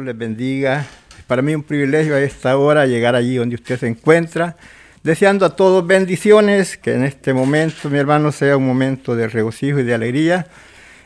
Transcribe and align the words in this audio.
Les 0.00 0.16
bendiga. 0.16 0.86
Para 1.26 1.42
mí 1.42 1.54
un 1.54 1.62
privilegio 1.62 2.14
a 2.14 2.20
esta 2.20 2.56
hora 2.56 2.86
llegar 2.86 3.14
allí 3.14 3.36
donde 3.36 3.54
usted 3.54 3.78
se 3.78 3.86
encuentra. 3.86 4.56
Deseando 5.02 5.46
a 5.46 5.56
todos 5.56 5.86
bendiciones, 5.86 6.76
que 6.76 6.94
en 6.94 7.04
este 7.04 7.32
momento, 7.32 7.88
mi 7.90 7.98
hermano, 7.98 8.32
sea 8.32 8.56
un 8.56 8.66
momento 8.66 9.14
de 9.14 9.28
regocijo 9.28 9.78
y 9.80 9.82
de 9.82 9.94
alegría. 9.94 10.46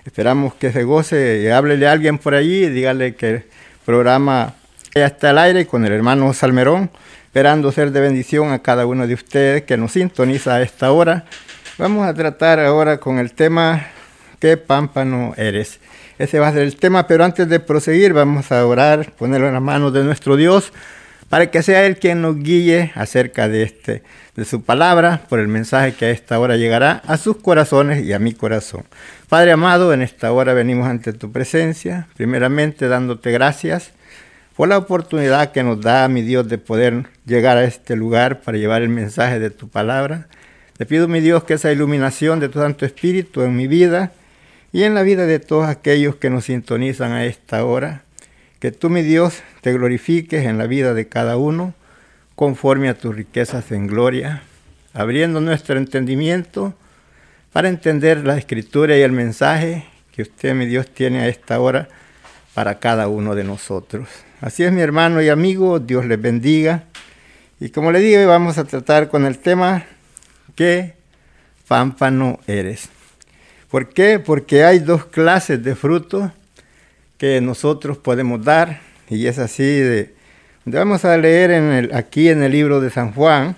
Esperamos 0.04 0.54
que 0.54 0.70
se 0.72 0.84
goce 0.84 1.52
háblele 1.52 1.86
a 1.86 1.92
alguien 1.92 2.18
por 2.18 2.34
allí 2.34 2.68
dígale 2.68 3.14
que 3.14 3.30
el 3.30 3.44
programa 3.86 4.54
ya 4.94 5.06
está 5.06 5.30
al 5.30 5.38
aire 5.38 5.66
con 5.66 5.84
el 5.86 5.92
hermano 5.92 6.32
Salmerón, 6.34 6.90
esperando 7.26 7.72
ser 7.72 7.90
de 7.90 8.00
bendición 8.00 8.52
a 8.52 8.58
cada 8.60 8.86
uno 8.86 9.06
de 9.06 9.14
ustedes 9.14 9.62
que 9.62 9.76
nos 9.76 9.92
sintoniza 9.92 10.56
a 10.56 10.62
esta 10.62 10.92
hora. 10.92 11.24
Vamos 11.78 12.06
a 12.06 12.12
tratar 12.14 12.60
ahora 12.60 12.98
con 12.98 13.18
el 13.18 13.32
tema 13.32 13.86
¿Qué 14.44 14.58
pámpano 14.58 15.32
eres? 15.38 15.80
Ese 16.24 16.38
va 16.38 16.48
a 16.48 16.52
ser 16.54 16.62
el 16.62 16.76
tema, 16.76 17.06
pero 17.06 17.22
antes 17.22 17.46
de 17.50 17.60
proseguir 17.60 18.14
vamos 18.14 18.50
a 18.50 18.64
orar, 18.64 19.12
ponerlo 19.12 19.46
en 19.46 19.52
las 19.52 19.62
manos 19.62 19.92
de 19.92 20.02
nuestro 20.04 20.36
Dios, 20.36 20.72
para 21.28 21.50
que 21.50 21.62
sea 21.62 21.84
Él 21.84 21.98
quien 21.98 22.22
nos 22.22 22.38
guíe 22.38 22.92
acerca 22.94 23.46
de, 23.46 23.62
este, 23.62 24.02
de 24.34 24.44
su 24.46 24.62
palabra, 24.62 25.20
por 25.28 25.38
el 25.38 25.48
mensaje 25.48 25.92
que 25.92 26.06
a 26.06 26.10
esta 26.10 26.38
hora 26.38 26.56
llegará 26.56 27.02
a 27.06 27.18
sus 27.18 27.36
corazones 27.36 28.06
y 28.06 28.14
a 28.14 28.18
mi 28.18 28.32
corazón. 28.32 28.84
Padre 29.28 29.52
amado, 29.52 29.92
en 29.92 30.00
esta 30.00 30.32
hora 30.32 30.54
venimos 30.54 30.88
ante 30.88 31.12
tu 31.12 31.30
presencia, 31.30 32.08
primeramente 32.16 32.88
dándote 32.88 33.30
gracias 33.30 33.90
por 34.56 34.70
la 34.70 34.78
oportunidad 34.78 35.52
que 35.52 35.62
nos 35.62 35.82
da, 35.82 36.08
mi 36.08 36.22
Dios, 36.22 36.48
de 36.48 36.56
poder 36.56 37.04
llegar 37.26 37.58
a 37.58 37.64
este 37.64 37.96
lugar 37.96 38.40
para 38.40 38.56
llevar 38.56 38.80
el 38.80 38.88
mensaje 38.88 39.38
de 39.40 39.50
tu 39.50 39.68
palabra. 39.68 40.28
Te 40.78 40.86
pido, 40.86 41.06
mi 41.06 41.20
Dios, 41.20 41.44
que 41.44 41.52
esa 41.52 41.70
iluminación 41.70 42.40
de 42.40 42.48
tu 42.48 42.60
Santo 42.60 42.86
Espíritu 42.86 43.42
en 43.42 43.54
mi 43.54 43.66
vida 43.66 44.12
y 44.74 44.82
en 44.82 44.92
la 44.92 45.04
vida 45.04 45.24
de 45.26 45.38
todos 45.38 45.68
aquellos 45.68 46.16
que 46.16 46.30
nos 46.30 46.46
sintonizan 46.46 47.12
a 47.12 47.26
esta 47.26 47.64
hora, 47.64 48.02
que 48.58 48.72
tú, 48.72 48.90
mi 48.90 49.02
Dios, 49.02 49.40
te 49.60 49.72
glorifiques 49.72 50.46
en 50.46 50.58
la 50.58 50.66
vida 50.66 50.94
de 50.94 51.06
cada 51.06 51.36
uno, 51.36 51.74
conforme 52.34 52.88
a 52.88 52.98
tus 52.98 53.14
riquezas 53.14 53.70
en 53.70 53.86
gloria, 53.86 54.42
abriendo 54.92 55.40
nuestro 55.40 55.78
entendimiento 55.78 56.74
para 57.52 57.68
entender 57.68 58.26
la 58.26 58.36
escritura 58.36 58.96
y 58.96 59.02
el 59.02 59.12
mensaje 59.12 59.86
que 60.10 60.22
usted, 60.22 60.56
mi 60.56 60.66
Dios, 60.66 60.88
tiene 60.92 61.20
a 61.20 61.28
esta 61.28 61.60
hora 61.60 61.86
para 62.52 62.80
cada 62.80 63.06
uno 63.06 63.36
de 63.36 63.44
nosotros. 63.44 64.08
Así 64.40 64.64
es, 64.64 64.72
mi 64.72 64.80
hermano 64.80 65.22
y 65.22 65.28
amigo, 65.28 65.78
Dios 65.78 66.04
les 66.04 66.20
bendiga. 66.20 66.82
Y 67.60 67.68
como 67.68 67.92
le 67.92 68.00
digo, 68.00 68.26
vamos 68.26 68.58
a 68.58 68.64
tratar 68.64 69.08
con 69.08 69.24
el 69.24 69.38
tema 69.38 69.84
¿qué 70.56 70.94
pámpano 71.68 72.40
eres? 72.48 72.88
¿Por 73.74 73.88
qué? 73.88 74.20
Porque 74.20 74.62
hay 74.62 74.78
dos 74.78 75.04
clases 75.04 75.64
de 75.64 75.74
frutos 75.74 76.30
que 77.18 77.40
nosotros 77.40 77.98
podemos 77.98 78.44
dar 78.44 78.78
y 79.10 79.26
es 79.26 79.40
así 79.40 79.64
de 79.64 80.14
vamos 80.64 81.04
a 81.04 81.16
leer 81.16 81.90
aquí 81.92 82.28
en 82.28 82.44
el 82.44 82.52
libro 82.52 82.80
de 82.80 82.90
San 82.90 83.12
Juan 83.12 83.56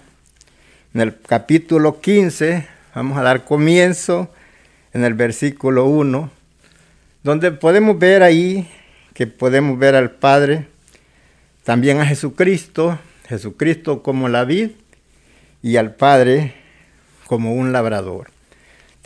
en 0.94 1.00
el 1.02 1.20
capítulo 1.20 2.00
15 2.00 2.66
vamos 2.94 3.18
a 3.18 3.22
dar 3.24 3.44
comienzo 3.44 4.32
en 4.94 5.04
el 5.04 5.12
versículo 5.12 5.84
1 5.84 6.30
donde 7.22 7.52
podemos 7.52 7.98
ver 7.98 8.22
ahí 8.22 8.70
que 9.12 9.26
podemos 9.26 9.78
ver 9.78 9.96
al 9.96 10.12
Padre 10.12 10.66
también 11.62 12.00
a 12.00 12.06
Jesucristo 12.06 12.98
Jesucristo 13.28 14.02
como 14.02 14.30
la 14.30 14.46
vid 14.46 14.70
y 15.60 15.76
al 15.76 15.94
Padre 15.94 16.54
como 17.26 17.52
un 17.52 17.70
labrador 17.74 18.34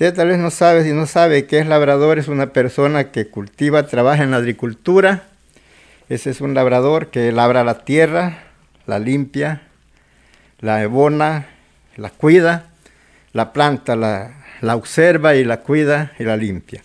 Usted 0.01 0.15
tal 0.15 0.29
vez 0.29 0.39
no 0.39 0.51
sabe, 0.51 0.83
si 0.83 0.95
no 0.95 1.07
sabe 1.07 1.45
qué 1.45 1.59
es 1.59 1.67
labrador, 1.67 2.19
es 2.19 2.29
una 2.29 2.55
persona 2.55 3.13
que 3.13 3.27
cultiva, 3.27 3.87
trabaja 3.87 4.23
en 4.23 4.31
la 4.31 4.39
agricultura. 4.39 5.25
Ese 6.09 6.31
es 6.31 6.41
un 6.41 6.55
labrador 6.55 7.09
que 7.09 7.31
labra 7.33 7.65
la 7.65 7.85
tierra, 7.85 8.45
la 8.87 8.99
limpia, 8.99 9.61
la 10.59 10.83
ebona, 10.83 11.49
la 11.99 12.09
cuida, 12.09 12.71
la 13.35 13.53
planta, 13.53 13.95
la, 13.95 14.43
la 14.63 14.75
observa 14.75 15.35
y 15.35 15.45
la 15.45 15.61
cuida 15.61 16.13
y 16.19 16.25
la 16.25 16.39
limpia. 16.39 16.83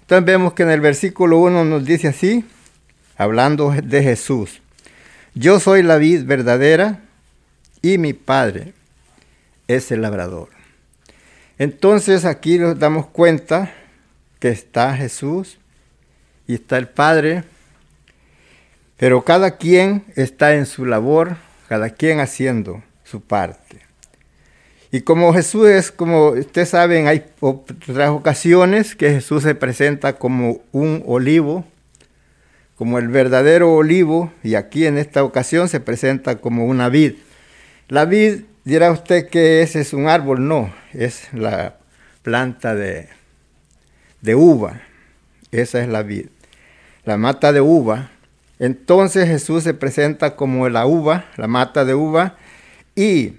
Entonces 0.00 0.26
vemos 0.26 0.52
que 0.54 0.64
en 0.64 0.70
el 0.70 0.80
versículo 0.80 1.38
1 1.38 1.64
nos 1.64 1.84
dice 1.84 2.08
así, 2.08 2.44
hablando 3.16 3.70
de 3.80 4.02
Jesús, 4.02 4.60
yo 5.36 5.60
soy 5.60 5.84
la 5.84 5.98
vid 5.98 6.24
verdadera 6.24 6.98
y 7.80 7.98
mi 7.98 8.12
Padre 8.12 8.72
es 9.68 9.92
el 9.92 10.02
labrador. 10.02 10.59
Entonces 11.60 12.24
aquí 12.24 12.58
nos 12.58 12.78
damos 12.78 13.04
cuenta 13.04 13.70
que 14.38 14.48
está 14.48 14.96
Jesús 14.96 15.58
y 16.46 16.54
está 16.54 16.78
el 16.78 16.88
Padre, 16.88 17.44
pero 18.96 19.22
cada 19.26 19.58
quien 19.58 20.04
está 20.16 20.54
en 20.54 20.64
su 20.64 20.86
labor, 20.86 21.36
cada 21.68 21.90
quien 21.90 22.18
haciendo 22.18 22.82
su 23.04 23.20
parte. 23.20 23.82
Y 24.90 25.02
como 25.02 25.34
Jesús 25.34 25.68
es, 25.68 25.90
como 25.90 26.30
ustedes 26.30 26.70
saben, 26.70 27.08
hay 27.08 27.26
otras 27.40 28.08
ocasiones 28.08 28.96
que 28.96 29.10
Jesús 29.10 29.42
se 29.42 29.54
presenta 29.54 30.14
como 30.14 30.62
un 30.72 31.04
olivo, 31.06 31.66
como 32.74 32.98
el 32.98 33.08
verdadero 33.08 33.74
olivo, 33.74 34.32
y 34.42 34.54
aquí 34.54 34.86
en 34.86 34.96
esta 34.96 35.22
ocasión 35.24 35.68
se 35.68 35.80
presenta 35.80 36.36
como 36.36 36.64
una 36.64 36.88
vid. 36.88 37.16
La 37.88 38.06
vid, 38.06 38.44
dirá 38.64 38.90
usted 38.90 39.28
que 39.28 39.62
ese 39.62 39.80
es 39.80 39.92
un 39.92 40.08
árbol, 40.08 40.46
no, 40.46 40.72
es 40.92 41.32
la 41.32 41.76
planta 42.22 42.74
de, 42.74 43.08
de 44.20 44.34
uva, 44.34 44.80
esa 45.50 45.80
es 45.80 45.88
la 45.88 46.02
vid, 46.02 46.26
la 47.04 47.16
mata 47.16 47.52
de 47.52 47.60
uva. 47.60 48.10
Entonces 48.58 49.26
Jesús 49.26 49.64
se 49.64 49.72
presenta 49.72 50.36
como 50.36 50.68
la 50.68 50.86
uva, 50.86 51.26
la 51.36 51.46
mata 51.46 51.84
de 51.84 51.94
uva, 51.94 52.36
y 52.94 53.36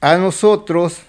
a 0.00 0.16
nosotros 0.16 1.02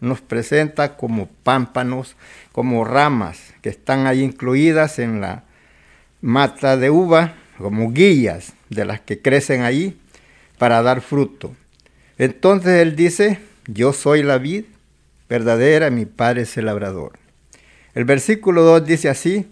nos 0.00 0.20
presenta 0.20 0.96
como 0.96 1.26
pámpanos, 1.42 2.16
como 2.52 2.84
ramas 2.84 3.54
que 3.62 3.70
están 3.70 4.06
ahí 4.06 4.22
incluidas 4.22 4.98
en 4.98 5.20
la 5.20 5.44
mata 6.20 6.76
de 6.76 6.90
uva, 6.90 7.34
como 7.56 7.90
guías 7.92 8.52
de 8.68 8.84
las 8.84 9.00
que 9.00 9.22
crecen 9.22 9.62
ahí 9.62 9.98
para 10.58 10.82
dar 10.82 11.00
fruto. 11.00 11.54
Entonces 12.18 12.82
él 12.82 12.96
dice, 12.96 13.40
yo 13.66 13.92
soy 13.92 14.22
la 14.22 14.38
vid 14.38 14.64
verdadera, 15.28 15.90
mi 15.90 16.06
padre 16.06 16.42
es 16.42 16.56
el 16.56 16.66
labrador. 16.66 17.18
El 17.94 18.04
versículo 18.04 18.62
2 18.62 18.86
dice 18.86 19.08
así, 19.08 19.46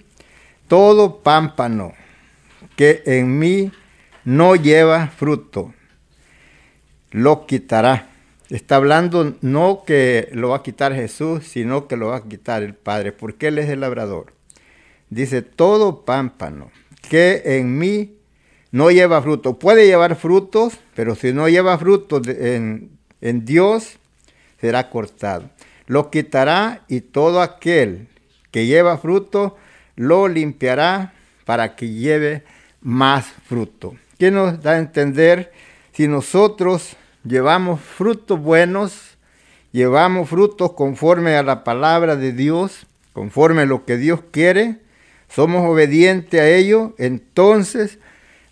todo 0.69 1.23
pámpano 1.23 1.93
que 2.77 3.03
en 3.07 3.39
mí 3.39 3.73
no 4.25 4.57
lleva 4.57 5.09
fruto, 5.09 5.75
lo 7.11 7.47
quitará 7.47 8.09
Está 8.51 8.77
hablando 8.77 9.35
no 9.41 9.85
que 9.87 10.29
lo 10.33 10.51
va 10.51 10.59
a 10.59 10.63
quitar 10.63 10.95
Jesús, 10.95 11.45
sino 11.45 11.89
que 11.89 11.97
lo 11.97 12.09
va 12.09 12.19
a 12.19 12.29
quitar 12.29 12.63
el 12.63 12.75
Padre, 12.75 13.13
porque 13.13 13.49
Él 13.49 13.59
es 13.59 13.71
el 13.71 13.81
labrador. 13.81 14.35
Dice, 15.09 15.41
todo 15.43 16.05
pámpano 16.05 16.71
que 17.09 17.43
en 17.45 17.79
mí 17.79 18.17
no 18.75 18.91
lleva 18.91 19.23
fruto, 19.23 19.57
puede 19.57 19.87
llevar 19.87 20.17
frutos, 20.17 20.81
pero 20.97 21.15
si 21.15 21.33
no 21.33 21.49
lleva 21.49 21.79
frutos 21.79 22.27
en, 22.27 22.91
en 23.21 23.45
Dios, 23.45 23.99
será 24.61 24.91
cortado. 24.91 25.49
Lo 25.87 26.11
quitará 26.11 26.83
y 26.89 27.01
todo 27.01 27.41
aquel 27.41 28.09
que 28.51 28.67
lleva 28.67 28.99
fruto, 28.99 29.57
lo 29.95 30.27
limpiará 30.27 31.15
para 31.45 31.77
que 31.77 31.89
lleve 31.89 32.43
más 32.81 33.27
fruto. 33.47 33.95
¿Qué 34.19 34.33
nos 34.33 34.61
da 34.61 34.73
a 34.73 34.79
entender 34.79 35.53
si 35.93 36.09
nosotros 36.09 36.97
llevamos 37.23 37.81
frutos 37.81 38.41
buenos, 38.41 39.17
llevamos 39.71 40.29
frutos 40.29 40.73
conforme 40.73 41.37
a 41.37 41.45
la 41.45 41.63
palabra 41.63 42.17
de 42.17 42.33
Dios, 42.33 42.89
conforme 43.13 43.63
a 43.63 43.67
lo 43.67 43.85
que 43.85 43.99
Dios 43.99 44.19
quiere, 44.33 44.79
somos 45.29 45.65
obedientes 45.65 46.41
a 46.41 46.49
ello, 46.49 46.97
entonces 46.99 48.01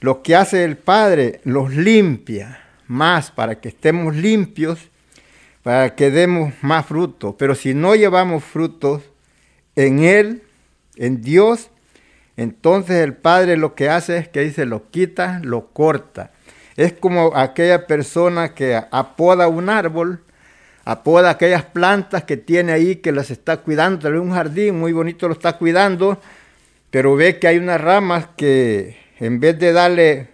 lo 0.03 0.23
que 0.23 0.35
hace 0.35 0.65
el 0.65 0.77
Padre 0.77 1.41
los 1.45 1.73
limpia 1.73 2.61
más 2.89 3.31
para 3.31 3.61
que 3.61 3.69
estemos 3.69 4.17
limpios, 4.17 4.91
para 5.63 5.95
que 5.95 6.11
demos 6.11 6.53
más 6.61 6.87
frutos. 6.87 7.37
Pero 7.39 7.55
si 7.55 7.73
no 7.73 7.95
llevamos 7.95 8.43
frutos 8.43 9.03
en 9.77 10.01
Él, 10.03 10.43
en 10.97 11.23
Dios, 11.23 11.71
entonces 12.37 12.97
el 12.97 13.15
Padre 13.15 13.57
lo 13.57 13.77
que 13.77 13.89
hace 13.89 14.19
es 14.19 14.29
que 14.29 14.41
dice, 14.41 14.67
lo 14.67 14.91
quita, 14.91 15.41
lo 15.45 15.69
corta. 15.69 16.33
Es 16.77 16.93
como 16.93 17.37
aquella 17.37 17.87
persona 17.87 18.55
que 18.55 18.75
apoda 18.91 19.47
un 19.47 19.71
árbol, 19.71 20.25
apoda 20.85 21.31
aquellas 21.31 21.65
plantas 21.65 22.25
que 22.25 22.37
tiene 22.37 22.73
ahí, 22.73 22.97
que 22.97 23.13
las 23.13 23.31
está 23.31 23.59
cuidando, 23.59 24.01
tal 24.01 24.15
vez 24.15 24.21
un 24.21 24.33
jardín 24.33 24.81
muy 24.81 24.93
bonito 24.93 25.29
lo 25.29 25.35
está 25.35 25.59
cuidando, 25.59 26.21
pero 26.91 27.15
ve 27.15 27.39
que 27.39 27.47
hay 27.47 27.59
unas 27.59 27.81
ramas 27.81 28.27
que 28.37 29.02
en 29.23 29.39
vez 29.39 29.57
de 29.57 29.73
darle 29.73 30.27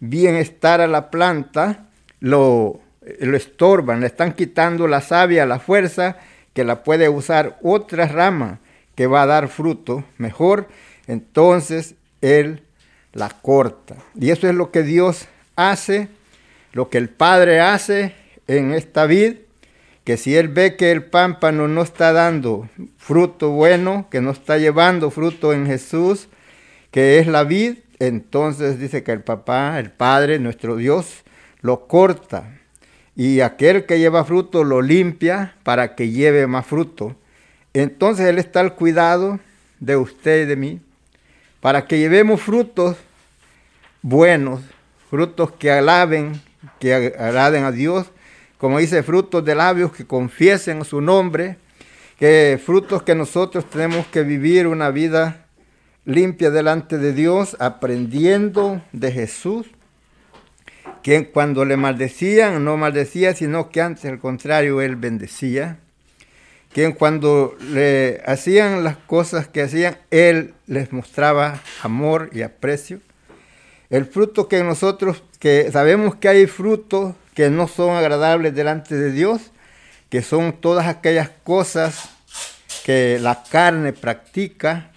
bienestar 0.00 0.80
a 0.80 0.86
la 0.86 1.10
planta, 1.10 1.90
lo, 2.20 2.80
lo 3.20 3.36
estorban, 3.36 4.00
le 4.00 4.06
están 4.06 4.32
quitando 4.32 4.88
la 4.88 5.02
savia, 5.02 5.44
la 5.44 5.58
fuerza, 5.58 6.16
que 6.54 6.64
la 6.64 6.82
puede 6.84 7.10
usar 7.10 7.58
otra 7.62 8.08
rama 8.08 8.60
que 8.94 9.06
va 9.06 9.22
a 9.22 9.26
dar 9.26 9.48
fruto 9.48 10.04
mejor, 10.16 10.68
entonces 11.06 11.96
él 12.22 12.62
la 13.12 13.28
corta. 13.28 13.96
Y 14.18 14.30
eso 14.30 14.48
es 14.48 14.54
lo 14.54 14.70
que 14.70 14.84
Dios 14.84 15.28
hace, 15.54 16.08
lo 16.72 16.88
que 16.88 16.96
el 16.96 17.10
Padre 17.10 17.60
hace 17.60 18.14
en 18.46 18.72
esta 18.72 19.04
vid, 19.04 19.34
que 20.04 20.16
si 20.16 20.34
Él 20.34 20.48
ve 20.48 20.76
que 20.76 20.92
el 20.92 21.04
pámpano 21.04 21.68
no 21.68 21.82
está 21.82 22.14
dando 22.14 22.70
fruto 22.96 23.50
bueno, 23.50 24.08
que 24.10 24.22
no 24.22 24.30
está 24.30 24.56
llevando 24.56 25.10
fruto 25.10 25.52
en 25.52 25.66
Jesús, 25.66 26.28
que 26.90 27.18
es 27.18 27.26
la 27.26 27.44
vid, 27.44 27.74
entonces 27.98 28.78
dice 28.78 29.02
que 29.02 29.12
el 29.12 29.22
papá, 29.22 29.78
el 29.78 29.90
Padre, 29.90 30.38
nuestro 30.38 30.76
Dios, 30.76 31.24
lo 31.60 31.86
corta. 31.86 32.58
Y 33.16 33.40
aquel 33.40 33.86
que 33.86 33.98
lleva 33.98 34.24
fruto 34.24 34.62
lo 34.62 34.80
limpia 34.80 35.56
para 35.64 35.94
que 35.96 36.10
lleve 36.10 36.46
más 36.46 36.66
fruto. 36.66 37.16
Entonces 37.74 38.26
Él 38.26 38.38
está 38.38 38.60
al 38.60 38.74
cuidado 38.74 39.40
de 39.80 39.96
usted 39.96 40.42
y 40.42 40.46
de 40.46 40.56
mí, 40.56 40.80
para 41.60 41.86
que 41.86 41.98
llevemos 41.98 42.40
frutos 42.40 42.96
buenos, 44.02 44.60
frutos 45.10 45.52
que 45.52 45.70
alaben, 45.70 46.40
que 46.78 46.94
agraden 46.94 47.64
a 47.64 47.72
Dios, 47.72 48.06
como 48.58 48.78
dice, 48.78 49.02
frutos 49.02 49.44
de 49.44 49.54
labios 49.54 49.92
que 49.92 50.04
confiesen 50.04 50.84
su 50.84 51.00
nombre, 51.00 51.58
que 52.18 52.60
frutos 52.64 53.02
que 53.02 53.14
nosotros 53.14 53.68
tenemos 53.70 54.06
que 54.06 54.22
vivir 54.22 54.66
una 54.66 54.90
vida 54.90 55.47
limpia 56.08 56.50
delante 56.50 56.96
de 56.96 57.12
Dios, 57.12 57.54
aprendiendo 57.60 58.80
de 58.92 59.12
Jesús, 59.12 59.66
quien 61.02 61.26
cuando 61.26 61.66
le 61.66 61.76
maldecían 61.76 62.64
no 62.64 62.78
maldecía, 62.78 63.34
sino 63.34 63.68
que 63.68 63.82
antes 63.82 64.06
al 64.06 64.18
contrario 64.18 64.80
él 64.80 64.96
bendecía, 64.96 65.80
quien 66.72 66.92
cuando 66.92 67.58
le 67.60 68.22
hacían 68.24 68.84
las 68.84 68.96
cosas 68.96 69.48
que 69.48 69.60
hacían, 69.60 69.98
él 70.10 70.54
les 70.66 70.94
mostraba 70.94 71.60
amor 71.82 72.30
y 72.32 72.40
aprecio. 72.40 73.00
El 73.90 74.06
fruto 74.06 74.48
que 74.48 74.64
nosotros, 74.64 75.22
que 75.38 75.70
sabemos 75.70 76.14
que 76.16 76.30
hay 76.30 76.46
frutos 76.46 77.16
que 77.34 77.50
no 77.50 77.68
son 77.68 77.94
agradables 77.94 78.54
delante 78.54 78.94
de 78.94 79.12
Dios, 79.12 79.50
que 80.08 80.22
son 80.22 80.54
todas 80.54 80.86
aquellas 80.86 81.28
cosas 81.44 82.08
que 82.86 83.18
la 83.20 83.42
carne 83.50 83.92
practica. 83.92 84.90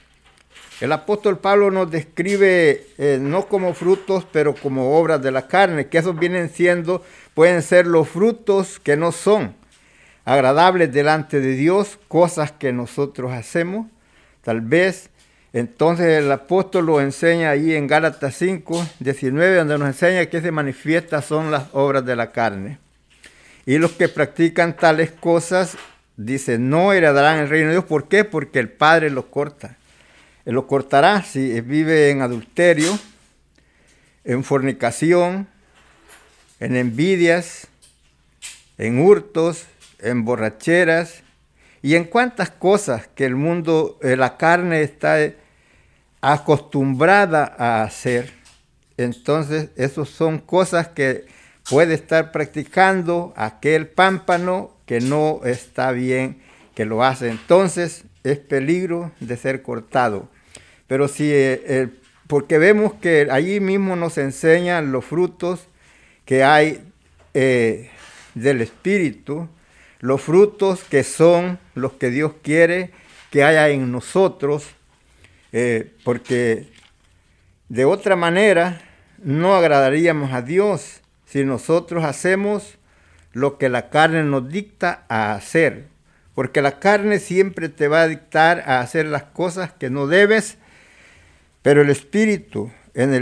El 0.82 0.92
apóstol 0.92 1.38
Pablo 1.38 1.70
nos 1.70 1.92
describe 1.92 2.88
eh, 2.98 3.20
no 3.22 3.46
como 3.46 3.76
frutos, 3.76 4.26
pero 4.32 4.56
como 4.56 4.98
obras 4.98 5.22
de 5.22 5.32
la 5.32 5.48
carne, 5.48 5.88
que 5.88 6.00
esos 6.00 6.18
vienen 6.18 6.50
siendo, 6.50 7.04
pueden 7.36 7.62
ser 7.62 7.86
los 7.86 8.10
frutos 8.10 8.80
que 8.80 8.98
no 8.98 9.12
son 9.12 9.54
agradables 10.26 10.92
delante 10.92 11.40
de 11.40 11.54
Dios, 11.54 12.00
cosas 12.08 12.52
que 12.52 12.74
nosotros 12.74 13.32
hacemos, 13.32 13.86
tal 14.44 14.62
vez 14.62 15.12
entonces 15.54 16.24
el 16.24 16.32
apóstol 16.32 16.88
lo 16.88 17.00
enseña 17.00 17.52
ahí 17.52 17.76
en 17.76 17.86
Gálatas 17.86 18.36
5, 18.38 18.88
19, 19.00 19.58
donde 19.58 19.78
nos 19.78 19.88
enseña 19.88 20.26
que 20.28 20.42
se 20.42 20.52
manifiesta 20.52 21.22
son 21.22 21.52
las 21.52 21.66
obras 21.74 22.04
de 22.06 22.16
la 22.16 22.32
carne. 22.32 22.80
Y 23.68 23.78
los 23.78 23.92
que 23.92 24.08
practican 24.08 24.76
tales 24.76 25.12
cosas, 25.12 25.78
dice, 26.18 26.58
no 26.58 26.94
heredarán 26.94 27.38
el 27.38 27.50
reino 27.50 27.68
de 27.68 27.74
Dios. 27.74 27.86
¿Por 27.86 28.08
qué? 28.08 28.24
Porque 28.24 28.60
el 28.60 28.70
Padre 28.70 29.12
los 29.12 29.26
corta. 29.26 29.78
Lo 30.52 30.68
cortará 30.68 31.24
si 31.24 31.62
vive 31.62 32.10
en 32.10 32.22
adulterio, 32.22 33.00
en 34.26 34.44
fornicación, 34.44 35.48
en 36.60 36.76
envidias, 36.76 37.68
en 38.78 39.00
hurtos, 39.00 39.68
en 40.00 40.26
borracheras 40.26 41.24
y 41.82 41.96
en 41.96 42.04
cuantas 42.04 42.50
cosas 42.50 43.08
que 43.16 43.26
el 43.26 43.36
mundo, 43.36 43.98
eh, 44.02 44.18
la 44.18 44.36
carne 44.36 44.82
está 44.82 45.18
acostumbrada 46.20 47.56
a 47.58 47.84
hacer. 47.84 48.34
Entonces, 48.98 49.70
esas 49.78 50.10
son 50.10 50.40
cosas 50.40 50.90
que 50.90 51.28
puede 51.70 51.94
estar 51.94 52.34
practicando 52.34 53.34
aquel 53.38 53.88
pámpano 53.88 54.72
que 54.86 55.00
no 55.00 55.40
está 55.46 55.94
bien 55.94 56.42
que 56.76 56.84
lo 56.84 57.04
hace. 57.06 57.30
Entonces, 57.30 58.04
es 58.26 58.38
peligro 58.38 59.12
de 59.22 59.38
ser 59.38 59.62
cortado. 59.62 60.30
Pero 60.92 61.08
si, 61.08 61.30
eh, 61.32 61.88
porque 62.28 62.58
vemos 62.58 62.96
que 62.96 63.30
allí 63.32 63.62
mismo 63.62 63.96
nos 63.96 64.18
enseñan 64.18 64.92
los 64.92 65.06
frutos 65.06 65.66
que 66.26 66.44
hay 66.44 66.84
eh, 67.34 67.90
del 68.36 68.60
Espíritu, 68.60 69.48
los 70.02 70.22
frutos 70.22 70.84
que 70.84 71.06
son 71.06 71.60
los 71.76 71.94
que 71.94 72.10
Dios 72.10 72.34
quiere 72.44 72.92
que 73.30 73.46
haya 73.46 73.70
en 73.70 73.90
nosotros 73.90 74.66
eh, 75.54 75.94
porque 76.04 76.68
de 77.70 77.86
otra 77.86 78.18
manera 78.18 78.82
no 79.24 79.56
agradaríamos 79.56 80.34
a 80.34 80.42
Dios 80.42 81.00
si 81.24 81.46
nosotros 81.46 82.04
hacemos 82.04 82.78
lo 83.32 83.58
que 83.58 83.70
la 83.70 83.90
carne 83.90 84.24
nos 84.24 84.50
dicta 84.50 85.06
a 85.08 85.36
hacer. 85.36 85.86
Porque 86.36 86.62
la 86.62 86.80
carne 86.80 87.20
siempre 87.20 87.70
te 87.70 87.88
va 87.88 88.02
a 88.02 88.10
dictar 88.10 88.66
a 88.68 88.82
hacer 88.82 89.06
las 89.06 89.24
cosas 89.24 89.72
que 89.72 89.90
no 89.90 90.08
debes, 90.08 90.58
pero 91.62 91.82
el 91.82 91.90
espíritu, 91.90 92.72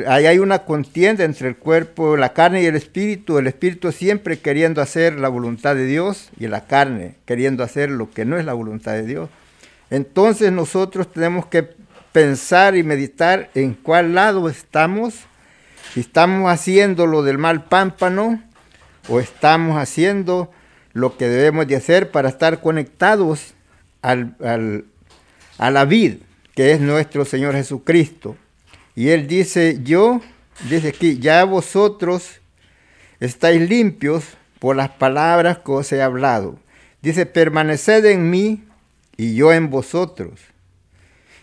ahí 0.08 0.25
hay 0.25 0.39
una 0.39 0.60
contienda 0.60 1.24
entre 1.24 1.50
el 1.50 1.58
cuerpo, 1.58 2.17
la 2.17 2.34
carne 2.34 2.63
y 2.63 2.65
el 2.65 2.75
espíritu. 2.75 3.38
El 3.38 3.48
espíritu 3.48 3.91
siempre 3.91 4.39
queriendo 4.39 4.81
hacer 4.81 5.19
la 5.19 5.27
voluntad 5.27 5.75
de 5.75 5.86
Dios 5.86 6.29
y 6.39 6.48
la 6.48 6.65
carne 6.65 7.15
queriendo 7.25 7.63
hacer 7.63 7.91
lo 7.91 8.10
que 8.10 8.25
no 8.25 8.38
es 8.38 8.46
la 8.46 8.53
voluntad 8.53 8.93
de 8.93 9.03
Dios. 9.03 9.29
Entonces 9.89 10.51
nosotros 10.51 11.12
tenemos 11.12 11.48
que 11.48 11.69
pensar 12.12 12.75
y 12.75 12.84
meditar 12.84 13.50
en 13.55 13.74
cuál 13.74 14.15
lado 14.15 14.50
estamos, 14.50 15.15
si 15.93 16.01
estamos 16.01 16.51
haciendo 16.51 17.08
lo 17.08 17.24
del 17.24 17.38
mal 17.38 17.65
pámpano 17.65 18.41
o 19.08 19.19
estamos 19.19 19.77
haciendo 19.77 20.51
lo 20.93 21.17
que 21.17 21.27
debemos 21.27 21.67
de 21.67 21.75
hacer 21.75 22.12
para 22.12 22.29
estar 22.29 22.62
conectados 22.62 23.53
al, 24.01 24.36
a 25.58 25.72
la 25.72 25.86
vid, 25.86 26.17
que 26.59 26.73
es 26.73 26.81
nuestro 26.81 27.23
Señor 27.23 27.55
Jesucristo. 27.55 28.35
Y 28.93 29.11
Él 29.11 29.27
dice, 29.27 29.79
yo, 29.81 30.19
dice 30.69 30.89
aquí, 30.89 31.17
ya 31.17 31.45
vosotros 31.45 32.41
estáis 33.21 33.69
limpios 33.69 34.25
por 34.59 34.75
las 34.75 34.89
palabras 34.89 35.59
que 35.59 35.71
os 35.71 35.89
he 35.93 36.01
hablado. 36.01 36.59
Dice, 37.01 37.25
permaneced 37.25 38.03
en 38.03 38.29
mí 38.29 38.65
y 39.15 39.35
yo 39.35 39.53
en 39.53 39.69
vosotros. 39.69 40.41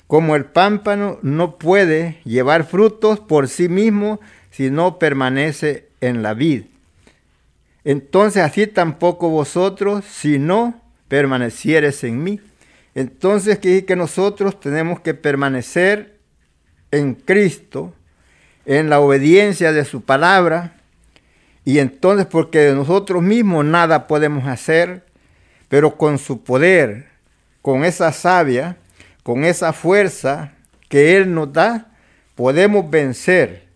Como 0.07 0.37
el 0.37 0.45
pámpano 0.45 1.19
no 1.23 1.57
puede 1.57 2.21
llevar 2.25 2.67
frutos 2.67 3.19
por 3.19 3.49
sí 3.49 3.71
mismo 3.71 4.21
si 4.51 4.71
no 4.71 4.99
permanece 4.99 5.89
en 6.03 6.23
la 6.23 6.35
vid. 6.35 6.65
Entonces 7.85 8.43
así 8.43 8.67
tampoco 8.67 9.31
vosotros 9.31 10.05
si 10.05 10.39
no 10.39 10.79
permanecieres 11.09 12.05
en 12.05 12.23
mí. 12.23 12.39
Entonces 12.97 13.59
que, 13.59 13.85
que 13.85 13.95
nosotros 13.95 14.59
tenemos 14.59 15.01
que 15.01 15.13
permanecer 15.13 16.19
en 16.91 17.15
Cristo, 17.15 17.93
en 18.65 18.89
la 18.89 19.01
obediencia 19.01 19.71
de 19.71 19.85
su 19.85 20.01
palabra, 20.01 20.79
y 21.63 21.79
entonces 21.79 22.25
porque 22.25 22.61
de 22.61 22.75
nosotros 22.75 23.23
mismos 23.23 23.67
nada 23.67 24.07
podemos 24.07 24.49
hacer, 24.49 25.05
pero 25.69 25.99
con 25.99 26.17
su 26.17 26.43
poder, 26.43 27.09
con 27.61 27.85
esa 27.85 28.13
savia, 28.13 28.79
con 29.23 29.45
esa 29.45 29.75
fuerza 29.75 30.55
que 30.89 31.19
Él 31.19 31.35
nos 31.35 31.53
da, 31.53 31.89
podemos 32.35 32.89
vencer 32.89 33.67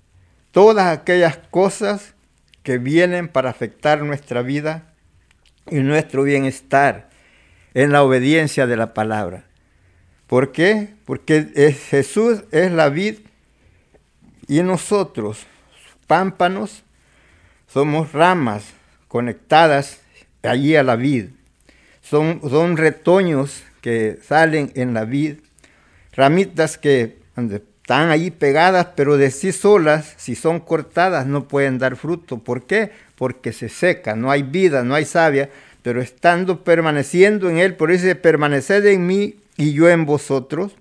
todas 0.51 0.87
aquellas 0.87 1.37
cosas 1.51 2.15
que 2.63 2.79
vienen 2.79 3.29
para 3.29 3.51
afectar 3.51 4.01
nuestra 4.01 4.41
vida 4.41 4.95
y 5.71 5.81
nuestro 5.81 6.23
bienestar 6.23 7.10
en 7.75 7.93
la 7.93 8.03
obediencia 8.03 8.67
de 8.67 8.77
la 8.77 8.95
palabra. 8.95 9.45
¿Por 10.27 10.53
qué? 10.53 10.95
Porque 11.05 11.75
Jesús 11.91 12.45
es 12.53 12.71
la 12.71 12.89
vid 12.89 13.19
y 14.47 14.63
nosotros, 14.63 15.47
pámpanos, 16.07 16.83
somos 17.67 18.13
ramas 18.13 18.65
conectadas 19.09 20.01
allí 20.43 20.77
a 20.77 20.83
la 20.83 20.97
vid. 20.97 21.31
Son, 22.01 22.41
son 22.49 22.77
retoños 22.77 23.63
que 23.81 24.19
salen 24.23 24.73
en 24.75 24.95
la 24.95 25.05
vid, 25.05 25.39
ramitas 26.13 26.79
que 26.79 27.19
están 27.37 28.11
ahí 28.11 28.31
pegadas, 28.31 28.89
pero 28.95 29.17
de 29.17 29.31
sí 29.31 29.53
solas, 29.53 30.15
si 30.17 30.35
son 30.35 30.61
cortadas, 30.61 31.27
no 31.27 31.49
pueden 31.49 31.79
dar 31.79 31.97
fruto. 31.97 32.39
¿Por 32.39 32.67
qué? 32.67 32.93
Porque 33.17 33.53
se 33.53 33.69
seca, 33.69 34.15
no 34.15 34.31
hay 34.31 34.43
vida, 34.43 34.85
no 34.85 34.95
hay 34.95 35.05
savia, 35.05 35.51
pero 35.83 36.01
estando 36.01 36.65
permaneciendo 36.65 37.49
en 37.49 37.59
él, 37.59 37.77
por 37.77 37.91
eso 37.91 38.05
dice, 38.05 38.17
permaneced 38.17 38.85
en 38.87 39.07
mí 39.07 39.37
y 39.57 39.73
yo 39.73 39.89
en 39.89 40.07
vosotros, 40.07 40.73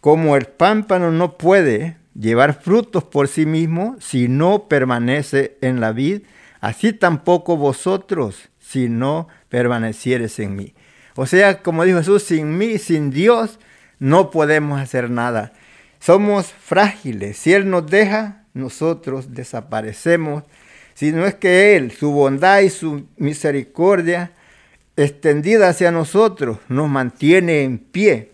como 0.00 0.36
el 0.36 0.46
pámpano 0.46 1.10
no 1.10 1.36
puede 1.38 1.96
llevar 2.18 2.60
frutos 2.60 3.04
por 3.04 3.28
sí 3.28 3.46
mismo 3.46 3.96
si 4.00 4.28
no 4.28 4.68
permanece 4.68 5.56
en 5.60 5.80
la 5.80 5.92
vid, 5.92 6.22
así 6.60 6.92
tampoco 6.92 7.56
vosotros 7.56 8.50
si 8.58 8.88
no 8.88 9.28
permanecieres 9.48 10.38
en 10.38 10.56
mí. 10.56 10.74
O 11.16 11.26
sea, 11.26 11.62
como 11.62 11.84
dijo 11.84 11.98
Jesús, 11.98 12.24
sin 12.24 12.58
mí, 12.58 12.78
sin 12.78 13.10
Dios, 13.10 13.58
no 13.98 14.30
podemos 14.30 14.80
hacer 14.80 15.10
nada. 15.10 15.52
Somos 16.00 16.46
frágiles. 16.46 17.36
Si 17.36 17.52
Él 17.52 17.70
nos 17.70 17.86
deja, 17.86 18.44
nosotros 18.52 19.32
desaparecemos. 19.32 20.42
Si 20.94 21.10
no 21.10 21.26
es 21.26 21.34
que 21.34 21.76
Él, 21.76 21.90
su 21.90 22.12
bondad 22.12 22.60
y 22.60 22.70
su 22.70 23.06
misericordia 23.16 24.30
extendida 24.96 25.68
hacia 25.68 25.90
nosotros, 25.90 26.58
nos 26.68 26.88
mantiene 26.88 27.62
en 27.62 27.78
pie. 27.78 28.30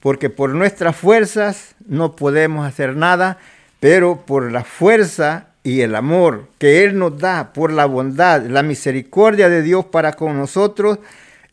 Porque 0.00 0.28
por 0.28 0.50
nuestras 0.50 0.96
fuerzas 0.96 1.76
no 1.86 2.16
podemos 2.16 2.66
hacer 2.66 2.96
nada, 2.96 3.38
pero 3.78 4.24
por 4.26 4.50
la 4.50 4.64
fuerza 4.64 5.48
y 5.62 5.82
el 5.82 5.94
amor 5.94 6.48
que 6.58 6.84
Él 6.84 6.98
nos 6.98 7.18
da, 7.18 7.52
por 7.52 7.72
la 7.72 7.86
bondad, 7.86 8.44
la 8.44 8.62
misericordia 8.62 9.48
de 9.48 9.62
Dios 9.62 9.84
para 9.84 10.14
con 10.14 10.36
nosotros, 10.36 10.98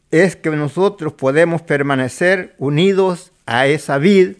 es 0.09 0.35
que 0.35 0.49
nosotros 0.49 1.13
podemos 1.13 1.61
permanecer 1.61 2.55
unidos 2.57 3.31
a 3.45 3.67
esa 3.67 3.97
vid 3.97 4.37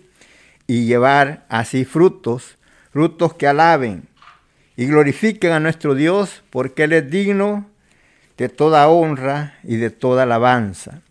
y 0.66 0.86
llevar 0.86 1.46
así 1.50 1.86
frutos, 1.86 2.58
frutos 2.92 3.34
que 3.34 3.48
alaben 3.48 4.08
y 4.78 4.86
glorifiquen 4.86 5.52
a 5.52 5.60
nuestro 5.60 5.96
Dios 5.96 6.44
porque 6.52 6.84
Él 6.84 6.94
es 6.94 7.10
digno 7.10 7.68
de 8.38 8.48
toda 8.48 8.88
honra 8.88 9.56
y 9.64 9.76
de 9.78 9.90
toda 9.90 10.24
alabanza. 10.24 11.02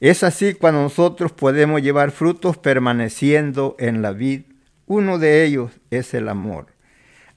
Es 0.00 0.24
así 0.24 0.54
cuando 0.54 0.82
nosotros 0.82 1.30
podemos 1.30 1.80
llevar 1.80 2.10
frutos 2.10 2.58
permaneciendo 2.58 3.76
en 3.78 4.02
la 4.02 4.10
vid. 4.10 4.42
Uno 4.86 5.20
de 5.20 5.44
ellos 5.44 5.70
es 5.90 6.12
el 6.12 6.28
amor. 6.28 6.66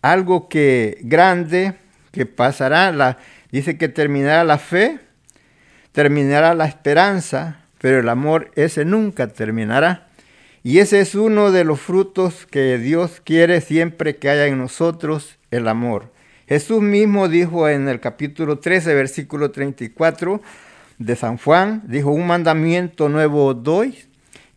Algo 0.01 0.49
que 0.49 0.97
grande 1.01 1.75
que 2.11 2.25
pasará, 2.25 2.91
la, 2.91 3.19
dice 3.51 3.77
que 3.77 3.87
terminará 3.87 4.43
la 4.43 4.57
fe, 4.57 4.99
terminará 5.91 6.55
la 6.55 6.65
esperanza, 6.65 7.59
pero 7.77 7.99
el 7.99 8.09
amor 8.09 8.49
ese 8.55 8.83
nunca 8.83 9.27
terminará. 9.27 10.07
Y 10.65 10.79
ese 10.79 10.99
es 10.99 11.13
uno 11.13 11.51
de 11.51 11.63
los 11.63 11.79
frutos 11.79 12.47
que 12.47 12.79
Dios 12.79 13.21
quiere 13.23 13.61
siempre 13.61 14.15
que 14.15 14.31
haya 14.31 14.47
en 14.47 14.57
nosotros, 14.57 15.37
el 15.51 15.67
amor. 15.67 16.11
Jesús 16.47 16.81
mismo 16.81 17.27
dijo 17.27 17.69
en 17.69 17.87
el 17.87 17.99
capítulo 17.99 18.57
13, 18.57 18.95
versículo 18.95 19.51
34 19.51 20.41
de 20.97 21.15
San 21.15 21.37
Juan, 21.37 21.83
dijo, 21.85 22.09
un 22.09 22.25
mandamiento 22.25 23.09
nuevo 23.09 23.45
os 23.45 23.61
doy, 23.61 24.05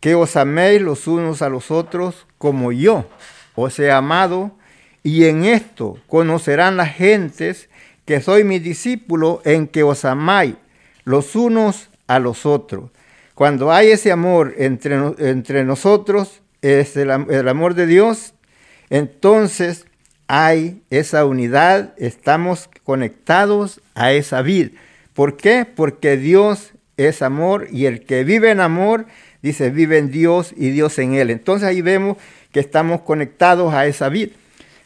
que 0.00 0.14
os 0.14 0.34
améis 0.36 0.80
los 0.80 1.06
unos 1.06 1.42
a 1.42 1.50
los 1.50 1.70
otros 1.70 2.26
como 2.38 2.72
yo 2.72 3.06
os 3.54 3.78
he 3.78 3.90
amado, 3.90 4.52
y 5.02 5.26
en 5.26 5.44
esto 5.44 5.98
conocerán 6.06 6.78
las 6.78 6.94
gentes 6.94 7.68
que 8.06 8.22
soy 8.22 8.44
mi 8.44 8.60
discípulo 8.60 9.42
en 9.44 9.68
que 9.68 9.82
os 9.82 10.06
amáis 10.06 10.54
los 11.04 11.36
unos 11.36 11.90
a 12.06 12.18
los 12.18 12.46
otros. 12.46 12.88
Cuando 13.38 13.70
hay 13.70 13.92
ese 13.92 14.10
amor 14.10 14.54
entre, 14.58 14.96
entre 15.18 15.62
nosotros, 15.62 16.42
es 16.60 16.96
el, 16.96 17.08
el 17.08 17.46
amor 17.46 17.74
de 17.74 17.86
Dios, 17.86 18.34
entonces 18.90 19.86
hay 20.26 20.82
esa 20.90 21.24
unidad, 21.24 21.94
estamos 21.98 22.68
conectados 22.82 23.80
a 23.94 24.10
esa 24.10 24.42
vida. 24.42 24.70
¿Por 25.14 25.36
qué? 25.36 25.64
Porque 25.72 26.16
Dios 26.16 26.72
es 26.96 27.22
amor 27.22 27.68
y 27.70 27.86
el 27.86 28.02
que 28.02 28.24
vive 28.24 28.50
en 28.50 28.58
amor, 28.58 29.06
dice, 29.40 29.70
vive 29.70 29.98
en 29.98 30.10
Dios 30.10 30.52
y 30.56 30.70
Dios 30.70 30.98
en 30.98 31.14
él. 31.14 31.30
Entonces 31.30 31.68
ahí 31.68 31.80
vemos 31.80 32.16
que 32.50 32.58
estamos 32.58 33.02
conectados 33.02 33.72
a 33.72 33.86
esa 33.86 34.08
vida. 34.08 34.32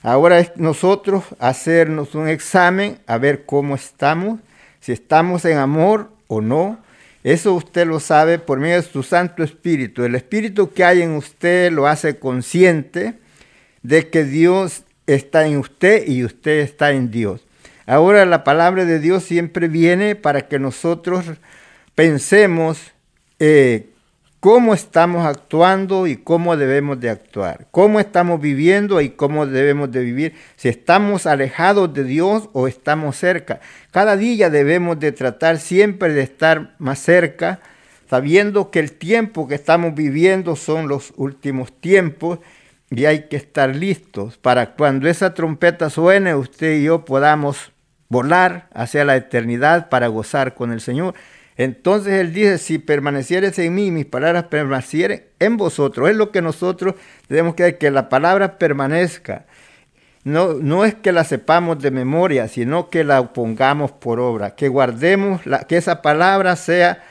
Ahora 0.02 0.40
es 0.40 0.52
nosotros 0.56 1.25
hacernos 1.38 2.14
un 2.14 2.28
examen 2.28 2.99
a 3.06 3.16
ver 3.16 3.47
cómo 3.47 3.76
estamos, 3.76 4.40
si 4.78 4.92
estamos 4.92 5.47
en 5.47 5.56
amor 5.56 6.11
o 6.26 6.42
no. 6.42 6.78
Eso 7.24 7.54
usted 7.54 7.86
lo 7.86 8.00
sabe 8.00 8.38
por 8.38 8.58
medio 8.58 8.76
de 8.76 8.82
su 8.82 9.02
Santo 9.02 9.42
Espíritu. 9.42 10.04
El 10.04 10.14
Espíritu 10.14 10.72
que 10.72 10.84
hay 10.84 11.02
en 11.02 11.12
usted 11.12 11.70
lo 11.70 11.86
hace 11.86 12.18
consciente 12.18 13.14
de 13.82 14.08
que 14.08 14.24
Dios 14.24 14.82
está 15.06 15.46
en 15.46 15.58
usted 15.58 16.06
y 16.06 16.24
usted 16.24 16.60
está 16.60 16.92
en 16.92 17.10
Dios. 17.10 17.42
Ahora 17.86 18.24
la 18.26 18.44
palabra 18.44 18.84
de 18.84 18.98
Dios 18.98 19.24
siempre 19.24 19.68
viene 19.68 20.14
para 20.14 20.48
que 20.48 20.58
nosotros 20.58 21.26
pensemos 21.94 22.78
eh, 23.38 23.88
cómo 24.42 24.75
estamos 24.75 25.25
actuando 25.25 26.08
y 26.08 26.16
cómo 26.16 26.56
debemos 26.56 26.99
de 26.99 27.11
actuar, 27.11 27.68
cómo 27.70 28.00
estamos 28.00 28.40
viviendo 28.40 29.00
y 29.00 29.11
cómo 29.11 29.46
debemos 29.46 29.92
de 29.92 30.00
vivir, 30.00 30.34
si 30.56 30.68
estamos 30.68 31.28
alejados 31.28 31.94
de 31.94 32.02
Dios 32.02 32.50
o 32.52 32.66
estamos 32.66 33.14
cerca. 33.14 33.61
Cada 33.92 34.16
día 34.16 34.50
debemos 34.50 34.99
de 34.99 35.12
tratar 35.12 35.58
siempre 35.58 36.12
de 36.12 36.22
estar 36.22 36.75
más 36.78 36.99
cerca, 36.99 37.61
sabiendo 38.11 38.72
que 38.72 38.80
el 38.80 38.90
tiempo 38.90 39.46
que 39.46 39.54
estamos 39.54 39.94
viviendo 39.94 40.56
son 40.56 40.88
los 40.88 41.12
últimos 41.16 41.72
tiempos 41.80 42.40
y 42.90 43.04
hay 43.04 43.28
que 43.28 43.37
estar 43.37 43.76
listos 43.76 44.38
para 44.38 44.75
cuando 44.75 45.08
esa 45.08 45.34
trompeta 45.34 45.88
suene, 45.88 46.34
usted 46.34 46.78
y 46.78 46.82
yo 46.82 47.04
podamos 47.04 47.70
volar 48.08 48.68
hacia 48.75 49.04
la 49.04 49.14
eternidad 49.14 49.88
para 49.88 50.08
gozar 50.08 50.54
con 50.54 50.72
el 50.72 50.80
Señor. 50.80 51.14
Entonces 51.62 52.14
Él 52.14 52.33
dice, 52.33 52.59
si 52.59 52.78
permanecieres 52.78 53.57
en 53.61 53.75
mí, 53.75 53.92
mis 53.92 54.07
palabras 54.07 54.45
permanecieren 54.45 55.23
en 55.38 55.57
vosotros. 55.57 56.11
Es 56.11 56.16
lo 56.16 56.33
que 56.33 56.42
nosotros 56.42 56.97
tenemos 57.28 57.54
que 57.54 57.62
hacer, 57.62 57.78
que 57.78 57.90
la 57.92 58.09
palabra 58.09 58.59
permanezca. 58.59 59.47
No, 60.25 60.54
no 60.54 60.85
es 60.85 60.95
que 60.95 61.12
la 61.12 61.23
sepamos 61.23 61.81
de 61.81 61.92
memoria, 61.92 62.49
sino 62.49 62.90
que 62.90 63.04
la 63.04 63.33
pongamos 63.33 63.92
por 63.92 64.19
obra, 64.19 64.57
que 64.57 64.66
guardemos, 64.66 65.40
que 65.69 65.76
esa 65.76 66.02
palabra 66.02 66.57
sea 66.57 67.04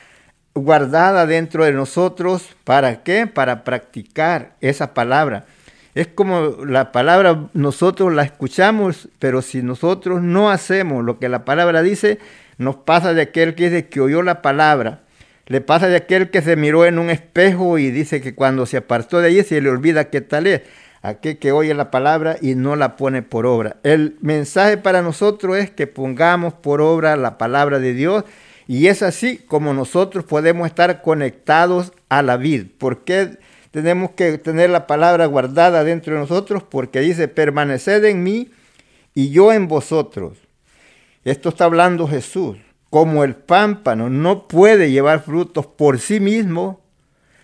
guardada 0.54 1.24
dentro 1.24 1.64
de 1.64 1.72
nosotros. 1.72 2.54
¿Para 2.64 3.02
qué? 3.02 3.26
Para 3.26 3.64
practicar 3.64 4.56
esa 4.60 4.92
palabra. 4.92 5.46
Es 5.94 6.08
como 6.08 6.64
la 6.66 6.92
palabra 6.92 7.48
nosotros 7.54 8.12
la 8.12 8.22
escuchamos, 8.22 9.08
pero 9.18 9.40
si 9.40 9.62
nosotros 9.62 10.22
no 10.22 10.50
hacemos 10.50 11.04
lo 11.04 11.18
que 11.18 11.30
la 11.30 11.44
palabra 11.46 11.82
dice, 11.82 12.18
nos 12.62 12.76
pasa 12.76 13.14
de 13.14 13.22
aquel 13.22 13.54
que 13.54 13.70
dice 13.70 13.88
que 13.88 14.00
oyó 14.00 14.22
la 14.22 14.42
palabra, 14.42 15.02
le 15.46 15.60
pasa 15.60 15.88
de 15.88 15.96
aquel 15.96 16.30
que 16.30 16.42
se 16.42 16.56
miró 16.56 16.86
en 16.86 16.98
un 16.98 17.10
espejo 17.10 17.78
y 17.78 17.90
dice 17.90 18.20
que 18.20 18.34
cuando 18.34 18.64
se 18.66 18.78
apartó 18.78 19.20
de 19.20 19.28
allí 19.28 19.42
se 19.42 19.60
le 19.60 19.68
olvida 19.68 20.10
qué 20.10 20.20
tal 20.20 20.46
es, 20.46 20.62
aquel 21.02 21.38
que 21.38 21.52
oye 21.52 21.74
la 21.74 21.90
palabra 21.90 22.36
y 22.40 22.54
no 22.54 22.76
la 22.76 22.96
pone 22.96 23.22
por 23.22 23.44
obra. 23.44 23.76
El 23.82 24.16
mensaje 24.20 24.76
para 24.78 25.02
nosotros 25.02 25.56
es 25.58 25.70
que 25.70 25.86
pongamos 25.86 26.54
por 26.54 26.80
obra 26.80 27.16
la 27.16 27.38
palabra 27.38 27.78
de 27.80 27.92
Dios 27.92 28.24
y 28.66 28.86
es 28.86 29.02
así 29.02 29.38
como 29.38 29.74
nosotros 29.74 30.24
podemos 30.24 30.66
estar 30.66 31.02
conectados 31.02 31.92
a 32.08 32.22
la 32.22 32.36
vida. 32.36 32.64
¿Por 32.78 33.04
qué? 33.04 33.36
tenemos 33.72 34.10
que 34.10 34.38
tener 34.38 34.70
la 34.70 34.86
palabra 34.86 35.26
guardada 35.26 35.82
dentro 35.82 36.14
de 36.14 36.20
nosotros 36.20 36.62
porque 36.62 37.00
dice, 37.00 37.26
permaneced 37.26 38.04
en 38.04 38.22
mí 38.22 38.50
y 39.14 39.30
yo 39.30 39.52
en 39.52 39.66
vosotros. 39.66 40.38
Esto 41.24 41.50
está 41.50 41.64
hablando 41.64 42.08
Jesús. 42.08 42.56
Como 42.90 43.24
el 43.24 43.34
pámpano 43.34 44.10
no 44.10 44.48
puede 44.48 44.90
llevar 44.90 45.22
frutos 45.22 45.66
por 45.66 45.98
sí 45.98 46.20
mismo 46.20 46.82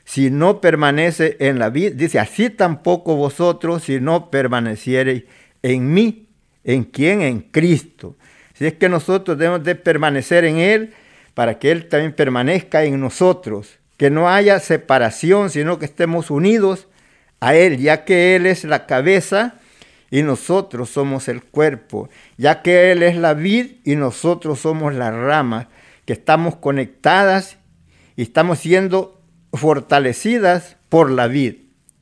si 0.04 0.30
no 0.30 0.60
permanece 0.60 1.36
en 1.40 1.58
la 1.58 1.70
vida. 1.70 1.90
Dice, 1.94 2.18
así 2.18 2.50
tampoco 2.50 3.16
vosotros 3.16 3.84
si 3.84 4.00
no 4.00 4.30
permaneciereis 4.30 5.24
en 5.62 5.92
mí. 5.92 6.28
¿En 6.64 6.84
quién? 6.84 7.22
En 7.22 7.40
Cristo. 7.40 8.16
Si 8.54 8.66
es 8.66 8.74
que 8.74 8.88
nosotros 8.88 9.38
debemos 9.38 9.64
de 9.64 9.74
permanecer 9.74 10.44
en 10.44 10.58
Él 10.58 10.94
para 11.34 11.58
que 11.58 11.70
Él 11.70 11.88
también 11.88 12.12
permanezca 12.12 12.84
en 12.84 13.00
nosotros 13.00 13.78
que 13.98 14.10
no 14.10 14.30
haya 14.30 14.60
separación, 14.60 15.50
sino 15.50 15.78
que 15.78 15.84
estemos 15.84 16.30
unidos 16.30 16.88
a 17.40 17.54
Él, 17.54 17.78
ya 17.78 18.04
que 18.04 18.36
Él 18.36 18.46
es 18.46 18.64
la 18.64 18.86
cabeza 18.86 19.57
y 20.10 20.22
nosotros 20.22 20.90
somos 20.90 21.28
el 21.28 21.42
cuerpo, 21.42 22.08
ya 22.36 22.62
que 22.62 22.92
Él 22.92 23.02
es 23.02 23.16
la 23.16 23.34
vid 23.34 23.76
y 23.84 23.96
nosotros 23.96 24.60
somos 24.60 24.94
las 24.94 25.14
ramas, 25.14 25.66
que 26.04 26.14
estamos 26.14 26.56
conectadas 26.56 27.58
y 28.16 28.22
estamos 28.22 28.60
siendo 28.60 29.20
fortalecidas 29.52 30.76
por 30.88 31.10
la 31.10 31.28
vid. 31.28 31.56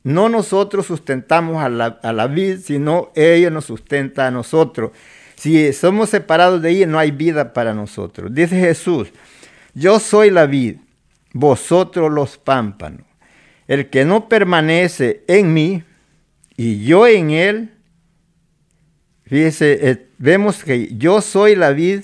No 0.05 0.29
nosotros 0.29 0.87
sustentamos 0.87 1.63
a 1.63 1.69
la, 1.69 1.99
a 2.03 2.13
la 2.13 2.29
vid, 2.29 2.61
sino 2.61 3.11
ella 3.17 3.51
nos 3.51 3.65
sustenta 3.65 4.29
a 4.29 4.31
nosotros. 4.31 4.93
Si 5.35 5.73
somos 5.73 6.11
separados 6.11 6.63
de 6.63 6.71
ella, 6.71 6.87
no 6.87 6.99
hay 6.99 7.11
vida 7.11 7.53
para 7.53 7.75
nosotros. 7.75 8.33
Dice 8.33 8.59
Jesús, 8.59 9.09
yo 9.75 9.99
soy 9.99 10.31
la 10.31 10.47
vid 10.47 10.77
vosotros 11.33 12.11
los 12.11 12.39
pámpanos. 12.39 13.03
El 13.69 13.91
que 13.91 14.05
no 14.05 14.29
permanece 14.29 15.25
en 15.27 15.53
mí 15.53 15.83
y 16.57 16.85
yo 16.85 17.07
en 17.07 17.31
él, 17.31 17.76
fíjese, 19.27 19.91
eh, 19.91 20.09
vemos 20.19 20.65
que 20.65 20.95
yo 20.97 21.21
soy 21.21 21.57
la 21.57 21.71
vid, 21.71 22.03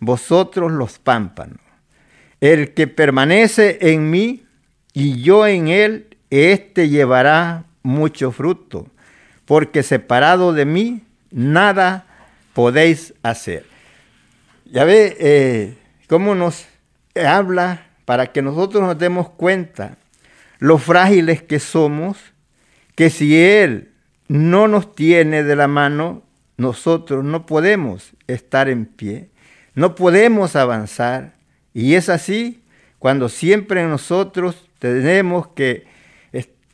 vosotros 0.00 0.72
los 0.72 0.98
pámpanos. 0.98 1.58
El 2.40 2.72
que 2.74 2.86
permanece 2.86 3.78
en 3.80 4.10
mí 4.10 4.44
y 4.92 5.22
yo 5.22 5.46
en 5.46 5.68
él, 5.68 6.16
éste 6.30 6.88
llevará 6.88 7.64
mucho 7.82 8.32
fruto, 8.32 8.86
porque 9.44 9.82
separado 9.82 10.52
de 10.52 10.64
mí, 10.64 11.02
nada 11.30 12.06
podéis 12.54 13.14
hacer. 13.22 13.64
Ya 14.64 14.84
ve 14.84 15.16
eh, 15.20 15.78
cómo 16.08 16.34
nos 16.34 16.66
habla 17.14 17.86
para 18.04 18.32
que 18.32 18.42
nosotros 18.42 18.82
nos 18.82 18.98
demos 18.98 19.30
cuenta 19.30 19.98
lo 20.58 20.78
frágiles 20.78 21.42
que 21.42 21.58
somos, 21.58 22.18
que 22.94 23.10
si 23.10 23.40
Él 23.40 23.90
no 24.28 24.68
nos 24.68 24.94
tiene 24.94 25.42
de 25.42 25.56
la 25.56 25.66
mano, 25.66 26.22
nosotros 26.60 27.24
no 27.24 27.46
podemos 27.46 28.10
estar 28.26 28.68
en 28.68 28.84
pie, 28.84 29.30
no 29.74 29.94
podemos 29.94 30.56
avanzar. 30.56 31.32
Y 31.72 31.94
es 31.94 32.10
así 32.10 32.62
cuando 32.98 33.30
siempre 33.30 33.86
nosotros 33.86 34.68
tenemos 34.78 35.48
que 35.48 35.86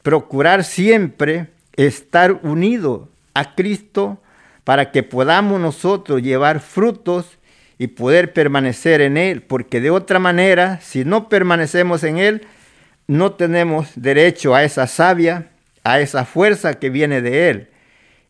procurar 0.02 0.64
siempre 0.64 1.48
estar 1.76 2.40
unidos 2.42 3.08
a 3.34 3.54
Cristo 3.54 4.18
para 4.64 4.90
que 4.90 5.04
podamos 5.04 5.60
nosotros 5.60 6.20
llevar 6.20 6.58
frutos 6.58 7.38
y 7.78 7.88
poder 7.88 8.32
permanecer 8.32 9.00
en 9.00 9.16
Él, 9.16 9.42
porque 9.42 9.80
de 9.80 9.90
otra 9.90 10.18
manera, 10.18 10.80
si 10.80 11.04
no 11.04 11.28
permanecemos 11.28 12.02
en 12.02 12.18
Él, 12.18 12.46
no 13.06 13.34
tenemos 13.34 13.90
derecho 13.94 14.54
a 14.56 14.64
esa 14.64 14.88
savia, 14.88 15.50
a 15.84 16.00
esa 16.00 16.24
fuerza 16.24 16.74
que 16.74 16.90
viene 16.90 17.20
de 17.20 17.50
Él. 17.50 17.68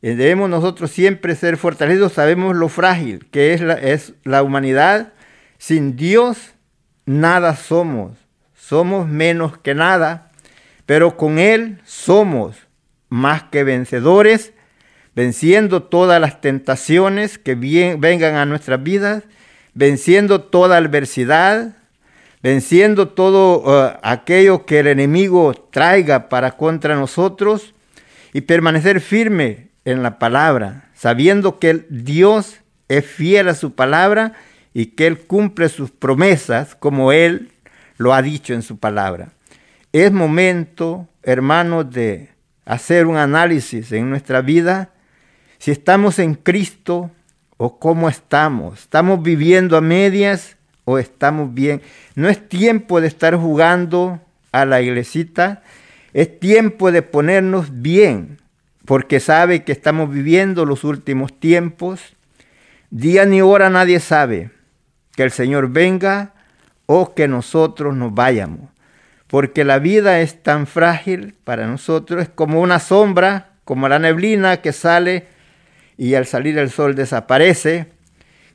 Y 0.06 0.14
debemos 0.14 0.48
nosotros 0.48 0.92
siempre 0.92 1.34
ser 1.34 1.56
fortalecidos, 1.56 2.12
sabemos 2.12 2.54
lo 2.54 2.68
frágil 2.68 3.26
que 3.32 3.54
es 3.54 3.60
la, 3.60 3.74
es 3.74 4.12
la 4.22 4.44
humanidad. 4.44 5.14
Sin 5.58 5.96
Dios 5.96 6.54
nada 7.06 7.56
somos, 7.56 8.12
somos 8.54 9.08
menos 9.08 9.58
que 9.58 9.74
nada, 9.74 10.30
pero 10.86 11.16
con 11.16 11.40
Él 11.40 11.80
somos 11.84 12.56
más 13.08 13.42
que 13.50 13.64
vencedores, 13.64 14.52
venciendo 15.16 15.82
todas 15.82 16.20
las 16.20 16.40
tentaciones 16.40 17.36
que 17.36 17.56
vengan 17.56 18.36
a 18.36 18.46
nuestras 18.46 18.80
vidas 18.80 19.24
venciendo 19.74 20.40
toda 20.40 20.78
adversidad, 20.78 21.76
venciendo 22.44 23.08
todo 23.08 23.58
uh, 23.58 23.98
aquello 24.04 24.66
que 24.66 24.78
el 24.78 24.86
enemigo 24.86 25.52
traiga 25.70 26.28
para 26.28 26.52
contra 26.52 26.94
nosotros 26.94 27.74
y 28.32 28.42
permanecer 28.42 29.00
firme 29.00 29.65
en 29.86 30.02
la 30.02 30.18
palabra, 30.18 30.90
sabiendo 30.94 31.58
que 31.58 31.86
Dios 31.88 32.58
es 32.88 33.06
fiel 33.06 33.48
a 33.48 33.54
su 33.54 33.74
palabra 33.74 34.34
y 34.74 34.88
que 34.88 35.06
Él 35.06 35.20
cumple 35.20 35.70
sus 35.70 35.90
promesas 35.90 36.74
como 36.74 37.12
Él 37.12 37.52
lo 37.96 38.12
ha 38.12 38.20
dicho 38.20 38.52
en 38.52 38.60
su 38.60 38.78
palabra. 38.78 39.30
Es 39.94 40.12
momento, 40.12 41.08
hermanos, 41.22 41.90
de 41.90 42.28
hacer 42.66 43.06
un 43.06 43.16
análisis 43.16 43.90
en 43.92 44.10
nuestra 44.10 44.42
vida. 44.42 44.90
Si 45.56 45.70
estamos 45.70 46.18
en 46.18 46.34
Cristo, 46.34 47.10
o 47.56 47.78
cómo 47.78 48.08
estamos. 48.08 48.80
¿Estamos 48.80 49.22
viviendo 49.22 49.76
a 49.76 49.80
medias 49.80 50.56
o 50.84 50.98
estamos 50.98 51.52
bien? 51.54 51.82
No 52.14 52.28
es 52.28 52.48
tiempo 52.48 53.00
de 53.00 53.08
estar 53.08 53.36
jugando 53.36 54.20
a 54.52 54.64
la 54.64 54.80
iglesita, 54.80 55.62
es 56.12 56.38
tiempo 56.38 56.92
de 56.92 57.02
ponernos 57.02 57.82
bien, 57.82 58.38
porque 58.86 59.18
sabe 59.18 59.64
que 59.64 59.72
estamos 59.72 60.10
viviendo 60.10 60.64
los 60.64 60.84
últimos 60.84 61.38
tiempos. 61.38 62.16
Día 62.90 63.26
ni 63.26 63.42
hora 63.42 63.68
nadie 63.68 64.00
sabe 64.00 64.50
que 65.16 65.24
el 65.24 65.32
Señor 65.32 65.70
venga 65.70 66.34
o 66.86 67.14
que 67.14 67.26
nosotros 67.26 67.96
nos 67.96 68.14
vayamos, 68.14 68.70
porque 69.26 69.64
la 69.64 69.80
vida 69.80 70.20
es 70.20 70.42
tan 70.42 70.68
frágil 70.68 71.34
para 71.42 71.66
nosotros, 71.66 72.22
es 72.22 72.28
como 72.28 72.60
una 72.60 72.78
sombra, 72.78 73.50
como 73.64 73.88
la 73.88 73.98
neblina 73.98 74.58
que 74.58 74.72
sale 74.72 75.26
y 75.96 76.14
al 76.14 76.26
salir 76.26 76.56
el 76.58 76.70
sol 76.70 76.94
desaparece, 76.94 77.88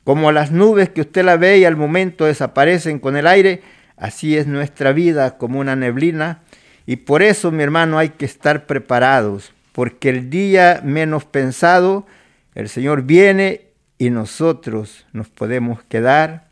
como 0.02 0.32
las 0.32 0.50
nubes 0.50 0.88
que 0.88 1.02
usted 1.02 1.24
la 1.24 1.36
ve 1.36 1.58
y 1.58 1.66
al 1.66 1.76
momento 1.76 2.24
desaparecen 2.24 3.00
con 3.00 3.18
el 3.18 3.26
aire, 3.26 3.60
así 3.98 4.36
es 4.38 4.46
nuestra 4.46 4.92
vida 4.92 5.36
como 5.36 5.60
una 5.60 5.76
neblina. 5.76 6.40
Y 6.86 6.96
por 6.96 7.22
eso, 7.22 7.52
mi 7.52 7.62
hermano, 7.62 7.98
hay 7.98 8.10
que 8.10 8.24
estar 8.24 8.66
preparados, 8.66 9.52
porque 9.72 10.10
el 10.10 10.30
día 10.30 10.80
menos 10.84 11.24
pensado, 11.24 12.06
el 12.54 12.68
Señor 12.68 13.02
viene 13.02 13.62
y 13.98 14.10
nosotros 14.10 15.06
nos 15.12 15.28
podemos 15.28 15.82
quedar. 15.84 16.48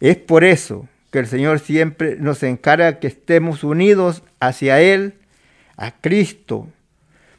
Es 0.00 0.16
por 0.16 0.44
eso 0.44 0.88
que 1.10 1.18
el 1.18 1.26
Señor 1.26 1.60
siempre 1.60 2.16
nos 2.16 2.42
encarga 2.42 2.98
que 2.98 3.06
estemos 3.06 3.64
unidos 3.64 4.22
hacia 4.40 4.80
Él, 4.80 5.14
a 5.76 5.92
Cristo, 5.92 6.68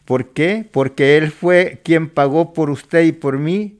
¿Por 0.09 0.29
qué? 0.29 0.65
Porque 0.71 1.17
Él 1.17 1.29
fue 1.29 1.81
quien 1.83 2.09
pagó 2.09 2.51
por 2.51 2.71
usted 2.71 3.03
y 3.03 3.11
por 3.11 3.37
mí. 3.37 3.77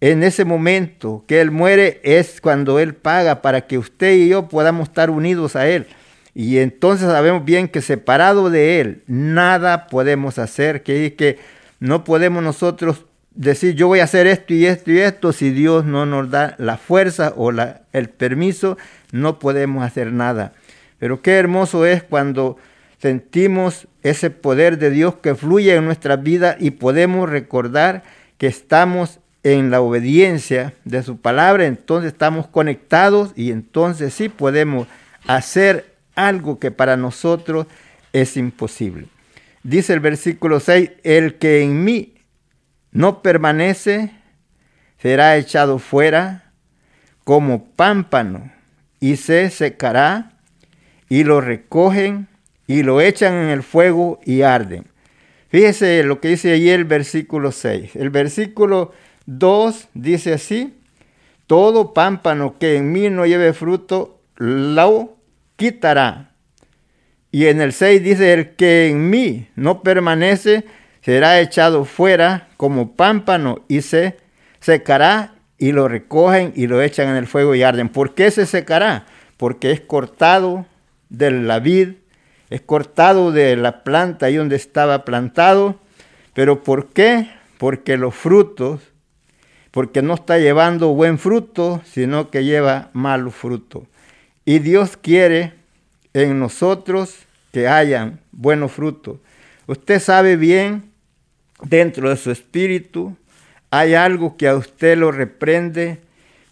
En 0.00 0.24
ese 0.24 0.44
momento 0.44 1.22
que 1.28 1.40
Él 1.40 1.52
muere 1.52 2.00
es 2.02 2.40
cuando 2.40 2.80
Él 2.80 2.96
paga 2.96 3.40
para 3.40 3.68
que 3.68 3.78
usted 3.78 4.16
y 4.16 4.30
yo 4.30 4.48
podamos 4.48 4.88
estar 4.88 5.10
unidos 5.10 5.54
a 5.54 5.68
Él. 5.68 5.86
Y 6.34 6.58
entonces 6.58 7.08
sabemos 7.08 7.44
bien 7.44 7.68
que 7.68 7.82
separado 7.82 8.50
de 8.50 8.80
Él, 8.80 9.02
nada 9.06 9.86
podemos 9.88 10.38
hacer, 10.38 10.82
que, 10.82 11.14
que 11.14 11.38
no 11.80 12.04
podemos 12.04 12.42
nosotros 12.42 13.04
decir 13.34 13.74
yo 13.74 13.86
voy 13.86 14.00
a 14.00 14.04
hacer 14.04 14.26
esto 14.26 14.54
y 14.54 14.66
esto 14.66 14.90
y 14.90 14.98
esto, 14.98 15.32
si 15.32 15.50
Dios 15.50 15.84
no 15.84 16.06
nos 16.06 16.30
da 16.30 16.54
la 16.58 16.76
fuerza 16.76 17.32
o 17.36 17.50
el 17.50 18.08
permiso, 18.10 18.76
no 19.12 19.38
podemos 19.38 19.84
hacer 19.84 20.12
nada. 20.12 20.52
Pero 20.98 21.22
qué 21.22 21.38
hermoso 21.38 21.86
es 21.86 22.02
cuando 22.02 22.58
sentimos 22.98 23.88
ese 24.02 24.30
poder 24.30 24.78
de 24.78 24.90
Dios 24.90 25.14
que 25.16 25.34
fluye 25.34 25.74
en 25.74 25.84
nuestra 25.84 26.16
vida 26.16 26.56
y 26.60 26.72
podemos 26.72 27.28
recordar 27.28 28.02
que 28.36 28.46
estamos 28.46 29.20
en 29.42 29.70
la 29.70 29.80
obediencia 29.80 30.74
de 30.84 31.02
su 31.02 31.16
palabra, 31.18 31.64
entonces 31.64 32.12
estamos 32.12 32.46
conectados 32.46 33.32
y 33.36 33.52
entonces 33.52 34.12
sí 34.12 34.28
podemos 34.28 34.86
hacer 35.26 35.89
algo 36.14 36.58
que 36.58 36.70
para 36.70 36.96
nosotros 36.96 37.66
es 38.12 38.36
imposible. 38.36 39.06
Dice 39.62 39.92
el 39.92 40.00
versículo 40.00 40.60
6, 40.60 40.90
el 41.02 41.34
que 41.36 41.62
en 41.62 41.84
mí 41.84 42.14
no 42.92 43.22
permanece 43.22 44.10
será 44.98 45.36
echado 45.36 45.78
fuera 45.78 46.52
como 47.24 47.64
pámpano 47.64 48.50
y 49.00 49.16
se 49.16 49.50
secará 49.50 50.32
y 51.08 51.24
lo 51.24 51.40
recogen 51.40 52.28
y 52.66 52.82
lo 52.82 53.00
echan 53.00 53.34
en 53.34 53.48
el 53.48 53.62
fuego 53.62 54.20
y 54.24 54.42
arden. 54.42 54.86
Fíjese 55.48 56.04
lo 56.04 56.20
que 56.20 56.28
dice 56.28 56.52
allí 56.52 56.70
el 56.70 56.84
versículo 56.84 57.50
6. 57.50 57.96
El 57.96 58.10
versículo 58.10 58.92
2 59.26 59.88
dice 59.94 60.32
así, 60.32 60.78
todo 61.46 61.92
pámpano 61.92 62.56
que 62.58 62.76
en 62.76 62.92
mí 62.92 63.10
no 63.10 63.26
lleve 63.26 63.52
fruto, 63.52 64.20
lo 64.36 65.16
quitará. 65.60 66.30
Y 67.30 67.48
en 67.48 67.60
el 67.60 67.74
6 67.74 68.02
dice, 68.02 68.32
el 68.32 68.56
que 68.56 68.88
en 68.88 69.10
mí 69.10 69.46
no 69.56 69.82
permanece, 69.82 70.64
será 71.02 71.38
echado 71.38 71.84
fuera 71.84 72.48
como 72.56 72.96
pámpano 72.96 73.62
y 73.68 73.82
se 73.82 74.16
secará 74.58 75.34
y 75.58 75.72
lo 75.72 75.86
recogen 75.86 76.54
y 76.56 76.66
lo 76.66 76.80
echan 76.80 77.08
en 77.08 77.16
el 77.16 77.26
fuego 77.26 77.54
y 77.54 77.62
arden. 77.62 77.90
¿Por 77.90 78.14
qué 78.14 78.30
se 78.30 78.46
secará? 78.46 79.04
Porque 79.36 79.70
es 79.70 79.82
cortado 79.82 80.64
de 81.10 81.30
la 81.30 81.58
vid, 81.58 81.90
es 82.48 82.62
cortado 82.62 83.30
de 83.30 83.54
la 83.56 83.84
planta 83.84 84.26
ahí 84.26 84.36
donde 84.36 84.56
estaba 84.56 85.04
plantado. 85.04 85.78
¿Pero 86.32 86.62
por 86.62 86.88
qué? 86.88 87.28
Porque 87.58 87.98
los 87.98 88.14
frutos, 88.14 88.80
porque 89.72 90.00
no 90.00 90.14
está 90.14 90.38
llevando 90.38 90.94
buen 90.94 91.18
fruto, 91.18 91.82
sino 91.84 92.30
que 92.30 92.44
lleva 92.44 92.88
mal 92.94 93.30
fruto. 93.30 93.86
Y 94.44 94.58
Dios 94.58 94.96
quiere 94.96 95.54
en 96.12 96.38
nosotros 96.38 97.16
que 97.52 97.68
hayan 97.68 98.20
buenos 98.32 98.72
frutos. 98.72 99.18
Usted 99.66 100.00
sabe 100.00 100.36
bien, 100.36 100.90
dentro 101.62 102.10
de 102.10 102.16
su 102.16 102.30
espíritu, 102.30 103.16
hay 103.70 103.94
algo 103.94 104.36
que 104.36 104.48
a 104.48 104.56
usted 104.56 104.98
lo 104.98 105.12
reprende 105.12 106.00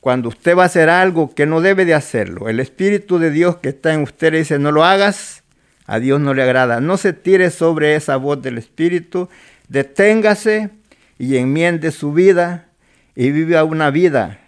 cuando 0.01 0.29
usted 0.29 0.57
va 0.57 0.63
a 0.65 0.67
hacer 0.67 0.89
algo 0.89 1.35
que 1.35 1.47
no 1.47 1.61
debe 1.61 1.85
de 1.85 1.95
hacerlo. 1.95 2.49
El 2.49 2.61
Espíritu 2.61 3.19
de 3.19 3.31
Dios 3.31 3.57
que 3.57 3.71
está 3.71 3.93
en 3.93 4.03
usted 4.03 4.33
le 4.33 4.39
dice, 4.39 4.59
no 4.59 4.71
lo 4.71 4.85
hagas, 4.85 5.43
a 5.87 5.99
Dios 5.99 6.21
no 6.21 6.35
le 6.35 6.43
agrada. 6.43 6.81
No 6.81 6.97
se 6.97 7.13
tire 7.13 7.51
sobre 7.51 7.97
esa 7.97 8.17
voz 8.17 8.41
del 8.41 8.59
Espíritu, 8.59 9.29
deténgase 9.69 10.71
y 11.19 11.37
enmiende 11.37 11.91
su 11.91 12.13
vida 12.13 12.69
y 13.17 13.33
viva 13.33 13.65
una 13.65 13.91
vida 13.91 14.39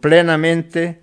plenamente 0.00 1.00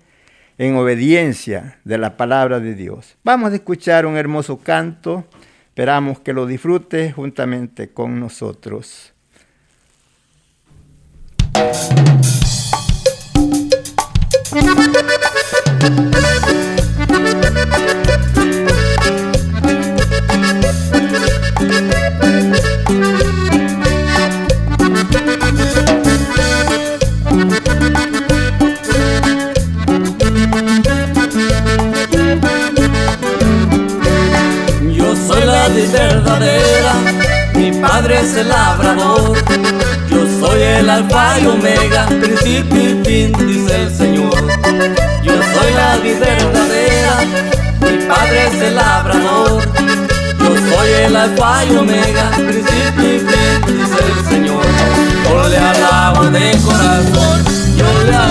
en 0.58 0.76
obediencia 0.76 1.78
de 1.84 1.96
la 1.98 2.16
palabra 2.16 2.60
de 2.60 2.74
Dios. 2.74 3.16
Vamos 3.22 3.52
a 3.52 3.54
escuchar 3.54 4.04
un 4.04 4.16
hermoso 4.16 4.58
canto. 4.58 5.24
Esperamos 5.68 6.18
que 6.20 6.32
lo 6.32 6.46
disfrute 6.46 7.12
juntamente 7.12 7.90
con 7.90 8.18
nosotros. 8.18 9.14
mi 38.18 38.24
padre 38.24 38.30
es 38.30 38.36
el 38.36 38.48
labrador. 38.48 39.36
Yo 40.10 40.26
soy 40.40 40.62
el 40.62 40.90
alfa 40.90 41.38
y 41.40 41.46
omega, 41.46 42.06
principio 42.06 42.80
y 42.80 43.04
fin, 43.04 43.46
dice 43.46 43.82
el 43.82 43.94
Señor. 43.94 44.34
Yo 45.22 45.32
soy 45.32 45.72
la 45.74 45.96
verdadera, 45.96 47.14
mi 47.80 48.06
padre 48.06 48.46
es 48.46 48.62
el 48.62 48.74
labrador. 48.76 49.62
Yo 50.38 50.54
soy 50.56 50.90
el 51.04 51.16
alfa 51.16 51.64
y 51.64 51.76
omega, 51.76 52.30
principio 52.36 53.14
y 53.14 53.18
fin, 53.20 53.60
dice 53.66 53.98
el 54.06 54.28
Señor. 54.28 54.66
Yo 55.24 55.48
le 55.48 55.58
alabo 55.58 56.24
de 56.30 56.58
corazón, 56.64 57.44
yo 57.76 58.04
le 58.04 58.14
alabo 58.14 58.27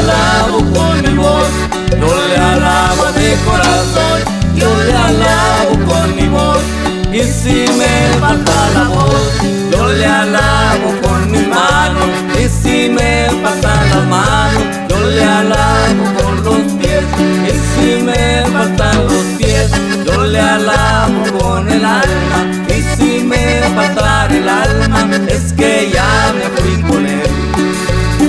con 11.01 11.31
mis 11.31 11.47
manos. 11.47 12.09
Y 12.39 12.47
si 12.49 12.89
me 12.89 13.29
faltan 13.43 13.89
las 13.89 14.05
manos, 14.07 14.63
yo 14.89 14.99
le 15.09 15.23
alabo 15.23 16.03
con 16.21 16.43
los 16.43 16.73
pies. 16.79 17.03
Y 17.47 17.51
si 17.69 18.03
me 18.03 18.43
faltan 18.51 19.07
los 19.07 19.23
pies, 19.37 19.69
yo 20.05 20.23
le 20.23 20.39
alabo 20.39 21.39
con 21.39 21.69
el 21.69 21.83
alma. 21.85 22.39
Y 22.67 22.81
si 22.95 23.23
me 23.23 23.61
falta 23.75 24.27
el 24.29 24.47
alma, 24.47 25.09
es 25.27 25.53
que 25.53 25.91
ya 25.93 26.33
me 26.37 26.45
fui 26.57 26.81
con 26.89 27.05
él. 27.05 27.21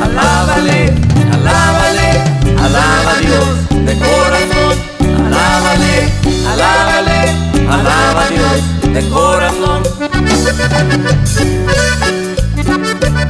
Alábale, 0.02 0.92
alábale, 1.32 2.08
alaba 2.64 3.12
Dios 3.20 3.68
de 3.86 3.94
corazón. 3.98 4.74
Alábale, 5.26 5.94
alábale, 6.52 7.18
alaba 7.68 8.26
Dios 8.28 8.92
de 8.92 9.08
corazón. 9.08 9.82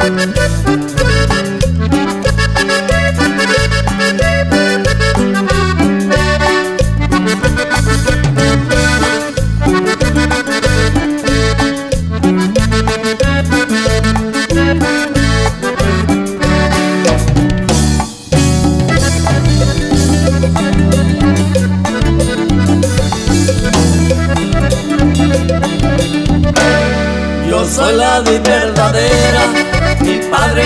Yo 0.08 0.87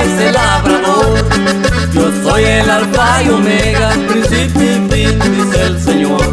es 0.03 0.21
el 0.27 0.33
labrador. 0.33 1.25
Yo 1.93 2.11
soy 2.23 2.45
el 2.45 2.71
alfa 2.71 3.21
omega, 3.33 3.91
principio 4.09 4.63
y 4.63 4.79
fin, 4.89 5.19
dice 5.37 5.63
el 5.63 5.81
Señor. 5.81 6.33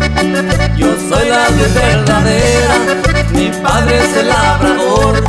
Yo 0.77 0.87
soy 1.09 1.29
la 1.29 1.49
vid 1.49 1.73
verdadera, 1.73 2.75
mi 3.31 3.49
padre 3.63 3.99
es 3.99 4.17
el 4.17 4.27
labrador. 4.27 5.23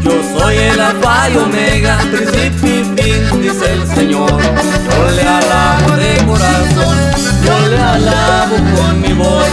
Yo 0.00 0.12
soy 0.36 0.56
el 0.56 0.80
alfa 0.80 1.28
omega, 1.44 1.98
principio 2.12 2.68
y 2.68 2.84
fin, 2.84 3.42
dice 3.42 3.72
el 3.72 3.86
Señor. 3.94 4.30
Yo 4.30 5.10
le 5.16 5.22
alabo 5.22 5.96
de 5.96 6.24
corazón, 6.26 6.96
yo 7.44 7.68
le 7.68 7.78
alabo 7.78 8.56
con 8.76 9.00
mi 9.00 9.12
voz, 9.12 9.48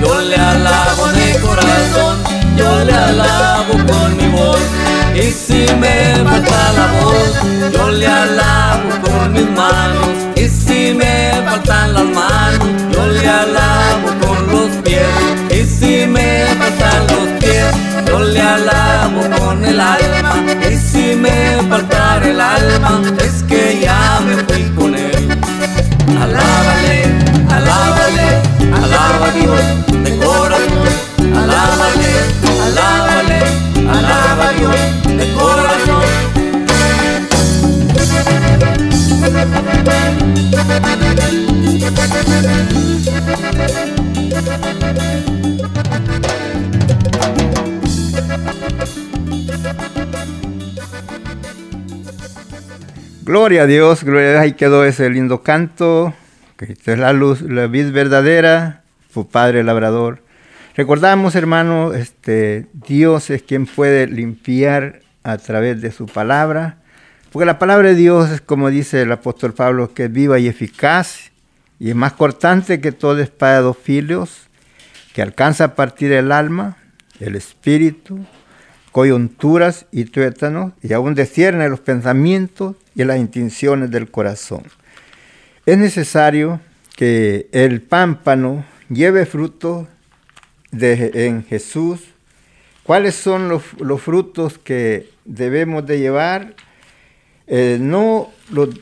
yo 0.00 0.20
le 0.20 0.36
alabo 0.36 1.06
de 1.08 1.40
corazón 1.40 2.34
yo 2.56 2.84
le 2.84 2.92
alabo 2.92 3.72
con 3.86 4.16
mi 4.16 4.28
voz. 4.28 4.83
Y 5.14 5.30
si 5.30 5.66
me 5.76 6.24
falta 6.24 6.72
la 6.72 6.86
voz, 7.00 7.72
yo 7.72 7.88
le 7.90 8.06
alabo 8.06 8.90
con 9.02 9.32
mis 9.32 9.48
manos. 9.50 10.08
Y 10.34 10.48
si 10.48 10.92
me 10.92 11.40
faltan 11.46 11.94
las 11.94 12.04
manos, 12.04 12.68
yo 12.90 13.06
le 13.06 13.28
alabo 13.28 14.08
con 14.20 14.46
los 14.48 14.70
pies. 14.82 15.06
Y 15.50 15.64
si 15.64 16.06
me 16.06 16.44
faltan 16.58 17.06
los 17.12 17.40
pies, 17.40 17.72
yo 18.06 18.18
le 18.18 18.40
alabo 18.40 19.20
con 19.38 19.64
el 19.64 19.80
alma. 19.80 20.34
Y 20.68 20.76
si 20.76 21.14
me 21.14 21.62
falta 21.68 22.20
el 22.24 22.40
alma, 22.40 23.00
es 23.18 23.44
que 23.44 23.80
ya 23.80 24.20
me 24.26 24.36
fui 24.44 24.64
con 24.74 24.96
él. 24.96 25.38
Alábale, 26.20 27.04
alábale, 27.48 28.42
alaba 28.72 29.26
a 29.26 29.30
Dios 29.30 29.83
Gloria 53.24 53.62
a 53.62 53.66
Dios, 53.66 54.04
gloria 54.04 54.28
a 54.28 54.30
Dios, 54.32 54.42
ahí 54.42 54.52
quedó 54.52 54.84
ese 54.84 55.10
lindo 55.10 55.42
canto, 55.42 56.14
que 56.56 56.76
es 56.84 56.98
la 56.98 57.12
luz, 57.12 57.40
la 57.40 57.66
vid 57.66 57.90
verdadera, 57.90 58.82
su 59.12 59.28
padre 59.28 59.64
labrador. 59.64 60.22
Recordamos, 60.76 61.34
hermano, 61.34 61.94
este, 61.94 62.66
Dios 62.72 63.30
es 63.30 63.42
quien 63.42 63.66
puede 63.66 64.06
limpiar 64.06 65.00
a 65.22 65.38
través 65.38 65.80
de 65.80 65.90
su 65.90 66.06
palabra 66.06 66.78
porque 67.34 67.46
la 67.46 67.58
palabra 67.58 67.88
de 67.88 67.96
Dios 67.96 68.30
es 68.30 68.40
como 68.40 68.70
dice 68.70 69.02
el 69.02 69.10
apóstol 69.10 69.54
Pablo, 69.54 69.92
que 69.92 70.04
es 70.04 70.12
viva 70.12 70.38
y 70.38 70.46
eficaz 70.46 71.32
y 71.80 71.88
es 71.88 71.96
más 71.96 72.12
cortante 72.12 72.80
que 72.80 72.92
todo 72.92 73.18
espada 73.18 73.56
de 73.56 73.62
dos 73.62 73.76
filos, 73.76 74.46
que 75.12 75.20
alcanza 75.20 75.64
a 75.64 75.74
partir 75.74 76.12
el 76.12 76.30
alma, 76.30 76.76
el 77.18 77.34
espíritu, 77.34 78.24
coyunturas 78.92 79.86
y 79.90 80.04
tuétanos, 80.04 80.74
y 80.80 80.92
aún 80.92 81.16
descierne 81.16 81.68
los 81.68 81.80
pensamientos 81.80 82.76
y 82.94 83.02
las 83.02 83.18
intenciones 83.18 83.90
del 83.90 84.12
corazón. 84.12 84.62
Es 85.66 85.76
necesario 85.76 86.60
que 86.94 87.48
el 87.50 87.82
pámpano 87.82 88.64
lleve 88.90 89.26
fruto 89.26 89.88
en 90.70 91.44
Jesús. 91.46 91.98
¿Cuáles 92.84 93.16
son 93.16 93.48
los, 93.48 93.64
los, 93.80 94.00
frutos 94.00 94.56
que 94.56 95.10
debemos 95.24 95.84
de 95.84 95.98
llevar? 95.98 96.54
Eh, 97.46 97.78
no 97.80 98.30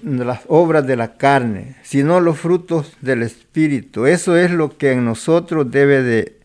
las 0.03 0.41
obras 0.49 0.87
de 0.87 0.97
la 0.97 1.17
carne, 1.17 1.77
sino 1.83 2.21
los 2.21 2.39
frutos 2.39 2.93
del 3.01 3.23
Espíritu. 3.23 4.07
Eso 4.07 4.37
es 4.37 4.51
lo 4.51 4.77
que 4.77 4.93
en 4.93 5.05
nosotros 5.05 5.71
debe 5.71 6.03
de 6.03 6.39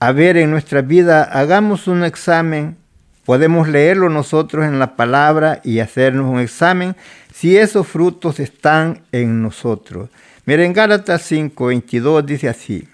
haber 0.00 0.36
en 0.36 0.50
nuestra 0.50 0.82
vida. 0.82 1.24
Hagamos 1.24 1.86
un 1.88 2.04
examen 2.04 2.76
Podemos 3.24 3.68
leerlo 3.68 4.10
nosotros 4.10 4.66
en 4.66 4.78
la 4.78 4.96
palabra 4.96 5.60
y 5.64 5.78
hacernos 5.78 6.30
un 6.30 6.40
examen 6.40 6.94
si 7.32 7.56
esos 7.56 7.88
frutos 7.88 8.38
están 8.38 9.02
en 9.12 9.42
nosotros. 9.42 10.10
Miren, 10.44 10.74
Gálatas 10.74 11.22
5, 11.22 11.66
22 11.66 12.26
dice 12.26 12.48
así, 12.48 12.86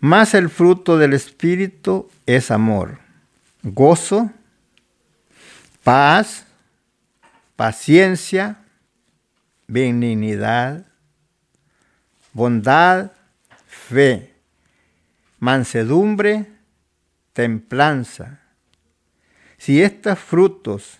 más 0.00 0.32
el 0.32 0.48
fruto 0.48 0.96
del 0.96 1.12
Espíritu 1.12 2.08
es 2.24 2.50
amor, 2.50 2.98
gozo, 3.62 4.30
paz, 5.84 6.46
paciencia, 7.56 8.58
benignidad, 9.66 10.86
bondad, 12.32 13.12
fe, 13.66 14.34
mansedumbre, 15.38 16.46
templanza 17.32 18.42
si 19.62 19.80
estos 19.80 20.18
frutos 20.18 20.98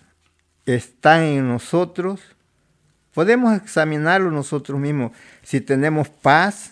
están 0.66 1.24
en 1.24 1.48
nosotros, 1.48 2.20
podemos 3.12 3.56
examinarlo 3.56 4.30
nosotros 4.30 4.78
mismos. 4.78 5.10
Si 5.42 5.60
tenemos 5.60 6.08
paz, 6.08 6.70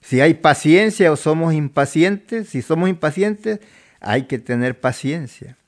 si 0.00 0.22
hay 0.22 0.32
paciencia 0.32 1.12
o 1.12 1.16
somos 1.16 1.52
impacientes, 1.52 2.48
si 2.48 2.62
somos 2.62 2.88
impacientes, 2.88 3.60
hay 4.00 4.22
que 4.22 4.38
tener 4.38 4.80
paciencia. 4.80 5.58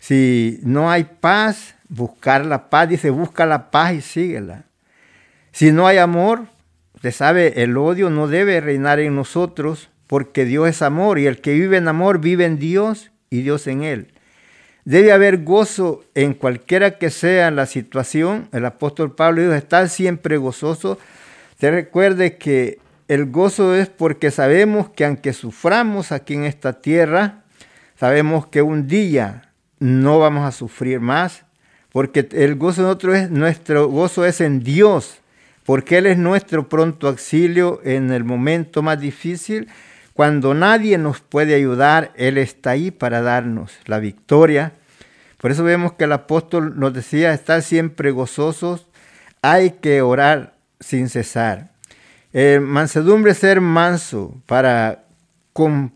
Si 0.00 0.58
no 0.64 0.90
hay 0.90 1.04
paz, 1.04 1.76
buscar 1.88 2.44
la 2.44 2.70
paz, 2.70 2.88
dice, 2.88 3.10
busca 3.10 3.46
la 3.46 3.70
paz 3.70 3.94
y 3.94 4.00
síguela. 4.00 4.64
Si 5.52 5.72
no 5.72 5.86
hay 5.86 5.98
amor, 5.98 6.46
usted 6.94 7.12
sabe, 7.12 7.62
el 7.62 7.76
odio 7.76 8.10
no 8.10 8.28
debe 8.28 8.60
reinar 8.60 9.00
en 9.00 9.14
nosotros 9.14 9.90
porque 10.06 10.44
Dios 10.44 10.68
es 10.68 10.82
amor 10.82 11.18
y 11.18 11.26
el 11.26 11.40
que 11.40 11.52
vive 11.52 11.76
en 11.76 11.88
amor 11.88 12.20
vive 12.20 12.44
en 12.44 12.58
Dios 12.58 13.10
y 13.30 13.42
Dios 13.42 13.66
en 13.66 13.82
él. 13.82 14.08
Debe 14.84 15.12
haber 15.12 15.44
gozo 15.44 16.04
en 16.14 16.32
cualquiera 16.32 16.96
que 16.96 17.10
sea 17.10 17.50
la 17.50 17.66
situación. 17.66 18.48
El 18.52 18.64
apóstol 18.64 19.14
Pablo 19.14 19.42
dijo, 19.42 19.52
estar 19.52 19.88
siempre 19.90 20.38
gozoso. 20.38 20.98
Te 21.58 21.70
recuerde 21.70 22.36
que 22.36 22.78
el 23.08 23.30
gozo 23.30 23.74
es 23.74 23.88
porque 23.88 24.30
sabemos 24.30 24.88
que 24.88 25.04
aunque 25.04 25.34
suframos 25.34 26.10
aquí 26.10 26.34
en 26.34 26.44
esta 26.44 26.80
tierra, 26.80 27.42
sabemos 27.96 28.46
que 28.46 28.62
un 28.62 28.86
día 28.86 29.50
no 29.78 30.18
vamos 30.18 30.46
a 30.46 30.52
sufrir 30.52 31.00
más, 31.00 31.44
porque 31.98 32.28
el 32.30 32.54
gozo 32.54 32.82
de 32.82 32.86
nosotros 32.86 33.16
es, 33.16 33.30
nuestro 33.32 33.88
gozo 33.88 34.24
es 34.24 34.40
en 34.40 34.62
Dios, 34.62 35.18
porque 35.64 35.98
Él 35.98 36.06
es 36.06 36.16
nuestro 36.16 36.68
pronto 36.68 37.08
auxilio 37.08 37.80
en 37.82 38.12
el 38.12 38.22
momento 38.22 38.82
más 38.82 39.00
difícil 39.00 39.66
cuando 40.14 40.54
nadie 40.54 40.96
nos 40.96 41.18
puede 41.18 41.56
ayudar, 41.56 42.12
Él 42.14 42.38
está 42.38 42.70
ahí 42.70 42.92
para 42.92 43.20
darnos 43.20 43.72
la 43.86 43.98
victoria. 43.98 44.74
Por 45.38 45.50
eso 45.50 45.64
vemos 45.64 45.94
que 45.94 46.04
el 46.04 46.12
apóstol 46.12 46.78
nos 46.78 46.94
decía, 46.94 47.34
estar 47.34 47.62
siempre 47.62 48.12
gozosos, 48.12 48.86
hay 49.42 49.72
que 49.72 50.00
orar 50.00 50.54
sin 50.78 51.08
cesar. 51.08 51.72
Eh, 52.32 52.60
mansedumbre 52.62 53.34
ser 53.34 53.60
manso 53.60 54.40
para 54.46 55.02
con 55.52 55.92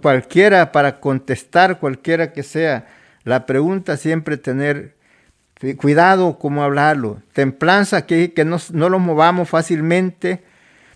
cualquiera, 0.00 0.70
para 0.70 1.00
contestar 1.00 1.80
cualquiera 1.80 2.32
que 2.32 2.44
sea 2.44 2.99
la 3.24 3.46
pregunta, 3.46 3.96
siempre 3.96 4.36
tener 4.36 4.94
cuidado 5.76 6.38
cómo 6.38 6.62
hablarlo. 6.62 7.18
Templanza, 7.32 8.06
que, 8.06 8.32
que 8.32 8.44
no, 8.44 8.56
no 8.72 8.88
lo 8.88 8.98
movamos 8.98 9.48
fácilmente 9.48 10.42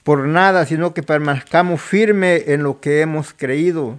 por 0.03 0.27
nada, 0.27 0.67
sino 0.67 0.95
que 0.95 1.03
permanezcamos 1.03 1.81
firmes 1.81 2.49
en 2.49 2.63
lo 2.63 2.81
que 2.81 3.01
hemos 3.01 3.33
creído 3.33 3.99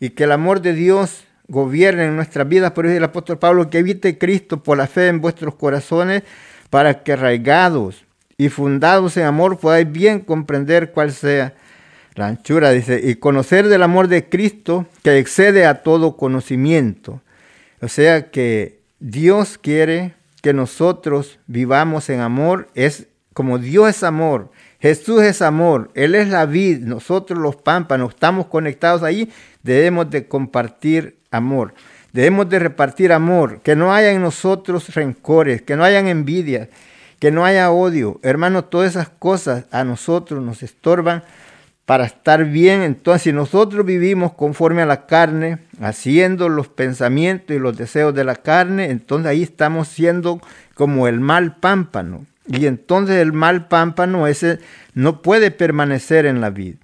y 0.00 0.10
que 0.10 0.24
el 0.24 0.32
amor 0.32 0.60
de 0.60 0.74
Dios 0.74 1.24
gobierne 1.48 2.04
en 2.04 2.16
nuestras 2.16 2.48
vidas. 2.48 2.72
Por 2.72 2.86
eso 2.86 2.96
el 2.96 3.04
apóstol 3.04 3.38
Pablo 3.38 3.70
que 3.70 3.78
evite 3.78 4.18
Cristo 4.18 4.62
por 4.62 4.78
la 4.78 4.86
fe 4.86 5.08
en 5.08 5.20
vuestros 5.20 5.54
corazones 5.54 6.22
para 6.70 7.02
que 7.02 7.12
arraigados 7.12 8.04
y 8.38 8.48
fundados 8.48 9.16
en 9.16 9.24
amor 9.24 9.58
podáis 9.58 9.90
bien 9.90 10.20
comprender 10.20 10.92
cuál 10.92 11.12
sea 11.12 11.54
la 12.14 12.26
anchura, 12.26 12.70
dice, 12.70 13.00
y 13.02 13.14
conocer 13.14 13.68
del 13.68 13.82
amor 13.82 14.08
de 14.08 14.28
Cristo 14.28 14.86
que 15.02 15.18
excede 15.18 15.66
a 15.66 15.82
todo 15.82 16.16
conocimiento. 16.16 17.20
O 17.82 17.88
sea 17.88 18.30
que 18.30 18.80
Dios 19.00 19.58
quiere 19.58 20.14
que 20.40 20.52
nosotros 20.52 21.40
vivamos 21.48 22.08
en 22.10 22.20
amor, 22.20 22.68
es 22.74 23.08
como 23.34 23.58
Dios 23.58 23.88
es 23.88 24.02
amor, 24.04 24.52
Jesús 24.78 25.22
es 25.22 25.42
amor, 25.42 25.90
Él 25.94 26.14
es 26.14 26.28
la 26.28 26.46
vid, 26.46 26.78
nosotros 26.78 27.40
los 27.40 27.56
pámpanos 27.56 28.14
estamos 28.14 28.46
conectados 28.46 29.02
ahí, 29.02 29.32
debemos 29.64 30.08
de 30.10 30.28
compartir 30.28 31.16
amor, 31.32 31.74
debemos 32.12 32.48
de 32.48 32.60
repartir 32.60 33.12
amor, 33.12 33.60
que 33.62 33.74
no 33.74 33.92
haya 33.92 34.12
en 34.12 34.22
nosotros 34.22 34.94
rencores, 34.94 35.60
que 35.62 35.74
no 35.74 35.82
haya 35.82 35.98
envidia, 35.98 36.68
que 37.18 37.32
no 37.32 37.44
haya 37.44 37.72
odio. 37.72 38.20
Hermano, 38.22 38.64
todas 38.64 38.90
esas 38.90 39.08
cosas 39.08 39.64
a 39.72 39.82
nosotros 39.82 40.40
nos 40.40 40.62
estorban 40.62 41.24
para 41.86 42.04
estar 42.04 42.44
bien. 42.44 42.82
Entonces, 42.82 43.22
si 43.22 43.32
nosotros 43.32 43.84
vivimos 43.84 44.32
conforme 44.32 44.82
a 44.82 44.86
la 44.86 45.06
carne, 45.06 45.58
haciendo 45.80 46.48
los 46.48 46.68
pensamientos 46.68 47.56
y 47.56 47.58
los 47.58 47.76
deseos 47.76 48.14
de 48.14 48.24
la 48.24 48.36
carne, 48.36 48.90
entonces 48.90 49.28
ahí 49.28 49.42
estamos 49.42 49.88
siendo 49.88 50.40
como 50.74 51.08
el 51.08 51.20
mal 51.20 51.56
pámpano. 51.56 52.26
Y 52.46 52.66
entonces 52.66 53.16
el 53.16 53.32
mal 53.32 53.68
pámpano 53.68 54.26
ese 54.26 54.58
no 54.94 55.22
puede 55.22 55.50
permanecer 55.50 56.26
en 56.26 56.40
la 56.40 56.50
vida. 56.50 56.76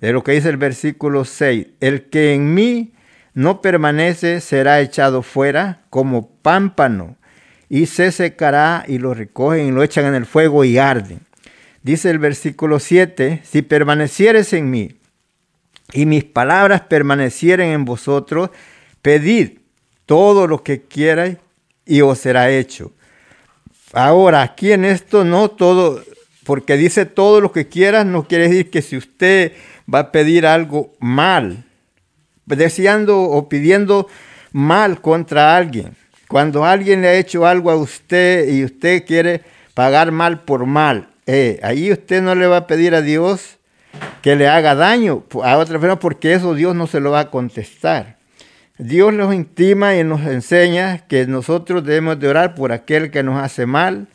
De 0.00 0.12
lo 0.12 0.24
que 0.24 0.32
dice 0.32 0.48
el 0.48 0.56
versículo 0.56 1.24
6, 1.24 1.66
el 1.80 2.08
que 2.08 2.34
en 2.34 2.54
mí 2.54 2.92
no 3.34 3.60
permanece 3.60 4.40
será 4.40 4.80
echado 4.80 5.22
fuera 5.22 5.82
como 5.90 6.28
pámpano 6.42 7.16
y 7.68 7.86
se 7.86 8.10
secará 8.10 8.84
y 8.86 8.98
lo 8.98 9.14
recogen 9.14 9.66
y 9.66 9.70
lo 9.70 9.82
echan 9.82 10.06
en 10.06 10.14
el 10.14 10.26
fuego 10.26 10.64
y 10.64 10.78
arden. 10.78 11.20
Dice 11.82 12.10
el 12.10 12.18
versículo 12.18 12.78
7, 12.78 13.42
si 13.44 13.62
permanecieres 13.62 14.52
en 14.52 14.70
mí 14.70 14.96
y 15.92 16.06
mis 16.06 16.24
palabras 16.24 16.82
permanecieren 16.82 17.70
en 17.70 17.84
vosotros, 17.84 18.50
pedid 19.02 19.58
todo 20.06 20.46
lo 20.46 20.62
que 20.62 20.82
quieras 20.82 21.36
y 21.84 22.00
os 22.02 22.18
será 22.18 22.50
hecho. 22.50 22.92
Ahora, 23.92 24.42
aquí 24.42 24.72
en 24.72 24.84
esto 24.84 25.24
no 25.24 25.50
todo, 25.50 26.02
porque 26.44 26.76
dice 26.76 27.04
todo 27.04 27.40
lo 27.40 27.52
que 27.52 27.68
quieras, 27.68 28.06
no 28.06 28.26
quiere 28.28 28.48
decir 28.48 28.70
que 28.70 28.80
si 28.80 28.96
usted 28.96 29.52
va 29.92 29.98
a 29.98 30.12
pedir 30.12 30.46
algo 30.46 30.92
mal, 31.00 31.64
deseando 32.46 33.20
o 33.22 33.48
pidiendo 33.48 34.08
mal 34.52 35.00
contra 35.00 35.56
alguien. 35.56 35.96
Cuando 36.28 36.64
alguien 36.64 37.02
le 37.02 37.08
ha 37.08 37.14
hecho 37.14 37.46
algo 37.46 37.70
a 37.70 37.76
usted 37.76 38.48
y 38.48 38.64
usted 38.64 39.04
quiere 39.04 39.42
pagar 39.74 40.12
mal 40.12 40.44
por 40.44 40.64
mal, 40.64 41.11
eh, 41.26 41.60
ahí 41.62 41.92
usted 41.92 42.22
no 42.22 42.34
le 42.34 42.46
va 42.46 42.58
a 42.58 42.66
pedir 42.66 42.94
a 42.94 43.02
Dios 43.02 43.58
que 44.22 44.36
le 44.36 44.48
haga 44.48 44.74
daño 44.74 45.24
a 45.42 45.56
otra 45.58 45.78
persona 45.78 45.98
porque 45.98 46.32
eso 46.32 46.54
Dios 46.54 46.74
no 46.74 46.86
se 46.86 47.00
lo 47.00 47.10
va 47.10 47.20
a 47.20 47.30
contestar. 47.30 48.16
Dios 48.78 49.12
nos 49.12 49.34
intima 49.34 49.94
y 49.94 50.02
nos 50.02 50.22
enseña 50.22 51.06
que 51.06 51.26
nosotros 51.26 51.84
debemos 51.84 52.18
de 52.18 52.28
orar 52.28 52.54
por 52.54 52.72
aquel 52.72 53.10
que 53.10 53.22
nos 53.22 53.42
hace 53.42 53.66
mal, 53.66 54.08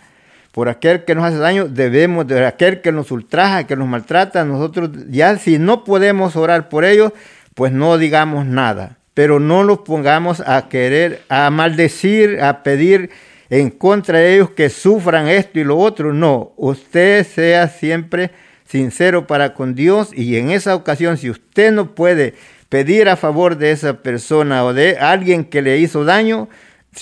por 0.51 0.67
aquel 0.67 1.05
que 1.05 1.15
nos 1.15 1.25
hace 1.25 1.37
daño, 1.37 1.67
debemos 1.67 2.27
de 2.27 2.35
orar, 2.35 2.47
aquel 2.47 2.81
que 2.81 2.91
nos 2.91 3.11
ultraja, 3.11 3.65
que 3.67 3.75
nos 3.75 3.87
maltrata, 3.87 4.43
nosotros 4.43 4.89
ya 5.09 5.37
si 5.37 5.59
no 5.59 5.83
podemos 5.83 6.35
orar 6.35 6.69
por 6.69 6.83
ellos, 6.83 7.13
pues 7.53 7.71
no 7.71 7.97
digamos 7.97 8.45
nada, 8.45 8.97
pero 9.13 9.39
no 9.39 9.63
nos 9.63 9.79
pongamos 9.79 10.41
a 10.45 10.67
querer, 10.67 11.21
a 11.29 11.49
maldecir, 11.49 12.41
a 12.41 12.63
pedir 12.63 13.11
en 13.49 13.69
contra 13.69 14.19
de 14.19 14.35
ellos 14.35 14.51
que 14.51 14.69
sufran 14.69 15.27
esto 15.27 15.59
y 15.59 15.63
lo 15.63 15.77
otro. 15.77 16.13
No, 16.13 16.53
usted 16.57 17.25
sea 17.25 17.67
siempre 17.67 18.31
sincero 18.65 19.27
para 19.27 19.53
con 19.53 19.75
Dios 19.75 20.11
y 20.13 20.35
en 20.37 20.51
esa 20.51 20.75
ocasión 20.75 21.17
si 21.17 21.29
usted 21.29 21.71
no 21.71 21.95
puede 21.95 22.33
pedir 22.69 23.07
a 23.07 23.15
favor 23.15 23.57
de 23.57 23.71
esa 23.71 24.01
persona 24.01 24.65
o 24.65 24.73
de 24.73 24.97
alguien 24.97 25.45
que 25.45 25.61
le 25.61 25.77
hizo 25.77 26.03
daño, 26.03 26.49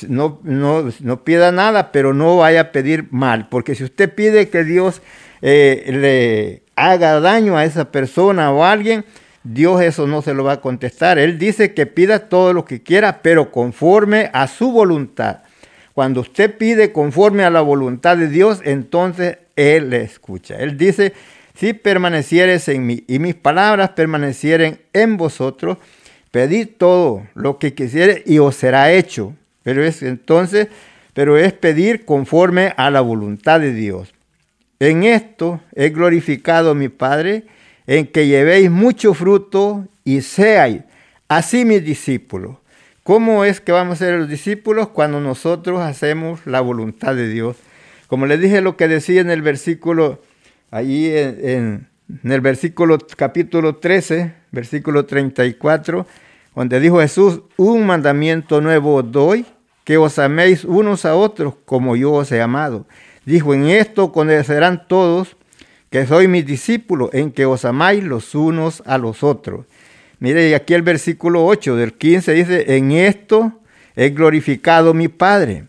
no, 0.07 0.39
no, 0.43 0.91
no 0.99 1.23
pida 1.23 1.51
nada, 1.51 1.91
pero 1.91 2.13
no 2.13 2.37
vaya 2.37 2.61
a 2.61 2.71
pedir 2.71 3.07
mal, 3.11 3.47
porque 3.49 3.75
si 3.75 3.83
usted 3.83 4.13
pide 4.13 4.49
que 4.49 4.63
Dios 4.63 5.01
eh, 5.41 5.85
le 5.87 6.63
haga 6.75 7.19
daño 7.19 7.57
a 7.57 7.65
esa 7.65 7.91
persona 7.91 8.51
o 8.51 8.63
a 8.63 8.71
alguien, 8.71 9.05
Dios 9.43 9.81
eso 9.81 10.07
no 10.07 10.21
se 10.21 10.33
lo 10.33 10.43
va 10.43 10.53
a 10.53 10.61
contestar. 10.61 11.19
Él 11.19 11.37
dice 11.37 11.73
que 11.73 11.85
pida 11.85 12.29
todo 12.29 12.51
lo 12.51 12.65
que 12.65 12.81
quiera, 12.81 13.21
pero 13.21 13.51
conforme 13.51 14.29
a 14.33 14.47
su 14.47 14.71
voluntad. 14.71 15.39
Cuando 15.95 16.19
usted 16.19 16.57
pide 16.57 16.91
conforme 16.91 17.45
a 17.45 17.49
la 17.49 17.61
voluntad 17.61 18.17
de 18.17 18.27
Dios, 18.27 18.59
entonces 18.65 19.37
Él 19.55 19.91
le 19.91 20.01
escucha. 20.01 20.57
Él 20.57 20.77
dice, 20.77 21.13
si 21.53 21.71
permanecieres 21.71 22.67
en 22.67 22.85
mí 22.85 23.05
y 23.07 23.19
mis 23.19 23.33
palabras 23.33 23.91
permanecieren 23.91 24.81
en 24.91 25.15
vosotros, 25.15 25.77
pedid 26.31 26.67
todo 26.77 27.25
lo 27.33 27.59
que 27.59 27.73
quisiere 27.73 28.23
y 28.25 28.39
os 28.39 28.57
será 28.57 28.91
hecho. 28.91 29.35
Pero 29.63 29.85
es 29.85 30.03
entonces, 30.03 30.67
pero 31.13 31.37
es 31.37 31.53
pedir 31.53 32.03
conforme 32.03 32.73
a 32.75 32.91
la 32.91 32.99
voluntad 32.99 33.61
de 33.61 33.71
Dios. 33.71 34.13
En 34.81 35.05
esto 35.05 35.61
he 35.75 35.91
glorificado 35.91 36.75
mi 36.75 36.89
Padre, 36.89 37.45
en 37.87 38.05
que 38.07 38.27
llevéis 38.27 38.69
mucho 38.69 39.13
fruto 39.13 39.87
y 40.03 40.19
seáis 40.19 40.81
así 41.29 41.63
mis 41.63 41.85
discípulos. 41.85 42.57
¿Cómo 43.05 43.45
es 43.45 43.61
que 43.61 43.71
vamos 43.71 44.01
a 44.01 44.05
ser 44.05 44.17
los 44.17 44.27
discípulos? 44.27 44.87
Cuando 44.87 45.21
nosotros 45.21 45.79
hacemos 45.79 46.39
la 46.47 46.59
voluntad 46.59 47.13
de 47.13 47.29
Dios. 47.29 47.55
Como 48.07 48.25
les 48.25 48.39
dije 48.41 48.61
lo 48.61 48.77
que 48.77 48.87
decía 48.87 49.21
en 49.21 49.29
el 49.29 49.43
versículo, 49.43 50.23
allí 50.71 51.11
en, 51.15 51.87
el 52.23 52.41
versículo 52.41 52.97
capítulo 53.15 53.75
13, 53.75 54.33
versículo 54.51 55.05
34, 55.05 56.07
donde 56.55 56.79
dijo 56.79 56.99
Jesús, 56.99 57.41
un 57.57 57.85
mandamiento 57.85 58.59
nuevo 58.59 59.03
doy, 59.03 59.45
que 59.83 59.97
os 59.97 60.17
améis 60.17 60.63
unos 60.63 61.05
a 61.05 61.13
otros 61.13 61.53
como 61.65 61.95
yo 61.95 62.11
os 62.11 62.31
he 62.31 62.41
amado. 62.41 62.87
Dijo, 63.23 63.53
en 63.53 63.67
esto 63.67 64.11
conocerán 64.11 64.87
todos 64.87 65.37
que 65.91 66.07
soy 66.07 66.27
mis 66.27 66.47
discípulos, 66.47 67.11
en 67.13 67.31
que 67.31 67.45
os 67.45 67.65
amáis 67.65 68.03
los 68.03 68.33
unos 68.33 68.81
a 68.87 68.97
los 68.97 69.21
otros. 69.21 69.67
Mire, 70.25 70.49
y 70.49 70.55
aquí 70.55 70.73
el 70.73 70.81
versículo 70.81 71.45
8 71.45 71.75
del 71.75 71.93
15 71.93 72.33
dice, 72.33 72.75
en 72.77 72.91
esto 72.91 73.61
he 73.95 74.09
glorificado 74.09 74.95
mi 74.95 75.07
Padre, 75.07 75.65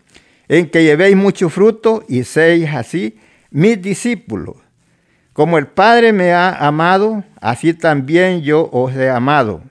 en 0.47 0.67
que 0.67 0.83
llevéis 0.83 1.15
mucho 1.15 1.49
fruto 1.49 2.03
y 2.09 2.23
seáis 2.23 2.67
así 2.73 3.19
mis 3.51 3.79
discípulos. 3.79 4.55
Como 5.33 5.59
el 5.59 5.67
Padre 5.67 6.11
me 6.11 6.31
ha 6.33 6.49
amado, 6.49 7.23
así 7.39 7.75
también 7.75 8.41
yo 8.41 8.67
os 8.71 8.95
he 8.95 9.11
amado. 9.11 9.61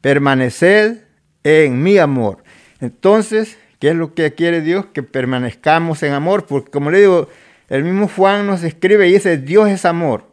Permaneced 0.00 1.02
en 1.44 1.82
mi 1.82 1.98
amor. 1.98 2.42
Entonces, 2.80 3.58
¿Qué 3.78 3.88
es 3.88 3.94
lo 3.94 4.14
que 4.14 4.34
quiere 4.34 4.60
Dios? 4.60 4.86
Que 4.92 5.02
permanezcamos 5.02 6.02
en 6.02 6.12
amor, 6.12 6.46
porque 6.46 6.70
como 6.70 6.90
le 6.90 7.00
digo, 7.00 7.28
el 7.68 7.82
mismo 7.82 8.08
Juan 8.08 8.46
nos 8.46 8.62
escribe 8.62 9.06
y 9.06 9.12
dice, 9.12 9.38
Dios 9.38 9.70
es 9.70 9.86
amor. 9.86 10.24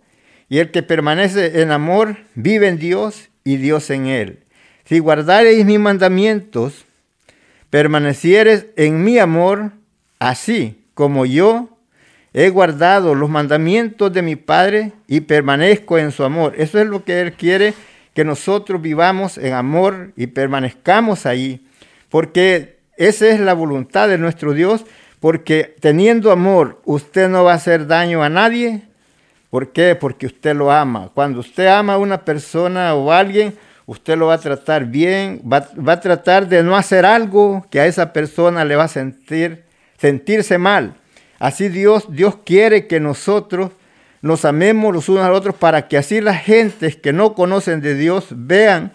Y 0.50 0.60
el 0.60 0.72
que 0.72 0.84
permanece 0.84 1.62
en 1.62 1.72
amor 1.72 2.18
vive 2.36 2.68
en 2.68 2.78
Dios 2.78 3.30
y 3.48 3.56
Dios 3.56 3.90
en 3.92 4.08
él. 4.08 4.40
Si 4.84 5.00
guardareis 5.00 5.66
mis 5.66 5.80
mandamientos, 5.80 6.86
permanecieres 7.70 8.66
en 8.76 9.06
mi 9.06 9.20
amor, 9.20 9.72
así 10.20 10.84
como 10.94 11.26
yo 11.26 11.70
he 12.34 12.50
guardado 12.50 13.16
los 13.16 13.30
mandamientos 13.30 14.12
de 14.12 14.22
mi 14.22 14.36
Padre 14.36 14.92
y 15.08 15.22
permanezco 15.22 15.98
en 15.98 16.12
su 16.12 16.26
amor. 16.26 16.56
Eso 16.58 16.78
es 16.78 16.88
lo 16.88 17.06
que 17.06 17.22
Él 17.22 17.34
quiere, 17.34 17.74
que 18.14 18.26
nosotros 18.26 18.82
vivamos 18.82 19.38
en 19.38 19.54
amor 19.54 20.12
y 20.18 20.28
permanezcamos 20.28 21.26
ahí. 21.26 21.66
Porque 22.10 22.80
esa 22.98 23.28
es 23.28 23.40
la 23.40 23.54
voluntad 23.54 24.10
de 24.10 24.18
nuestro 24.18 24.52
Dios, 24.52 24.84
porque 25.22 25.74
teniendo 25.80 26.34
amor 26.34 26.82
usted 26.84 27.30
no 27.30 27.46
va 27.46 27.54
a 27.54 27.56
hacer 27.56 27.88
daño 27.88 28.24
a 28.24 28.30
nadie. 28.30 28.87
¿Por 29.50 29.72
qué? 29.72 29.96
Porque 29.96 30.26
usted 30.26 30.56
lo 30.56 30.72
ama. 30.72 31.10
Cuando 31.14 31.40
usted 31.40 31.68
ama 31.68 31.94
a 31.94 31.98
una 31.98 32.26
persona 32.26 32.94
o 32.96 33.12
a 33.12 33.20
alguien, 33.20 33.58
usted 33.86 34.18
lo 34.18 34.28
va 34.28 34.36
a 34.36 34.40
tratar 34.40 34.86
bien, 34.86 35.42
va, 35.42 35.70
a 35.92 36.00
tratar 36.00 36.48
de 36.48 36.62
no 36.62 36.76
hacer 36.76 37.06
algo 37.06 37.66
que 37.72 37.80
a 37.80 37.86
esa 37.86 38.12
persona 38.12 38.66
le 38.66 38.76
va 38.76 38.84
a 38.84 38.90
sentir, 38.90 39.64
sentirse 39.98 40.58
mal. 40.58 40.96
Así 41.40 41.70
Dios, 41.70 42.06
Dios 42.10 42.38
quiere 42.46 42.88
que 42.88 43.00
nosotros 43.00 43.72
nos 44.22 44.44
amemos 44.44 44.94
los 44.94 45.08
unos 45.08 45.24
a 45.24 45.30
los 45.30 45.38
otros 45.38 45.56
para 45.56 45.88
que 45.88 45.98
así 45.98 46.20
las 46.20 46.44
gentes 46.44 46.96
que 46.96 47.14
no 47.14 47.34
conocen 47.34 47.82
de 47.82 47.96
Dios 47.96 48.28
vean 48.32 48.92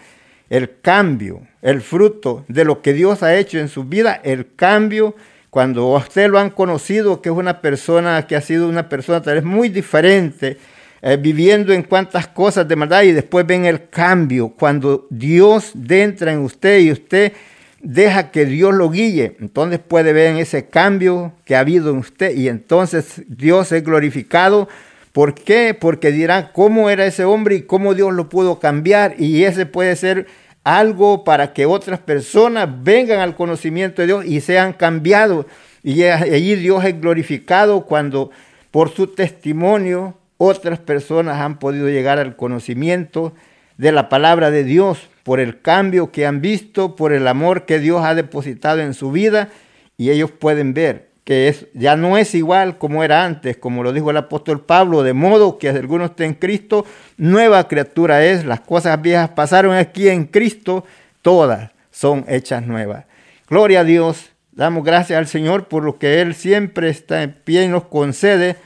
el 0.50 0.80
cambio, 0.80 1.46
el 1.62 1.80
fruto 1.80 2.44
de 2.48 2.64
lo 2.66 2.82
que 2.82 2.92
Dios 2.92 3.22
ha 3.22 3.36
hecho 3.36 3.58
en 3.58 3.68
su 3.68 3.84
vida, 3.84 4.20
el 4.22 4.54
cambio, 4.54 5.14
cuando 5.52 5.88
usted 5.88 6.30
lo 6.30 6.38
han 6.38 6.48
conocido, 6.48 7.20
que 7.20 7.28
es 7.28 7.34
una 7.36 7.60
persona 7.60 8.26
que 8.26 8.36
ha 8.36 8.40
sido 8.40 8.66
una 8.70 8.88
persona 8.88 9.20
tal 9.20 9.34
vez 9.34 9.44
muy 9.44 9.68
diferente, 9.68 10.56
eh, 11.02 11.18
viviendo 11.20 11.74
en 11.74 11.82
cuantas 11.82 12.26
cosas 12.26 12.66
de 12.66 12.74
maldad 12.74 13.02
y 13.02 13.12
después 13.12 13.46
ven 13.46 13.66
el 13.66 13.90
cambio, 13.90 14.48
cuando 14.48 15.06
Dios 15.10 15.72
entra 15.90 16.32
en 16.32 16.38
usted 16.38 16.80
y 16.80 16.90
usted 16.90 17.34
deja 17.82 18.30
que 18.30 18.46
Dios 18.46 18.72
lo 18.72 18.88
guíe, 18.88 19.36
entonces 19.40 19.78
puede 19.78 20.14
ver 20.14 20.34
ese 20.38 20.70
cambio 20.70 21.34
que 21.44 21.54
ha 21.54 21.60
habido 21.60 21.90
en 21.90 21.98
usted 21.98 22.34
y 22.34 22.48
entonces 22.48 23.20
Dios 23.28 23.72
es 23.72 23.84
glorificado. 23.84 24.70
¿Por 25.12 25.34
qué? 25.34 25.76
Porque 25.78 26.12
dirán 26.12 26.48
cómo 26.54 26.88
era 26.88 27.04
ese 27.04 27.24
hombre 27.24 27.56
y 27.56 27.62
cómo 27.64 27.92
Dios 27.92 28.14
lo 28.14 28.30
pudo 28.30 28.58
cambiar 28.58 29.16
y 29.18 29.44
ese 29.44 29.66
puede 29.66 29.96
ser 29.96 30.26
algo 30.64 31.24
para 31.24 31.52
que 31.52 31.66
otras 31.66 31.98
personas 31.98 32.68
vengan 32.82 33.20
al 33.20 33.34
conocimiento 33.34 34.02
de 34.02 34.06
Dios 34.06 34.24
y 34.24 34.40
sean 34.40 34.72
cambiados. 34.72 35.46
Y 35.82 36.02
allí 36.04 36.54
Dios 36.56 36.84
es 36.84 37.00
glorificado 37.00 37.86
cuando 37.86 38.30
por 38.70 38.90
su 38.90 39.08
testimonio 39.08 40.16
otras 40.38 40.78
personas 40.78 41.40
han 41.40 41.58
podido 41.58 41.88
llegar 41.88 42.18
al 42.18 42.36
conocimiento 42.36 43.32
de 43.76 43.92
la 43.92 44.08
palabra 44.08 44.50
de 44.50 44.64
Dios, 44.64 45.08
por 45.22 45.40
el 45.40 45.60
cambio 45.60 46.10
que 46.10 46.26
han 46.26 46.40
visto, 46.40 46.96
por 46.96 47.12
el 47.12 47.28
amor 47.28 47.64
que 47.64 47.78
Dios 47.78 48.04
ha 48.04 48.14
depositado 48.14 48.80
en 48.80 48.94
su 48.94 49.12
vida 49.12 49.50
y 49.96 50.10
ellos 50.10 50.32
pueden 50.32 50.74
ver 50.74 51.11
que 51.24 51.48
es, 51.48 51.66
ya 51.72 51.96
no 51.96 52.18
es 52.18 52.34
igual 52.34 52.78
como 52.78 53.04
era 53.04 53.24
antes, 53.24 53.56
como 53.56 53.82
lo 53.82 53.92
dijo 53.92 54.10
el 54.10 54.16
apóstol 54.16 54.64
Pablo, 54.64 55.02
de 55.02 55.12
modo 55.12 55.58
que 55.58 55.68
alguno 55.68 56.06
esté 56.06 56.24
en 56.24 56.34
Cristo, 56.34 56.84
nueva 57.16 57.68
criatura 57.68 58.24
es, 58.24 58.44
las 58.44 58.60
cosas 58.60 59.00
viejas 59.00 59.30
pasaron 59.30 59.74
aquí 59.74 60.08
en 60.08 60.24
Cristo, 60.24 60.84
todas 61.22 61.70
son 61.90 62.24
hechas 62.28 62.66
nuevas. 62.66 63.04
Gloria 63.48 63.80
a 63.80 63.84
Dios, 63.84 64.30
damos 64.50 64.84
gracias 64.84 65.18
al 65.18 65.28
Señor 65.28 65.68
por 65.68 65.84
lo 65.84 65.98
que 65.98 66.20
Él 66.20 66.34
siempre 66.34 66.88
está 66.88 67.22
en 67.22 67.32
pie 67.32 67.64
y 67.64 67.68
nos 67.68 67.84
concede 67.84 68.56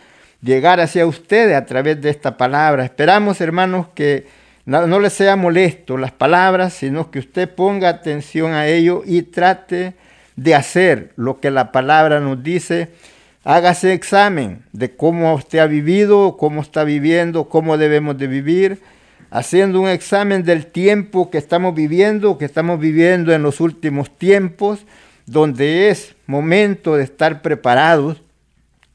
llegar 0.41 0.81
hacia 0.81 1.07
ustedes 1.07 1.57
a 1.57 1.67
través 1.67 2.01
de 2.01 2.09
esta 2.09 2.39
palabra. 2.39 2.85
Esperamos, 2.85 3.41
hermanos, 3.41 3.89
que 3.95 4.27
no, 4.65 4.87
no 4.87 4.99
les 4.99 5.13
sea 5.13 5.37
molesto 5.37 5.99
las 5.99 6.13
palabras, 6.13 6.73
sino 6.73 7.11
que 7.11 7.19
usted 7.19 7.55
ponga 7.55 7.89
atención 7.89 8.53
a 8.53 8.67
ello 8.67 9.03
y 9.05 9.23
trate 9.23 9.95
de 10.37 10.55
hacer 10.55 11.13
lo 11.17 11.41
que 11.41 11.51
la 11.51 11.73
palabra 11.73 12.21
nos 12.21 12.43
dice, 12.43 12.91
hágase 13.45 13.93
examen 13.93 14.63
de 14.73 14.95
cómo 14.95 15.35
usted 15.35 15.59
ha 15.59 15.67
vivido, 15.67 16.37
cómo 16.37 16.61
está 16.61 16.85
viviendo, 16.85 17.49
cómo 17.49 17.79
debemos 17.79 18.19
de 18.19 18.27
vivir, 18.27 18.81
haciendo 19.31 19.81
un 19.81 19.89
examen 19.89 20.45
del 20.45 20.67
tiempo 20.67 21.31
que 21.31 21.39
estamos 21.39 21.75
viviendo, 21.75 22.39
que 22.39 22.45
estamos 22.45 22.79
viviendo 22.79 23.33
en 23.33 23.43
los 23.43 23.61
últimos 23.61 24.17
tiempos, 24.17 24.87
donde 25.25 25.89
es 25.89 26.15
momento 26.27 26.97
de 26.97 27.05
estar 27.05 27.43
preparados, 27.43 28.23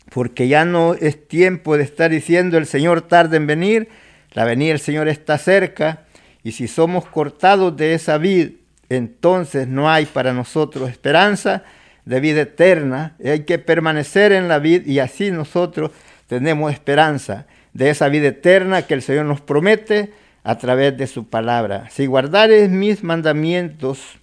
porque 0.09 0.47
ya 0.47 0.65
no 0.65 0.93
es 0.93 1.27
tiempo 1.27 1.77
de 1.77 1.83
estar 1.83 2.11
diciendo 2.11 2.57
el 2.57 2.65
Señor 2.65 3.01
tarde 3.01 3.37
en 3.37 3.47
venir, 3.47 3.89
la 4.33 4.45
venida 4.45 4.69
del 4.69 4.79
Señor 4.79 5.07
está 5.07 5.37
cerca, 5.37 6.05
y 6.43 6.53
si 6.53 6.67
somos 6.67 7.05
cortados 7.05 7.75
de 7.75 7.93
esa 7.93 8.17
vida, 8.17 8.51
entonces 8.95 9.69
no 9.69 9.89
hay 9.89 10.05
para 10.05 10.33
nosotros 10.33 10.89
esperanza 10.89 11.63
de 12.03 12.19
vida 12.19 12.41
eterna. 12.41 13.15
Hay 13.23 13.45
que 13.45 13.57
permanecer 13.57 14.33
en 14.33 14.49
la 14.49 14.59
vida 14.59 14.83
y 14.85 14.99
así 14.99 15.31
nosotros 15.31 15.91
tenemos 16.27 16.73
esperanza 16.73 17.47
de 17.73 17.89
esa 17.89 18.09
vida 18.09 18.27
eterna 18.27 18.81
que 18.81 18.93
el 18.93 19.01
Señor 19.01 19.27
nos 19.27 19.39
promete 19.39 20.11
a 20.43 20.57
través 20.57 20.97
de 20.97 21.07
su 21.07 21.29
palabra. 21.29 21.89
Si 21.89 22.05
guardares 22.05 22.69
mis 22.69 23.01
mandamientos, 23.01 24.19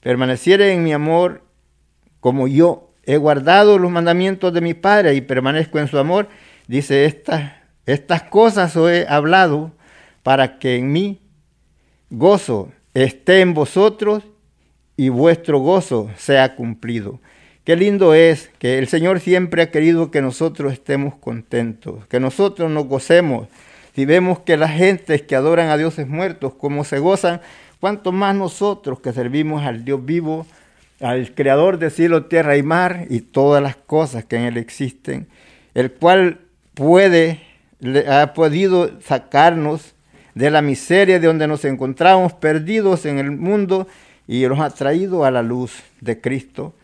permaneciere 0.00 0.72
en 0.72 0.84
mi 0.84 0.92
amor 0.92 1.42
como 2.20 2.46
yo 2.46 2.92
he 3.02 3.16
guardado 3.16 3.78
los 3.78 3.90
mandamientos 3.90 4.52
de 4.52 4.60
mi 4.60 4.74
Padre 4.74 5.14
y 5.14 5.22
permanezco 5.22 5.80
en 5.80 5.88
su 5.88 5.98
amor, 5.98 6.28
dice, 6.68 7.04
estas, 7.04 7.52
estas 7.84 8.22
cosas 8.22 8.76
os 8.76 8.90
he 8.90 9.06
hablado 9.08 9.72
para 10.22 10.60
que 10.60 10.76
en 10.76 10.92
mí 10.92 11.20
gozo 12.10 12.70
esté 12.94 13.40
en 13.40 13.54
vosotros 13.54 14.22
y 14.96 15.08
vuestro 15.08 15.58
gozo 15.58 16.10
sea 16.16 16.54
cumplido. 16.54 17.20
Qué 17.64 17.76
lindo 17.76 18.14
es 18.14 18.50
que 18.58 18.78
el 18.78 18.88
Señor 18.88 19.20
siempre 19.20 19.62
ha 19.62 19.70
querido 19.70 20.10
que 20.10 20.22
nosotros 20.22 20.72
estemos 20.72 21.14
contentos, 21.16 22.06
que 22.06 22.20
nosotros 22.20 22.70
nos 22.70 22.86
gocemos. 22.86 23.48
Si 23.94 24.04
vemos 24.04 24.40
que 24.40 24.56
las 24.56 24.72
gentes 24.72 25.22
que 25.22 25.34
adoran 25.34 25.68
a 25.68 25.76
dioses 25.76 26.06
muertos, 26.06 26.54
como 26.54 26.84
se 26.84 26.98
gozan, 26.98 27.40
cuanto 27.80 28.12
más 28.12 28.34
nosotros 28.34 29.00
que 29.00 29.12
servimos 29.12 29.64
al 29.64 29.84
Dios 29.84 30.04
vivo, 30.04 30.46
al 31.00 31.34
Creador 31.34 31.78
de 31.78 31.90
cielo, 31.90 32.26
tierra 32.26 32.56
y 32.56 32.62
mar 32.62 33.06
y 33.10 33.20
todas 33.20 33.62
las 33.62 33.76
cosas 33.76 34.24
que 34.24 34.36
en 34.36 34.42
Él 34.42 34.56
existen, 34.56 35.26
el 35.74 35.90
cual 35.92 36.40
puede, 36.74 37.40
ha 38.08 38.32
podido 38.34 39.00
sacarnos 39.00 39.93
de 40.34 40.50
la 40.50 40.62
miseria 40.62 41.18
de 41.18 41.26
donde 41.26 41.46
nos 41.46 41.64
encontramos 41.64 42.32
perdidos 42.32 43.06
en 43.06 43.18
el 43.18 43.30
mundo 43.30 43.86
y 44.26 44.42
nos 44.46 44.60
ha 44.60 44.70
traído 44.70 45.24
a 45.24 45.30
la 45.30 45.42
luz 45.42 45.82
de 46.00 46.20
Cristo 46.20 46.74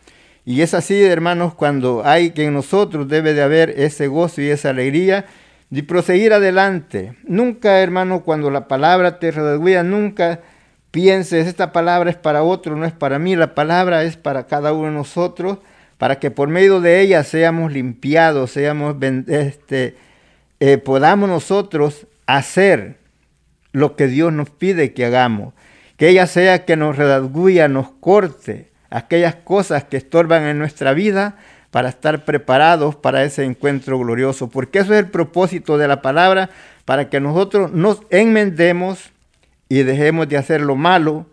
y 0.43 0.61
es 0.61 0.73
así, 0.73 1.03
hermanos, 1.03 1.53
cuando 1.53 2.01
hay 2.03 2.31
que 2.31 2.45
en 2.45 2.53
nosotros 2.53 3.07
debe 3.07 3.33
de 3.33 3.43
haber 3.43 3.69
ese 3.77 4.07
gozo 4.07 4.41
y 4.41 4.49
esa 4.49 4.71
alegría 4.71 5.25
de 5.69 5.83
proseguir 5.83 6.33
adelante. 6.33 7.13
Nunca, 7.23 7.79
hermano, 7.79 8.23
cuando 8.23 8.49
la 8.49 8.67
palabra 8.67 9.19
te 9.19 9.29
redarguya, 9.29 9.83
nunca 9.83 10.39
pienses, 10.89 11.47
esta 11.47 11.71
palabra 11.71 12.09
es 12.09 12.15
para 12.15 12.43
otro, 12.43 12.75
no 12.75 12.85
es 12.85 12.91
para 12.91 13.19
mí, 13.19 13.35
la 13.35 13.53
palabra 13.53 14.03
es 14.03 14.17
para 14.17 14.47
cada 14.47 14.73
uno 14.73 14.87
de 14.87 14.93
nosotros, 14.93 15.59
para 15.99 16.17
que 16.19 16.31
por 16.31 16.49
medio 16.49 16.81
de 16.81 17.01
ella 17.01 17.23
seamos 17.23 17.71
limpiados, 17.71 18.51
seamos, 18.51 18.95
este, 19.27 19.95
eh, 20.59 20.79
podamos 20.79 21.29
nosotros 21.29 22.07
hacer 22.25 22.97
lo 23.71 23.95
que 23.95 24.07
Dios 24.07 24.33
nos 24.33 24.49
pide 24.49 24.93
que 24.93 25.05
hagamos. 25.05 25.53
Que 25.97 26.09
ella 26.09 26.27
sea 26.27 26.65
que 26.65 26.75
nos 26.75 26.97
redarguya, 26.97 27.67
nos 27.67 27.89
corte, 27.91 28.71
aquellas 28.89 29.35
cosas 29.35 29.83
que 29.83 29.97
estorban 29.97 30.43
en 30.43 30.57
nuestra 30.57 30.93
vida 30.93 31.37
para 31.71 31.89
estar 31.89 32.25
preparados 32.25 32.95
para 32.95 33.23
ese 33.23 33.45
encuentro 33.45 33.97
glorioso. 33.97 34.49
Porque 34.49 34.79
eso 34.79 34.93
es 34.93 34.99
el 34.99 35.09
propósito 35.09 35.77
de 35.77 35.87
la 35.87 36.01
palabra, 36.01 36.49
para 36.85 37.09
que 37.09 37.19
nosotros 37.19 37.71
nos 37.71 38.01
enmendemos 38.09 39.11
y 39.69 39.83
dejemos 39.83 40.27
de 40.27 40.37
hacer 40.37 40.61
lo 40.61 40.75
malo, 40.75 41.27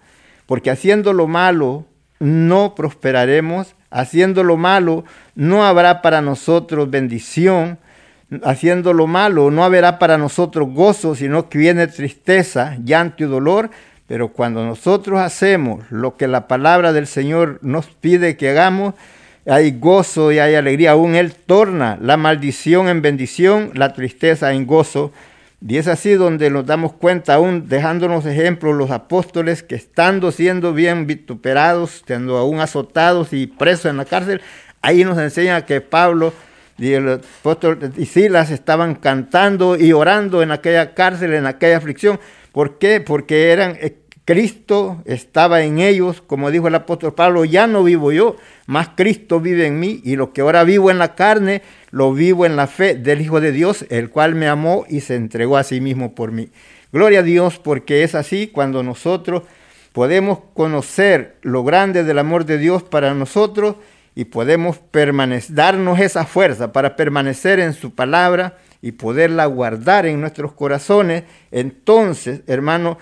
porque 0.46 0.70
haciendo 0.70 1.12
lo 1.12 1.26
malo 1.26 1.86
no 2.20 2.74
prosperaremos, 2.76 3.74
haciendo 3.90 4.44
lo 4.44 4.56
malo 4.56 5.04
no 5.34 5.64
habrá 5.64 6.02
para 6.02 6.22
nosotros 6.22 6.90
bendición, 6.90 7.78
haciendo 8.42 8.92
lo 8.92 9.06
malo 9.06 9.50
no 9.50 9.64
habrá 9.64 9.98
para 9.98 10.18
nosotros 10.18 10.68
gozo, 10.72 11.14
sino 11.14 11.48
que 11.48 11.58
viene 11.58 11.86
tristeza, 11.86 12.76
llanto 12.84 13.24
y 13.24 13.26
dolor, 13.26 13.70
pero 14.06 14.28
cuando 14.28 14.64
nosotros 14.64 15.20
hacemos 15.20 15.84
lo 15.90 16.16
que 16.16 16.28
la 16.28 16.48
palabra 16.48 16.92
del 16.92 17.06
Señor 17.06 17.58
nos 17.62 17.86
pide 17.86 18.36
que 18.36 18.50
hagamos, 18.50 18.94
hay 19.46 19.72
gozo 19.78 20.32
y 20.32 20.38
hay 20.38 20.54
alegría. 20.54 20.92
Aún 20.92 21.14
Él 21.14 21.34
torna 21.34 21.98
la 22.00 22.16
maldición 22.16 22.88
en 22.88 23.02
bendición, 23.02 23.70
la 23.74 23.92
tristeza 23.92 24.52
en 24.52 24.66
gozo. 24.66 25.12
Y 25.66 25.76
es 25.76 25.88
así 25.88 26.12
donde 26.12 26.50
nos 26.50 26.66
damos 26.66 26.92
cuenta, 26.92 27.34
aún 27.34 27.68
dejándonos 27.68 28.26
ejemplos 28.26 28.76
los 28.76 28.90
apóstoles 28.90 29.62
que 29.62 29.74
estando 29.74 30.30
siendo 30.30 30.72
bien 30.72 31.06
vituperados, 31.06 31.96
estando 31.96 32.36
aún 32.36 32.60
azotados 32.60 33.32
y 33.32 33.46
presos 33.46 33.86
en 33.86 33.96
la 33.96 34.04
cárcel, 34.04 34.40
ahí 34.82 35.04
nos 35.04 35.18
enseña 35.18 35.66
que 35.66 35.80
Pablo 35.80 36.32
y 36.78 36.92
el 36.92 37.08
apóstol 37.14 37.92
y 37.96 38.06
Silas 38.06 38.50
estaban 38.50 38.94
cantando 38.94 39.76
y 39.76 39.92
orando 39.92 40.42
en 40.42 40.52
aquella 40.52 40.94
cárcel, 40.94 41.34
en 41.34 41.46
aquella 41.46 41.76
aflicción. 41.76 42.20
¿Por 42.52 42.78
qué? 42.78 43.00
Porque 43.00 43.50
eran 43.50 43.76
eh, 43.80 43.96
Cristo 44.28 45.02
estaba 45.06 45.62
en 45.62 45.78
ellos, 45.78 46.20
como 46.20 46.50
dijo 46.50 46.68
el 46.68 46.74
apóstol 46.74 47.14
Pablo, 47.14 47.46
ya 47.46 47.66
no 47.66 47.82
vivo 47.82 48.12
yo, 48.12 48.36
más 48.66 48.90
Cristo 48.94 49.40
vive 49.40 49.66
en 49.66 49.80
mí 49.80 50.02
y 50.04 50.16
lo 50.16 50.34
que 50.34 50.42
ahora 50.42 50.64
vivo 50.64 50.90
en 50.90 50.98
la 50.98 51.14
carne, 51.14 51.62
lo 51.90 52.12
vivo 52.12 52.44
en 52.44 52.54
la 52.54 52.66
fe 52.66 52.94
del 52.94 53.22
Hijo 53.22 53.40
de 53.40 53.52
Dios, 53.52 53.86
el 53.88 54.10
cual 54.10 54.34
me 54.34 54.46
amó 54.46 54.84
y 54.86 55.00
se 55.00 55.14
entregó 55.14 55.56
a 55.56 55.64
sí 55.64 55.80
mismo 55.80 56.14
por 56.14 56.30
mí. 56.30 56.50
Gloria 56.92 57.20
a 57.20 57.22
Dios 57.22 57.58
porque 57.58 58.02
es 58.02 58.14
así 58.14 58.48
cuando 58.48 58.82
nosotros 58.82 59.44
podemos 59.94 60.40
conocer 60.52 61.36
lo 61.40 61.64
grande 61.64 62.04
del 62.04 62.18
amor 62.18 62.44
de 62.44 62.58
Dios 62.58 62.82
para 62.82 63.14
nosotros 63.14 63.76
y 64.14 64.26
podemos 64.26 64.80
darnos 65.50 66.00
esa 66.00 66.24
fuerza 66.24 66.72
para 66.72 66.96
permanecer 66.96 67.60
en 67.60 67.72
su 67.72 67.94
palabra 67.94 68.58
y 68.80 68.92
poderla 68.92 69.46
guardar 69.46 70.06
en 70.06 70.20
nuestros 70.20 70.52
corazones. 70.52 71.24
Entonces, 71.50 72.42
hermano, 72.46 72.98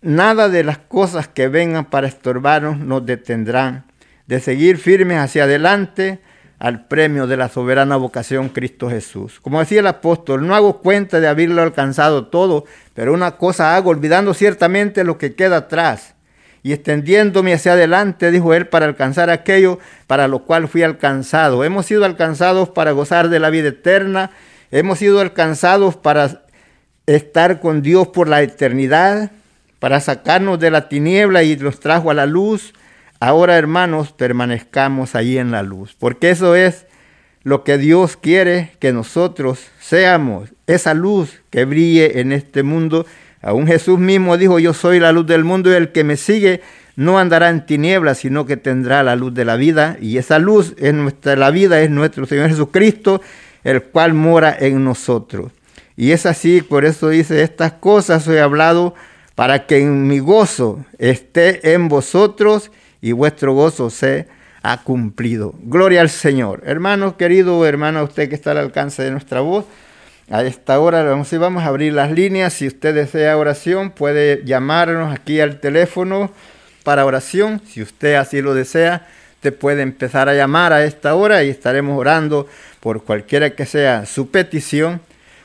Nada 0.00 0.48
de 0.48 0.62
las 0.62 0.78
cosas 0.78 1.26
que 1.26 1.48
vengan 1.48 1.86
para 1.86 2.06
estorbarnos 2.06 2.78
nos 2.78 3.04
detendrán 3.04 3.86
de 4.28 4.38
seguir 4.38 4.78
firmes 4.78 5.18
hacia 5.18 5.42
adelante 5.42 6.20
al 6.60 6.86
premio 6.86 7.26
de 7.26 7.36
la 7.36 7.48
soberana 7.48 7.96
vocación 7.96 8.48
Cristo 8.48 8.88
Jesús. 8.88 9.40
Como 9.40 9.58
decía 9.58 9.80
el 9.80 9.88
apóstol, 9.88 10.46
no 10.46 10.54
hago 10.54 10.82
cuenta 10.82 11.18
de 11.18 11.26
haberlo 11.26 11.62
alcanzado 11.62 12.28
todo, 12.28 12.64
pero 12.94 13.12
una 13.12 13.32
cosa 13.32 13.74
hago, 13.74 13.90
olvidando 13.90 14.34
ciertamente 14.34 15.02
lo 15.02 15.18
que 15.18 15.34
queda 15.34 15.56
atrás 15.56 16.14
y 16.68 16.74
extendiéndome 16.74 17.54
hacia 17.54 17.72
adelante, 17.72 18.30
dijo 18.30 18.52
él, 18.52 18.66
para 18.66 18.84
alcanzar 18.84 19.30
aquello 19.30 19.78
para 20.06 20.28
lo 20.28 20.40
cual 20.40 20.68
fui 20.68 20.82
alcanzado. 20.82 21.64
Hemos 21.64 21.86
sido 21.86 22.04
alcanzados 22.04 22.68
para 22.68 22.92
gozar 22.92 23.30
de 23.30 23.40
la 23.40 23.48
vida 23.48 23.68
eterna, 23.68 24.32
hemos 24.70 24.98
sido 24.98 25.20
alcanzados 25.20 25.96
para 25.96 26.42
estar 27.06 27.60
con 27.60 27.80
Dios 27.80 28.08
por 28.08 28.28
la 28.28 28.42
eternidad, 28.42 29.30
para 29.78 29.98
sacarnos 30.00 30.60
de 30.60 30.70
la 30.70 30.90
tiniebla 30.90 31.42
y 31.42 31.56
nos 31.56 31.80
trajo 31.80 32.10
a 32.10 32.14
la 32.14 32.26
luz. 32.26 32.74
Ahora, 33.18 33.56
hermanos, 33.56 34.12
permanezcamos 34.12 35.14
allí 35.14 35.38
en 35.38 35.50
la 35.50 35.62
luz, 35.62 35.96
porque 35.98 36.28
eso 36.28 36.54
es 36.54 36.84
lo 37.44 37.64
que 37.64 37.78
Dios 37.78 38.18
quiere 38.18 38.72
que 38.78 38.92
nosotros 38.92 39.68
seamos, 39.80 40.50
esa 40.66 40.92
luz 40.92 41.40
que 41.48 41.64
brille 41.64 42.20
en 42.20 42.32
este 42.32 42.62
mundo. 42.62 43.06
Aún 43.42 43.66
Jesús 43.66 43.98
mismo 43.98 44.36
dijo, 44.36 44.58
yo 44.58 44.74
soy 44.74 45.00
la 45.00 45.12
luz 45.12 45.26
del 45.26 45.44
mundo 45.44 45.70
y 45.70 45.74
el 45.74 45.92
que 45.92 46.04
me 46.04 46.16
sigue 46.16 46.60
no 46.96 47.18
andará 47.18 47.48
en 47.48 47.64
tinieblas, 47.64 48.18
sino 48.18 48.44
que 48.44 48.56
tendrá 48.56 49.04
la 49.04 49.14
luz 49.14 49.32
de 49.32 49.44
la 49.44 49.54
vida. 49.54 49.96
Y 50.00 50.18
esa 50.18 50.40
luz 50.40 50.74
es 50.78 50.92
nuestra, 50.92 51.36
la 51.36 51.50
vida 51.50 51.80
es 51.80 51.90
nuestro 51.90 52.26
Señor 52.26 52.48
Jesucristo, 52.48 53.22
el 53.62 53.82
cual 53.82 54.14
mora 54.14 54.56
en 54.58 54.82
nosotros. 54.82 55.52
Y 55.96 56.10
es 56.10 56.26
así, 56.26 56.60
por 56.60 56.84
eso 56.84 57.08
dice, 57.08 57.42
estas 57.42 57.72
cosas 57.72 58.26
he 58.26 58.40
hablado 58.40 58.94
para 59.36 59.66
que 59.66 59.78
en 59.78 60.08
mi 60.08 60.18
gozo 60.18 60.84
esté 60.98 61.74
en 61.74 61.88
vosotros 61.88 62.72
y 63.00 63.12
vuestro 63.12 63.52
gozo 63.52 63.90
se 63.90 64.26
ha 64.62 64.82
cumplido. 64.82 65.54
Gloria 65.62 66.00
al 66.00 66.10
Señor. 66.10 66.62
Hermano 66.66 67.16
querido, 67.16 67.64
hermano, 67.64 68.02
usted 68.02 68.28
que 68.28 68.34
está 68.34 68.50
al 68.50 68.58
alcance 68.58 69.04
de 69.04 69.12
nuestra 69.12 69.40
voz, 69.40 69.64
a 70.30 70.42
esta 70.42 70.78
hora 70.78 71.02
vamos, 71.02 71.30
vamos 71.38 71.62
a 71.62 71.66
abrir 71.66 71.92
las 71.92 72.10
líneas. 72.10 72.52
Si 72.52 72.66
usted 72.66 72.94
desea 72.94 73.36
oración, 73.36 73.90
puede 73.90 74.42
llamarnos 74.44 75.14
aquí 75.14 75.40
al 75.40 75.60
teléfono 75.60 76.30
para 76.82 77.06
oración. 77.06 77.62
Si 77.66 77.82
usted 77.82 78.14
así 78.14 78.42
lo 78.42 78.54
desea, 78.54 79.06
usted 79.36 79.54
puede 79.54 79.82
empezar 79.82 80.28
a 80.28 80.34
llamar 80.34 80.72
a 80.72 80.84
esta 80.84 81.14
hora 81.14 81.44
y 81.44 81.48
estaremos 81.48 81.98
orando 81.98 82.46
por 82.80 83.04
cualquiera 83.04 83.50
que 83.50 83.66
sea 83.66 84.04
su 84.06 84.30
petición, 84.30 85.00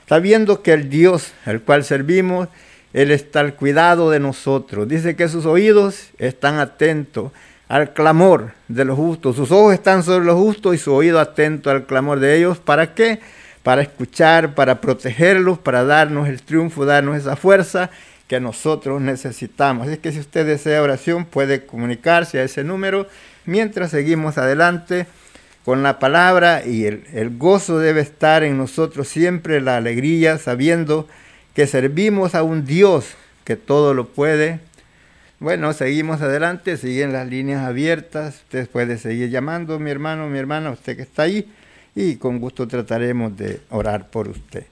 sabiendo 0.07 0.61
que 0.61 0.73
el 0.73 0.89
Dios 0.89 1.33
al 1.45 1.61
cual 1.61 1.83
servimos 1.83 2.49
él 2.93 3.09
está 3.09 3.39
al 3.39 3.55
cuidado 3.55 4.11
de 4.11 4.19
nosotros. 4.19 4.87
Dice 4.87 5.15
que 5.15 5.27
sus 5.27 5.45
oídos 5.45 6.09
están 6.19 6.59
atentos 6.59 7.31
al 7.67 7.93
clamor 7.93 8.51
de 8.67 8.85
los 8.85 8.97
justos. 8.97 9.35
Sus 9.35 9.49
ojos 9.49 9.73
están 9.73 10.03
sobre 10.03 10.25
los 10.25 10.35
justos 10.35 10.75
y 10.75 10.77
su 10.77 10.93
oído 10.93 11.19
atento 11.19 11.71
al 11.71 11.85
clamor 11.85 12.19
de 12.19 12.37
ellos. 12.37 12.59
¿Para 12.59 12.93
qué? 12.93 13.19
Para 13.63 13.81
escuchar, 13.81 14.55
para 14.55 14.81
protegerlos, 14.81 15.57
para 15.57 15.83
darnos 15.83 16.27
el 16.27 16.41
triunfo, 16.41 16.85
darnos 16.85 17.17
esa 17.17 17.35
fuerza 17.35 17.89
que 18.27 18.39
nosotros 18.39 19.01
necesitamos. 19.01 19.87
Así 19.87 19.97
que 19.97 20.11
si 20.11 20.19
usted 20.19 20.45
desea 20.45 20.81
oración, 20.81 21.25
puede 21.25 21.65
comunicarse 21.65 22.39
a 22.39 22.43
ese 22.43 22.63
número 22.63 23.07
mientras 23.45 23.91
seguimos 23.91 24.37
adelante 24.37 25.07
con 25.65 25.81
la 25.81 25.97
palabra 25.99 26.65
y 26.65 26.85
el, 26.85 27.05
el 27.13 27.37
gozo 27.37 27.79
debe 27.79 28.01
estar 28.01 28.43
en 28.43 28.57
nosotros 28.57 29.07
siempre, 29.07 29.61
la 29.61 29.77
alegría, 29.77 30.37
sabiendo 30.37 31.07
que 31.53 31.67
servimos 31.67 32.35
a 32.35 32.43
un 32.43 32.65
Dios 32.65 33.15
que 33.43 33.55
todo 33.55 33.93
lo 33.93 34.09
puede. 34.09 34.59
Bueno, 35.39 35.73
seguimos 35.73 36.21
adelante, 36.21 36.77
siguen 36.77 37.13
las 37.13 37.27
líneas 37.27 37.65
abiertas. 37.65 38.35
Usted 38.43 38.69
puede 38.69 38.97
seguir 38.97 39.29
llamando, 39.29 39.79
mi 39.79 39.91
hermano, 39.91 40.27
mi 40.27 40.39
hermana, 40.39 40.71
usted 40.71 40.95
que 40.95 41.03
está 41.03 41.23
ahí, 41.23 41.51
y 41.95 42.15
con 42.15 42.39
gusto 42.39 42.67
trataremos 42.67 43.37
de 43.37 43.61
orar 43.69 44.09
por 44.09 44.27
usted. 44.27 44.65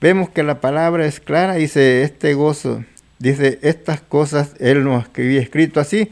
Vemos 0.00 0.30
que 0.30 0.42
la 0.42 0.60
palabra 0.60 1.06
es 1.06 1.20
clara, 1.20 1.54
dice 1.54 2.02
este 2.02 2.34
gozo, 2.34 2.84
dice 3.18 3.58
estas 3.62 4.00
cosas, 4.00 4.54
él 4.58 4.84
nos 4.84 5.06
había 5.16 5.40
escrito 5.40 5.80
así. 5.80 6.10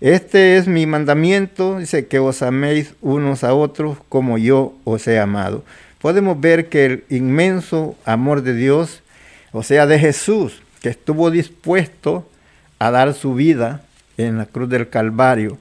Este 0.00 0.56
es 0.56 0.68
mi 0.68 0.86
mandamiento, 0.86 1.78
dice 1.78 2.06
que 2.06 2.18
os 2.18 2.42
améis 2.42 2.94
unos 3.00 3.44
a 3.44 3.54
otros 3.54 3.98
como 4.08 4.38
yo 4.38 4.74
os 4.84 5.06
he 5.06 5.18
amado. 5.18 5.64
Podemos 6.00 6.40
ver 6.40 6.68
que 6.68 6.84
el 6.84 7.04
inmenso 7.08 7.96
amor 8.04 8.42
de 8.42 8.54
Dios 8.54 9.02
o 9.52 9.62
sea, 9.62 9.86
de 9.86 9.98
Jesús, 9.98 10.62
que 10.80 10.88
estuvo 10.88 11.30
dispuesto 11.30 12.26
a 12.78 12.90
dar 12.90 13.14
su 13.14 13.34
vida 13.34 13.82
en 14.16 14.38
la 14.38 14.46
cruz 14.46 14.68
del 14.68 14.88
Calvario. 14.88 15.58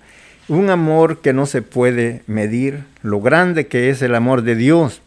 Un 0.47 0.69
amor 0.69 1.19
que 1.19 1.33
no 1.33 1.45
se 1.45 1.61
puede 1.61 2.23
medir, 2.25 2.85
lo 3.03 3.21
grande 3.21 3.67
que 3.67 3.89
es 3.89 4.01
el 4.01 4.15
amor 4.15 4.43
de 4.43 4.55
Dios. 4.55 5.01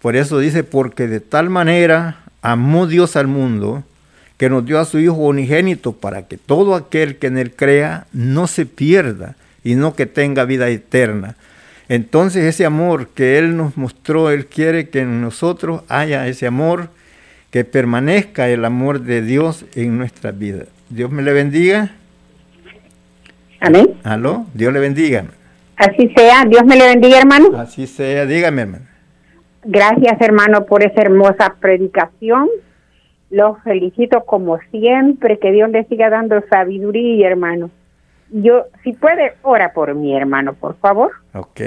Por 0.00 0.16
eso 0.16 0.38
dice, 0.38 0.64
porque 0.64 1.06
de 1.06 1.20
tal 1.20 1.50
manera 1.50 2.20
amó 2.42 2.86
Dios 2.86 3.16
al 3.16 3.26
mundo, 3.26 3.84
que 4.36 4.48
nos 4.48 4.64
dio 4.64 4.78
a 4.78 4.86
su 4.86 4.98
Hijo 4.98 5.14
unigénito 5.14 5.92
para 5.92 6.26
que 6.26 6.38
todo 6.38 6.74
aquel 6.74 7.16
que 7.16 7.26
en 7.26 7.36
él 7.36 7.52
crea 7.54 8.06
no 8.12 8.46
se 8.46 8.64
pierda 8.64 9.36
y 9.62 9.74
no 9.74 9.94
que 9.94 10.06
tenga 10.06 10.44
vida 10.44 10.68
eterna. 10.68 11.36
Entonces 11.90 12.44
ese 12.44 12.64
amor 12.64 13.08
que 13.08 13.36
Él 13.36 13.56
nos 13.56 13.76
mostró, 13.76 14.30
Él 14.30 14.46
quiere 14.46 14.88
que 14.88 15.00
en 15.00 15.20
nosotros 15.20 15.82
haya 15.88 16.28
ese 16.28 16.46
amor, 16.46 16.88
que 17.50 17.64
permanezca 17.64 18.48
el 18.48 18.64
amor 18.64 19.00
de 19.00 19.22
Dios 19.22 19.64
en 19.74 19.98
nuestra 19.98 20.30
vida. 20.30 20.66
Dios 20.88 21.10
me 21.10 21.22
le 21.22 21.32
bendiga. 21.32 21.90
Amén. 23.58 23.98
Aló, 24.04 24.46
Dios 24.54 24.72
le 24.72 24.78
bendiga. 24.78 25.24
Así 25.80 26.12
sea, 26.14 26.44
Dios 26.44 26.62
me 26.66 26.76
le 26.76 26.84
bendiga, 26.84 27.18
hermano. 27.18 27.58
Así 27.58 27.86
sea, 27.86 28.26
dígame, 28.26 28.62
hermano. 28.62 28.84
Gracias, 29.64 30.20
hermano, 30.20 30.66
por 30.66 30.82
esa 30.82 31.00
hermosa 31.00 31.56
predicación. 31.58 32.48
Los 33.30 33.62
felicito 33.62 34.26
como 34.26 34.58
siempre, 34.70 35.38
que 35.38 35.52
Dios 35.52 35.70
le 35.70 35.84
siga 35.84 36.10
dando 36.10 36.42
sabiduría, 36.50 37.28
hermano. 37.28 37.70
Yo, 38.28 38.66
si 38.84 38.92
puede, 38.92 39.32
ora 39.40 39.72
por 39.72 39.94
mi 39.94 40.14
hermano, 40.14 40.52
por 40.52 40.76
favor. 40.76 41.12
Ok. 41.32 41.60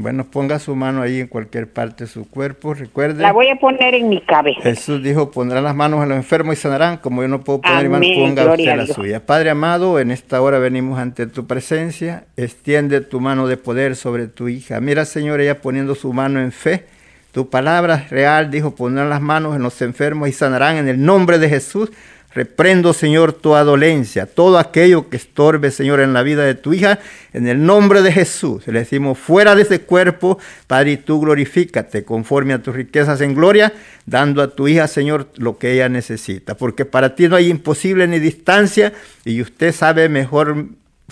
Bueno, 0.00 0.24
ponga 0.24 0.58
su 0.58 0.74
mano 0.74 1.02
ahí 1.02 1.20
en 1.20 1.26
cualquier 1.26 1.68
parte 1.68 2.04
de 2.04 2.10
su 2.10 2.28
cuerpo, 2.28 2.72
recuerde. 2.72 3.22
La 3.22 3.32
voy 3.32 3.48
a 3.48 3.56
poner 3.56 3.94
en 3.94 4.08
mi 4.08 4.20
cabeza. 4.22 4.62
Jesús 4.62 5.02
dijo, 5.02 5.30
pondrán 5.30 5.62
las 5.62 5.74
manos 5.74 6.00
a 6.00 6.06
los 6.06 6.16
enfermos 6.16 6.54
y 6.54 6.56
sanarán. 6.60 6.96
Como 6.96 7.22
yo 7.22 7.28
no 7.28 7.42
puedo 7.42 7.60
poner 7.60 7.82
mi 7.84 7.88
mano, 7.90 8.06
Amén, 8.06 8.28
ponga 8.28 8.44
gloria 8.44 8.74
usted 8.74 8.88
la 8.88 8.94
suya. 8.94 9.26
Padre 9.26 9.50
amado, 9.50 9.98
en 10.00 10.10
esta 10.10 10.40
hora 10.40 10.58
venimos 10.58 10.98
ante 10.98 11.26
tu 11.26 11.46
presencia. 11.46 12.24
Extiende 12.36 13.00
tu 13.02 13.20
mano 13.20 13.46
de 13.46 13.56
poder 13.56 13.94
sobre 13.94 14.26
tu 14.26 14.48
hija. 14.48 14.80
Mira, 14.80 15.04
Señor, 15.04 15.40
ella 15.40 15.60
poniendo 15.60 15.94
su 15.94 16.12
mano 16.12 16.40
en 16.40 16.52
fe. 16.52 16.86
Tu 17.32 17.48
palabra 17.48 17.94
es 17.94 18.10
real, 18.10 18.50
dijo, 18.50 18.74
pondrán 18.74 19.08
las 19.08 19.20
manos 19.20 19.54
en 19.54 19.62
los 19.62 19.80
enfermos 19.82 20.28
y 20.28 20.32
sanarán 20.32 20.78
en 20.78 20.88
el 20.88 21.04
nombre 21.04 21.38
de 21.38 21.48
Jesús. 21.48 21.92
Reprendo, 22.32 22.92
Señor, 22.92 23.32
toda 23.32 23.64
dolencia, 23.64 24.24
todo 24.26 24.58
aquello 24.58 25.08
que 25.08 25.16
estorbe, 25.16 25.72
Señor, 25.72 25.98
en 25.98 26.12
la 26.12 26.22
vida 26.22 26.44
de 26.44 26.54
tu 26.54 26.72
hija, 26.72 27.00
en 27.32 27.48
el 27.48 27.66
nombre 27.66 28.02
de 28.02 28.12
Jesús. 28.12 28.64
Le 28.68 28.80
decimos, 28.80 29.18
fuera 29.18 29.56
de 29.56 29.62
ese 29.62 29.80
cuerpo, 29.80 30.38
Padre, 30.68 30.92
y 30.92 30.96
tú 30.96 31.20
glorifícate 31.20 32.04
conforme 32.04 32.54
a 32.54 32.62
tus 32.62 32.76
riquezas 32.76 33.20
en 33.20 33.34
gloria, 33.34 33.72
dando 34.06 34.42
a 34.42 34.54
tu 34.54 34.68
hija, 34.68 34.86
Señor, 34.86 35.26
lo 35.38 35.58
que 35.58 35.72
ella 35.72 35.88
necesita. 35.88 36.56
Porque 36.56 36.84
para 36.84 37.16
ti 37.16 37.26
no 37.26 37.34
hay 37.34 37.48
imposible 37.48 38.06
ni 38.06 38.20
distancia, 38.20 38.92
y 39.24 39.42
usted 39.42 39.74
sabe 39.74 40.08
mejor, 40.08 40.66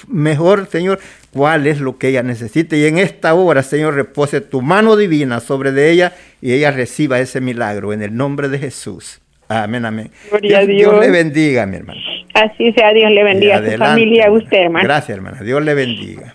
mejor, 0.07 0.69
Señor, 0.71 1.01
cuál 1.33 1.66
es 1.66 1.81
lo 1.81 1.99
que 1.99 2.11
ella 2.11 2.23
necesita. 2.23 2.77
Y 2.77 2.85
en 2.85 2.99
esta 2.99 3.35
hora, 3.35 3.64
Señor, 3.64 3.95
repose 3.95 4.41
tu 4.41 4.62
mano 4.62 4.95
divina 4.95 5.41
sobre 5.41 5.73
de 5.73 5.91
ella 5.91 6.14
y 6.41 6.53
ella 6.53 6.71
reciba 6.71 7.19
ese 7.19 7.41
milagro 7.41 7.93
en 7.93 8.03
el 8.03 8.16
nombre 8.16 8.49
de 8.49 8.61
Jesús. 8.61 9.21
Amén, 9.49 9.84
amén. 9.84 10.11
Gloria 10.30 10.59
a 10.59 10.66
Dios, 10.66 10.92
Dios. 10.92 11.01
le 11.01 11.11
bendiga, 11.11 11.66
mi 11.66 11.76
hermano. 11.76 12.01
Así 12.34 12.72
sea, 12.72 12.92
Dios 12.92 13.11
le 13.11 13.24
bendiga 13.24 13.57
a 13.57 13.64
su 13.64 13.78
familia, 13.78 14.26
a 14.26 14.30
usted, 14.30 14.59
hermano. 14.59 14.84
Gracias, 14.84 15.16
hermana. 15.16 15.40
Dios 15.42 15.62
le 15.64 15.74
bendiga. 15.74 16.34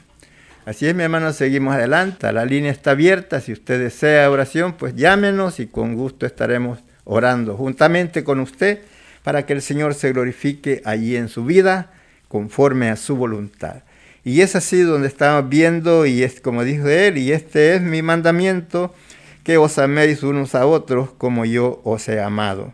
Así 0.66 0.88
es, 0.88 0.96
mi 0.96 1.04
hermano, 1.04 1.32
seguimos 1.34 1.76
adelante. 1.76 2.32
La 2.32 2.46
línea 2.46 2.72
está 2.72 2.92
abierta. 2.92 3.40
Si 3.40 3.52
usted 3.52 3.80
desea 3.80 4.30
oración, 4.30 4.74
pues 4.74 4.96
llámenos 4.96 5.60
y 5.60 5.68
con 5.68 5.96
gusto 5.96 6.26
estaremos 6.26 6.80
orando 7.04 7.56
juntamente 7.56 8.24
con 8.24 8.40
usted 8.40 8.80
para 9.24 9.46
que 9.46 9.54
el 9.54 9.62
Señor 9.62 9.94
se 9.94 10.12
glorifique 10.12 10.82
allí 10.86 11.16
en 11.16 11.30
su 11.30 11.46
vida 11.46 11.92
conforme 12.28 12.90
a 12.90 12.96
su 12.96 13.16
voluntad. 13.16 13.84
Y 14.24 14.42
es 14.42 14.56
así 14.56 14.82
donde 14.82 15.08
estamos 15.08 15.50
viendo, 15.50 16.06
y 16.06 16.24
es 16.24 16.40
como 16.40 16.64
dijo 16.64 16.88
él, 16.88 17.18
y 17.18 17.34
este 17.34 17.76
es 17.76 17.82
mi 17.82 18.02
mandamiento, 18.02 18.94
que 19.44 19.58
os 19.58 19.78
améis 19.78 20.24
unos 20.24 20.56
a 20.56 20.66
otros 20.66 21.12
como 21.12 21.44
yo 21.44 21.82
os 21.84 22.08
he 22.08 22.22
amado. 22.22 22.74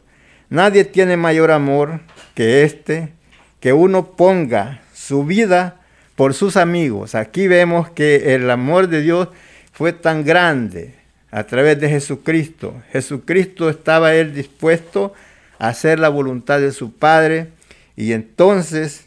Nadie 0.49 0.83
tiene 0.83 1.15
mayor 1.15 1.51
amor 1.51 2.01
que 2.33 2.63
este, 2.63 3.13
que 3.59 3.73
uno 3.73 4.11
ponga 4.11 4.81
su 4.93 5.23
vida 5.23 5.77
por 6.15 6.33
sus 6.33 6.57
amigos. 6.57 7.15
Aquí 7.15 7.47
vemos 7.47 7.89
que 7.89 8.33
el 8.35 8.49
amor 8.49 8.87
de 8.87 9.01
Dios 9.01 9.29
fue 9.71 9.93
tan 9.93 10.23
grande 10.23 10.95
a 11.31 11.43
través 11.43 11.79
de 11.79 11.89
Jesucristo. 11.89 12.73
Jesucristo 12.91 13.69
estaba 13.69 14.15
él 14.15 14.33
dispuesto 14.33 15.13
a 15.59 15.67
hacer 15.69 15.99
la 15.99 16.09
voluntad 16.09 16.59
de 16.59 16.71
su 16.71 16.93
Padre 16.93 17.49
y 17.95 18.13
entonces 18.13 19.05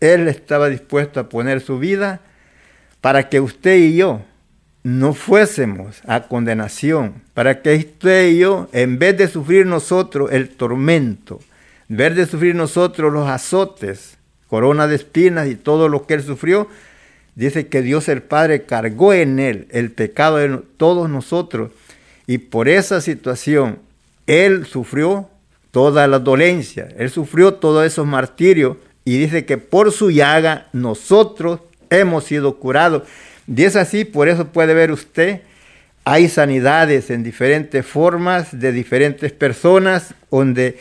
él 0.00 0.28
estaba 0.28 0.68
dispuesto 0.68 1.18
a 1.18 1.28
poner 1.28 1.60
su 1.60 1.78
vida 1.78 2.20
para 3.00 3.28
que 3.28 3.40
usted 3.40 3.76
y 3.76 3.96
yo 3.96 4.22
no 4.86 5.14
fuésemos 5.14 6.00
a 6.06 6.28
condenación, 6.28 7.14
para 7.34 7.60
que 7.60 7.74
usted 7.74 8.30
y 8.30 8.44
en 8.70 9.00
vez 9.00 9.18
de 9.18 9.26
sufrir 9.26 9.66
nosotros 9.66 10.30
el 10.30 10.50
tormento, 10.50 11.40
en 11.90 11.96
vez 11.96 12.14
de 12.14 12.24
sufrir 12.24 12.54
nosotros 12.54 13.12
los 13.12 13.28
azotes, 13.28 14.16
corona 14.46 14.86
de 14.86 14.94
espinas 14.94 15.48
y 15.48 15.56
todo 15.56 15.88
lo 15.88 16.06
que 16.06 16.14
él 16.14 16.22
sufrió, 16.22 16.68
dice 17.34 17.66
que 17.66 17.82
Dios 17.82 18.08
el 18.08 18.22
Padre 18.22 18.62
cargó 18.62 19.12
en 19.12 19.40
él 19.40 19.66
el 19.72 19.90
pecado 19.90 20.36
de 20.36 20.56
todos 20.76 21.10
nosotros 21.10 21.72
y 22.28 22.38
por 22.38 22.68
esa 22.68 23.00
situación 23.00 23.80
él 24.28 24.66
sufrió 24.66 25.28
toda 25.72 26.06
la 26.06 26.20
dolencia, 26.20 26.86
él 26.96 27.10
sufrió 27.10 27.54
todos 27.54 27.84
esos 27.84 28.06
martirios 28.06 28.76
y 29.04 29.18
dice 29.18 29.46
que 29.46 29.58
por 29.58 29.90
su 29.90 30.12
llaga 30.12 30.68
nosotros 30.72 31.58
hemos 31.90 32.22
sido 32.22 32.60
curados. 32.60 33.02
Y 33.46 33.64
es 33.64 33.76
así, 33.76 34.04
por 34.04 34.28
eso 34.28 34.48
puede 34.48 34.74
ver 34.74 34.90
usted, 34.90 35.42
hay 36.04 36.28
sanidades 36.28 37.10
en 37.10 37.22
diferentes 37.22 37.84
formas 37.84 38.58
de 38.58 38.72
diferentes 38.72 39.32
personas, 39.32 40.14
donde 40.30 40.78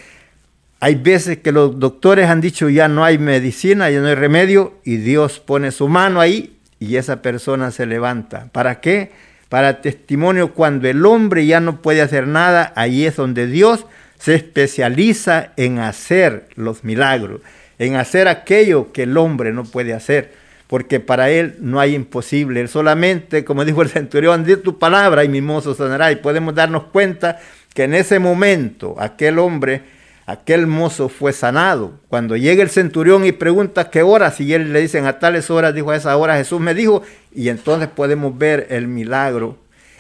hay 0.80 0.96
veces 0.96 1.40
que 1.40 1.52
los 1.52 1.80
doctores 1.80 2.30
han 2.30 2.42
dicho 2.42 2.70
ya 2.70 2.88
no 2.88 3.04
hay 3.04 3.18
medicina, 3.18 3.90
ya 3.90 4.02
no 4.02 4.08
hay 4.08 4.16
remedio, 4.16 4.76
y 4.84 4.98
Dios 4.98 5.40
pone 5.40 5.72
su 5.72 5.88
mano 5.88 6.22
ahí 6.22 6.58
y 6.80 6.98
esa 6.98 7.22
persona 7.22 7.72
se 7.72 7.86
levanta. 7.86 8.50
¿Para 8.52 8.82
qué? 8.82 9.12
Para 9.50 9.82
testimonio 9.82 10.54
cuando 10.54 10.88
el 10.88 11.06
hombre 11.06 11.46
ya 11.46 11.60
no 11.60 11.82
puede 11.82 12.02
hacer 12.02 12.28
nada, 12.28 12.74
ahí 12.76 13.06
es 13.06 13.16
donde 13.16 13.48
Dios 13.48 13.86
se 14.20 14.36
especializa 14.36 15.54
en 15.58 15.80
hacer 15.80 16.50
los 16.56 16.84
milagros, 16.84 17.42
en 17.80 17.96
hacer 17.96 18.28
aquello 18.28 18.92
que 18.92 19.04
el 19.04 19.18
hombre 19.18 19.54
no 19.54 19.64
puede 19.64 19.94
hacer 19.94 20.34
porque 20.68 21.00
para 21.00 21.30
él 21.30 21.56
no 21.60 21.80
hay 21.80 21.96
imposible. 21.96 22.62
Él 22.62 22.70
solamente, 22.70 23.46
como 23.46 23.66
dijo 23.66 23.82
el 23.82 23.90
centurión, 23.90 24.44
di 24.44 24.56
tu 24.58 24.80
palabra 24.80 25.24
y 25.24 25.30
mi 25.30 25.42
mozo 25.42 25.76
sanará. 25.76 26.12
Y 26.12 26.18
podemos 26.18 26.56
darnos 26.56 26.86
cuenta 26.86 27.40
que 27.74 27.84
en 27.84 27.94
ese 27.94 28.20
momento 28.20 28.96
aquel 29.00 29.38
hombre, 29.38 29.84
aquel 30.26 30.66
mozo 30.66 31.10
fue 31.10 31.34
sanado. 31.34 32.00
Cuando 32.10 32.36
llega 32.36 32.64
el 32.64 32.70
centurión 32.70 33.26
y 33.26 33.32
pregunta 33.32 33.90
qué 33.92 34.02
horas, 34.02 34.42
y 34.42 34.54
él 34.54 34.74
le 34.74 34.82
dicen 34.82 35.06
a 35.06 35.20
tales 35.20 35.52
horas, 35.52 35.76
dijo 35.76 35.92
a 35.92 35.96
esa 35.96 36.16
hora 36.18 36.38
Jesús 36.38 36.60
me 36.60 36.74
dijo, 36.74 37.04
y 37.34 37.50
entonces 37.50 37.90
podemos 37.90 38.36
ver 38.38 38.68
el 38.70 38.88
milagro 38.88 39.58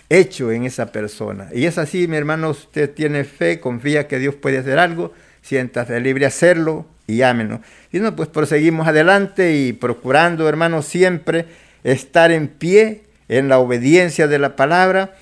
hecho 0.10 0.52
en 0.52 0.64
esa 0.64 0.92
persona. 0.92 1.50
Y 1.54 1.66
es 1.66 1.78
así, 1.78 2.08
mi 2.08 2.18
hermano, 2.18 2.52
usted 2.52 2.92
tiene 2.92 3.24
fe, 3.24 3.60
confía 3.60 4.08
que 4.08 4.20
Dios 4.20 4.36
puede 4.36 4.58
hacer 4.58 4.80
algo, 4.80 5.14
siéntase 5.46 6.00
libre 6.00 6.26
a 6.26 6.30
hacerlo 6.30 6.88
y 7.06 7.22
ámenos. 7.22 7.60
Y 7.92 8.00
no, 8.00 8.16
pues 8.16 8.30
proseguimos 8.30 8.88
adelante 8.88 9.54
y 9.56 9.74
procurando, 9.74 10.50
hermanos, 10.50 10.86
siempre 10.86 11.46
estar 11.84 12.32
en 12.32 12.48
pie 12.48 13.04
en 13.30 13.48
la 13.48 13.60
obediencia 13.60 14.28
de 14.28 14.40
la 14.40 14.56
palabra, 14.56 15.14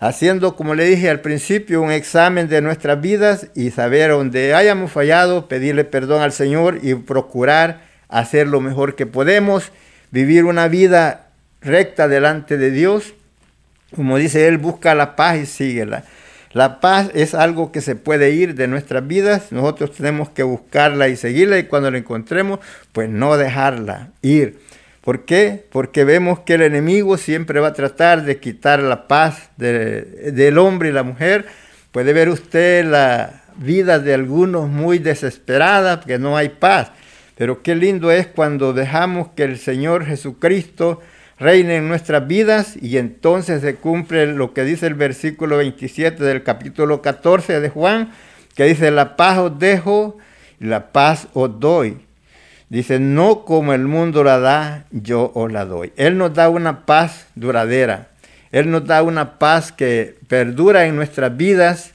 haciendo, 0.00 0.56
como 0.56 0.74
le 0.74 0.84
dije 0.84 1.08
al 1.10 1.20
principio, 1.20 1.80
un 1.80 1.92
examen 1.92 2.48
de 2.48 2.60
nuestras 2.60 3.00
vidas 3.00 3.48
y 3.54 3.70
saber 3.70 4.10
dónde 4.10 4.52
hayamos 4.52 4.90
fallado, 4.90 5.46
pedirle 5.46 5.84
perdón 5.84 6.22
al 6.22 6.32
Señor 6.32 6.80
y 6.82 6.94
procurar 6.94 7.82
hacer 8.08 8.48
lo 8.48 8.60
mejor 8.60 8.96
que 8.96 9.06
podemos, 9.06 9.70
vivir 10.10 10.44
una 10.44 10.66
vida 10.66 11.30
recta 11.60 12.08
delante 12.08 12.58
de 12.58 12.72
Dios. 12.72 13.14
Como 13.94 14.18
dice 14.18 14.48
él, 14.48 14.58
busca 14.58 14.94
la 14.96 15.14
paz 15.14 15.38
y 15.38 15.46
síguela. 15.46 16.04
La 16.52 16.80
paz 16.80 17.10
es 17.14 17.34
algo 17.34 17.72
que 17.72 17.80
se 17.80 17.94
puede 17.94 18.30
ir 18.30 18.54
de 18.54 18.68
nuestras 18.68 19.06
vidas, 19.06 19.52
nosotros 19.52 19.92
tenemos 19.92 20.30
que 20.30 20.42
buscarla 20.42 21.08
y 21.08 21.16
seguirla 21.16 21.58
y 21.58 21.64
cuando 21.64 21.90
la 21.90 21.98
encontremos, 21.98 22.60
pues 22.92 23.10
no 23.10 23.36
dejarla 23.36 24.10
ir. 24.22 24.58
¿Por 25.02 25.24
qué? 25.24 25.64
Porque 25.70 26.04
vemos 26.04 26.40
que 26.40 26.54
el 26.54 26.62
enemigo 26.62 27.16
siempre 27.16 27.60
va 27.60 27.68
a 27.68 27.72
tratar 27.72 28.24
de 28.24 28.38
quitar 28.38 28.80
la 28.80 29.08
paz 29.08 29.50
de, 29.56 30.32
del 30.32 30.58
hombre 30.58 30.88
y 30.90 30.92
la 30.92 31.02
mujer. 31.02 31.46
Puede 31.92 32.12
ver 32.12 32.28
usted 32.28 32.84
la 32.84 33.44
vida 33.56 33.98
de 33.98 34.14
algunos 34.14 34.68
muy 34.68 34.98
desesperada, 34.98 36.00
que 36.00 36.18
no 36.18 36.36
hay 36.36 36.50
paz. 36.50 36.92
Pero 37.36 37.62
qué 37.62 37.74
lindo 37.74 38.10
es 38.10 38.26
cuando 38.26 38.72
dejamos 38.72 39.28
que 39.28 39.44
el 39.44 39.58
Señor 39.58 40.04
Jesucristo 40.04 41.00
reine 41.38 41.76
en 41.76 41.88
nuestras 41.88 42.26
vidas 42.26 42.74
y 42.80 42.98
entonces 42.98 43.60
se 43.62 43.76
cumple 43.76 44.26
lo 44.26 44.52
que 44.52 44.64
dice 44.64 44.86
el 44.86 44.94
versículo 44.94 45.58
27 45.58 46.22
del 46.22 46.42
capítulo 46.42 47.00
14 47.00 47.60
de 47.60 47.68
Juan, 47.68 48.12
que 48.54 48.64
dice, 48.64 48.90
la 48.90 49.16
paz 49.16 49.38
os 49.38 49.58
dejo 49.58 50.18
y 50.60 50.66
la 50.66 50.92
paz 50.92 51.28
os 51.34 51.60
doy. 51.60 51.98
Dice, 52.68 52.98
no 52.98 53.44
como 53.44 53.72
el 53.72 53.86
mundo 53.86 54.24
la 54.24 54.40
da, 54.40 54.84
yo 54.90 55.32
os 55.34 55.50
la 55.50 55.64
doy. 55.64 55.92
Él 55.96 56.18
nos 56.18 56.34
da 56.34 56.50
una 56.50 56.84
paz 56.84 57.26
duradera. 57.34 58.08
Él 58.50 58.70
nos 58.70 58.84
da 58.86 59.02
una 59.02 59.38
paz 59.38 59.72
que 59.72 60.16
perdura 60.26 60.86
en 60.86 60.96
nuestras 60.96 61.36
vidas, 61.36 61.92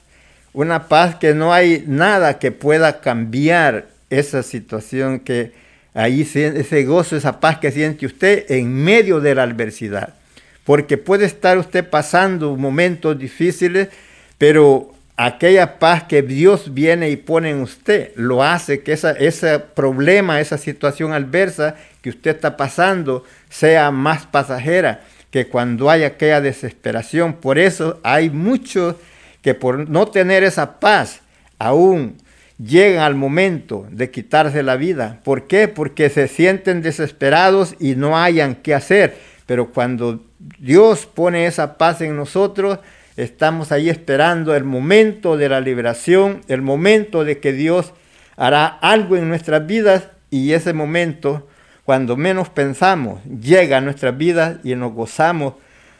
una 0.52 0.88
paz 0.88 1.16
que 1.16 1.34
no 1.34 1.52
hay 1.52 1.84
nada 1.86 2.38
que 2.38 2.50
pueda 2.50 3.00
cambiar 3.00 3.86
esa 4.10 4.42
situación 4.42 5.20
que 5.20 5.52
ahí 5.94 6.22
ese 6.22 6.84
gozo, 6.84 7.16
esa 7.16 7.40
paz 7.40 7.58
que 7.58 7.70
siente 7.70 8.04
usted 8.04 8.50
en 8.50 8.74
medio 8.74 9.20
de 9.20 9.34
la 9.34 9.44
adversidad. 9.44 10.14
Porque 10.64 10.98
puede 10.98 11.24
estar 11.24 11.56
usted 11.58 11.88
pasando 11.88 12.56
momentos 12.56 13.18
difíciles, 13.18 13.88
pero 14.38 14.92
aquella 15.16 15.78
paz 15.78 16.04
que 16.04 16.22
Dios 16.22 16.74
viene 16.74 17.10
y 17.10 17.16
pone 17.16 17.50
en 17.50 17.60
usted, 17.60 18.10
lo 18.16 18.42
hace 18.42 18.82
que 18.82 18.92
esa, 18.92 19.12
ese 19.12 19.60
problema, 19.60 20.40
esa 20.40 20.58
situación 20.58 21.12
adversa 21.12 21.76
que 22.02 22.10
usted 22.10 22.32
está 22.32 22.56
pasando 22.56 23.24
sea 23.48 23.90
más 23.90 24.26
pasajera 24.26 25.02
que 25.30 25.46
cuando 25.46 25.90
hay 25.90 26.04
aquella 26.04 26.40
desesperación. 26.40 27.34
Por 27.34 27.58
eso 27.58 28.00
hay 28.02 28.30
muchos 28.30 28.96
que 29.42 29.54
por 29.54 29.88
no 29.88 30.06
tener 30.06 30.42
esa 30.42 30.80
paz 30.80 31.20
aún 31.58 32.16
llegan 32.58 33.02
al 33.02 33.14
momento 33.14 33.86
de 33.90 34.10
quitarse 34.10 34.62
la 34.62 34.76
vida. 34.76 35.20
¿Por 35.24 35.46
qué? 35.46 35.68
Porque 35.68 36.10
se 36.10 36.28
sienten 36.28 36.82
desesperados 36.82 37.74
y 37.80 37.94
no 37.94 38.18
hayan 38.18 38.54
qué 38.54 38.74
hacer. 38.74 39.16
Pero 39.46 39.72
cuando 39.72 40.24
Dios 40.58 41.06
pone 41.06 41.46
esa 41.46 41.76
paz 41.76 42.00
en 42.00 42.16
nosotros, 42.16 42.78
Estamos 43.16 43.70
ahí 43.70 43.90
esperando 43.90 44.56
el 44.56 44.64
momento 44.64 45.36
de 45.36 45.48
la 45.48 45.60
liberación, 45.60 46.40
el 46.48 46.62
momento 46.62 47.22
de 47.22 47.38
que 47.38 47.52
Dios 47.52 47.92
hará 48.36 48.66
algo 48.66 49.16
en 49.16 49.28
nuestras 49.28 49.64
vidas 49.68 50.08
y 50.30 50.52
ese 50.52 50.72
momento, 50.72 51.46
cuando 51.84 52.16
menos 52.16 52.48
pensamos, 52.48 53.22
llega 53.24 53.78
a 53.78 53.80
nuestras 53.80 54.18
vidas 54.18 54.56
y 54.64 54.74
nos 54.74 54.94
gozamos 54.94 55.54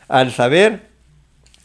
al 0.08 0.32
saber 0.32 0.88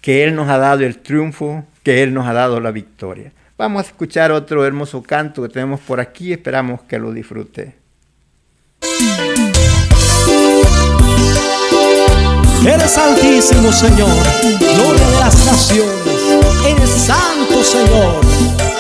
que 0.02 0.24
Él 0.24 0.36
nos 0.36 0.50
ha 0.50 0.60
dado 0.60 0.86
el 0.86 1.00
triunfo, 1.00 1.66
que 1.82 2.04
Él 2.04 2.14
nos 2.14 2.28
ha 2.28 2.34
dado 2.34 2.60
la 2.60 2.70
victoria. 2.70 3.32
Vamos 3.60 3.84
a 3.84 3.88
escuchar 3.88 4.32
otro 4.32 4.66
hermoso 4.66 5.04
canto 5.04 5.42
que 5.42 5.50
tenemos 5.50 5.82
por 5.82 6.00
aquí, 6.00 6.32
esperamos 6.32 6.84
que 6.84 6.98
lo 6.98 7.12
disfrute. 7.12 7.76
Eres 12.66 12.98
altísimo, 12.98 13.74
Señor, 13.74 14.16
gloria 14.60 15.08
de 15.10 15.20
las 15.20 15.46
naciones. 15.46 16.22
Eres 16.66 16.90
santo, 16.90 17.62
Señor. 17.62 18.79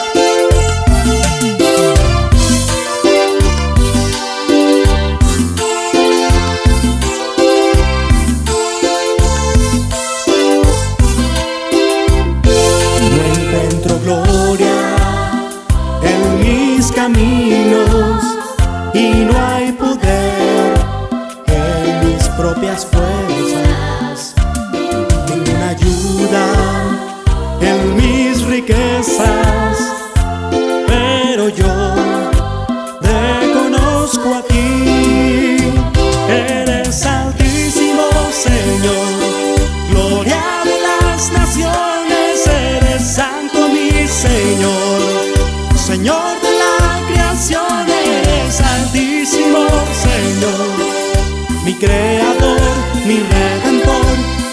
Creador, 51.79 52.59
mi 53.05 53.19
redentor, 53.19 54.05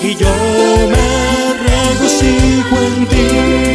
y 0.03 0.15
yo 0.15 0.33
me 0.89 1.55
regocijo 1.69 2.77
en 2.83 3.07
ti. 3.09 3.66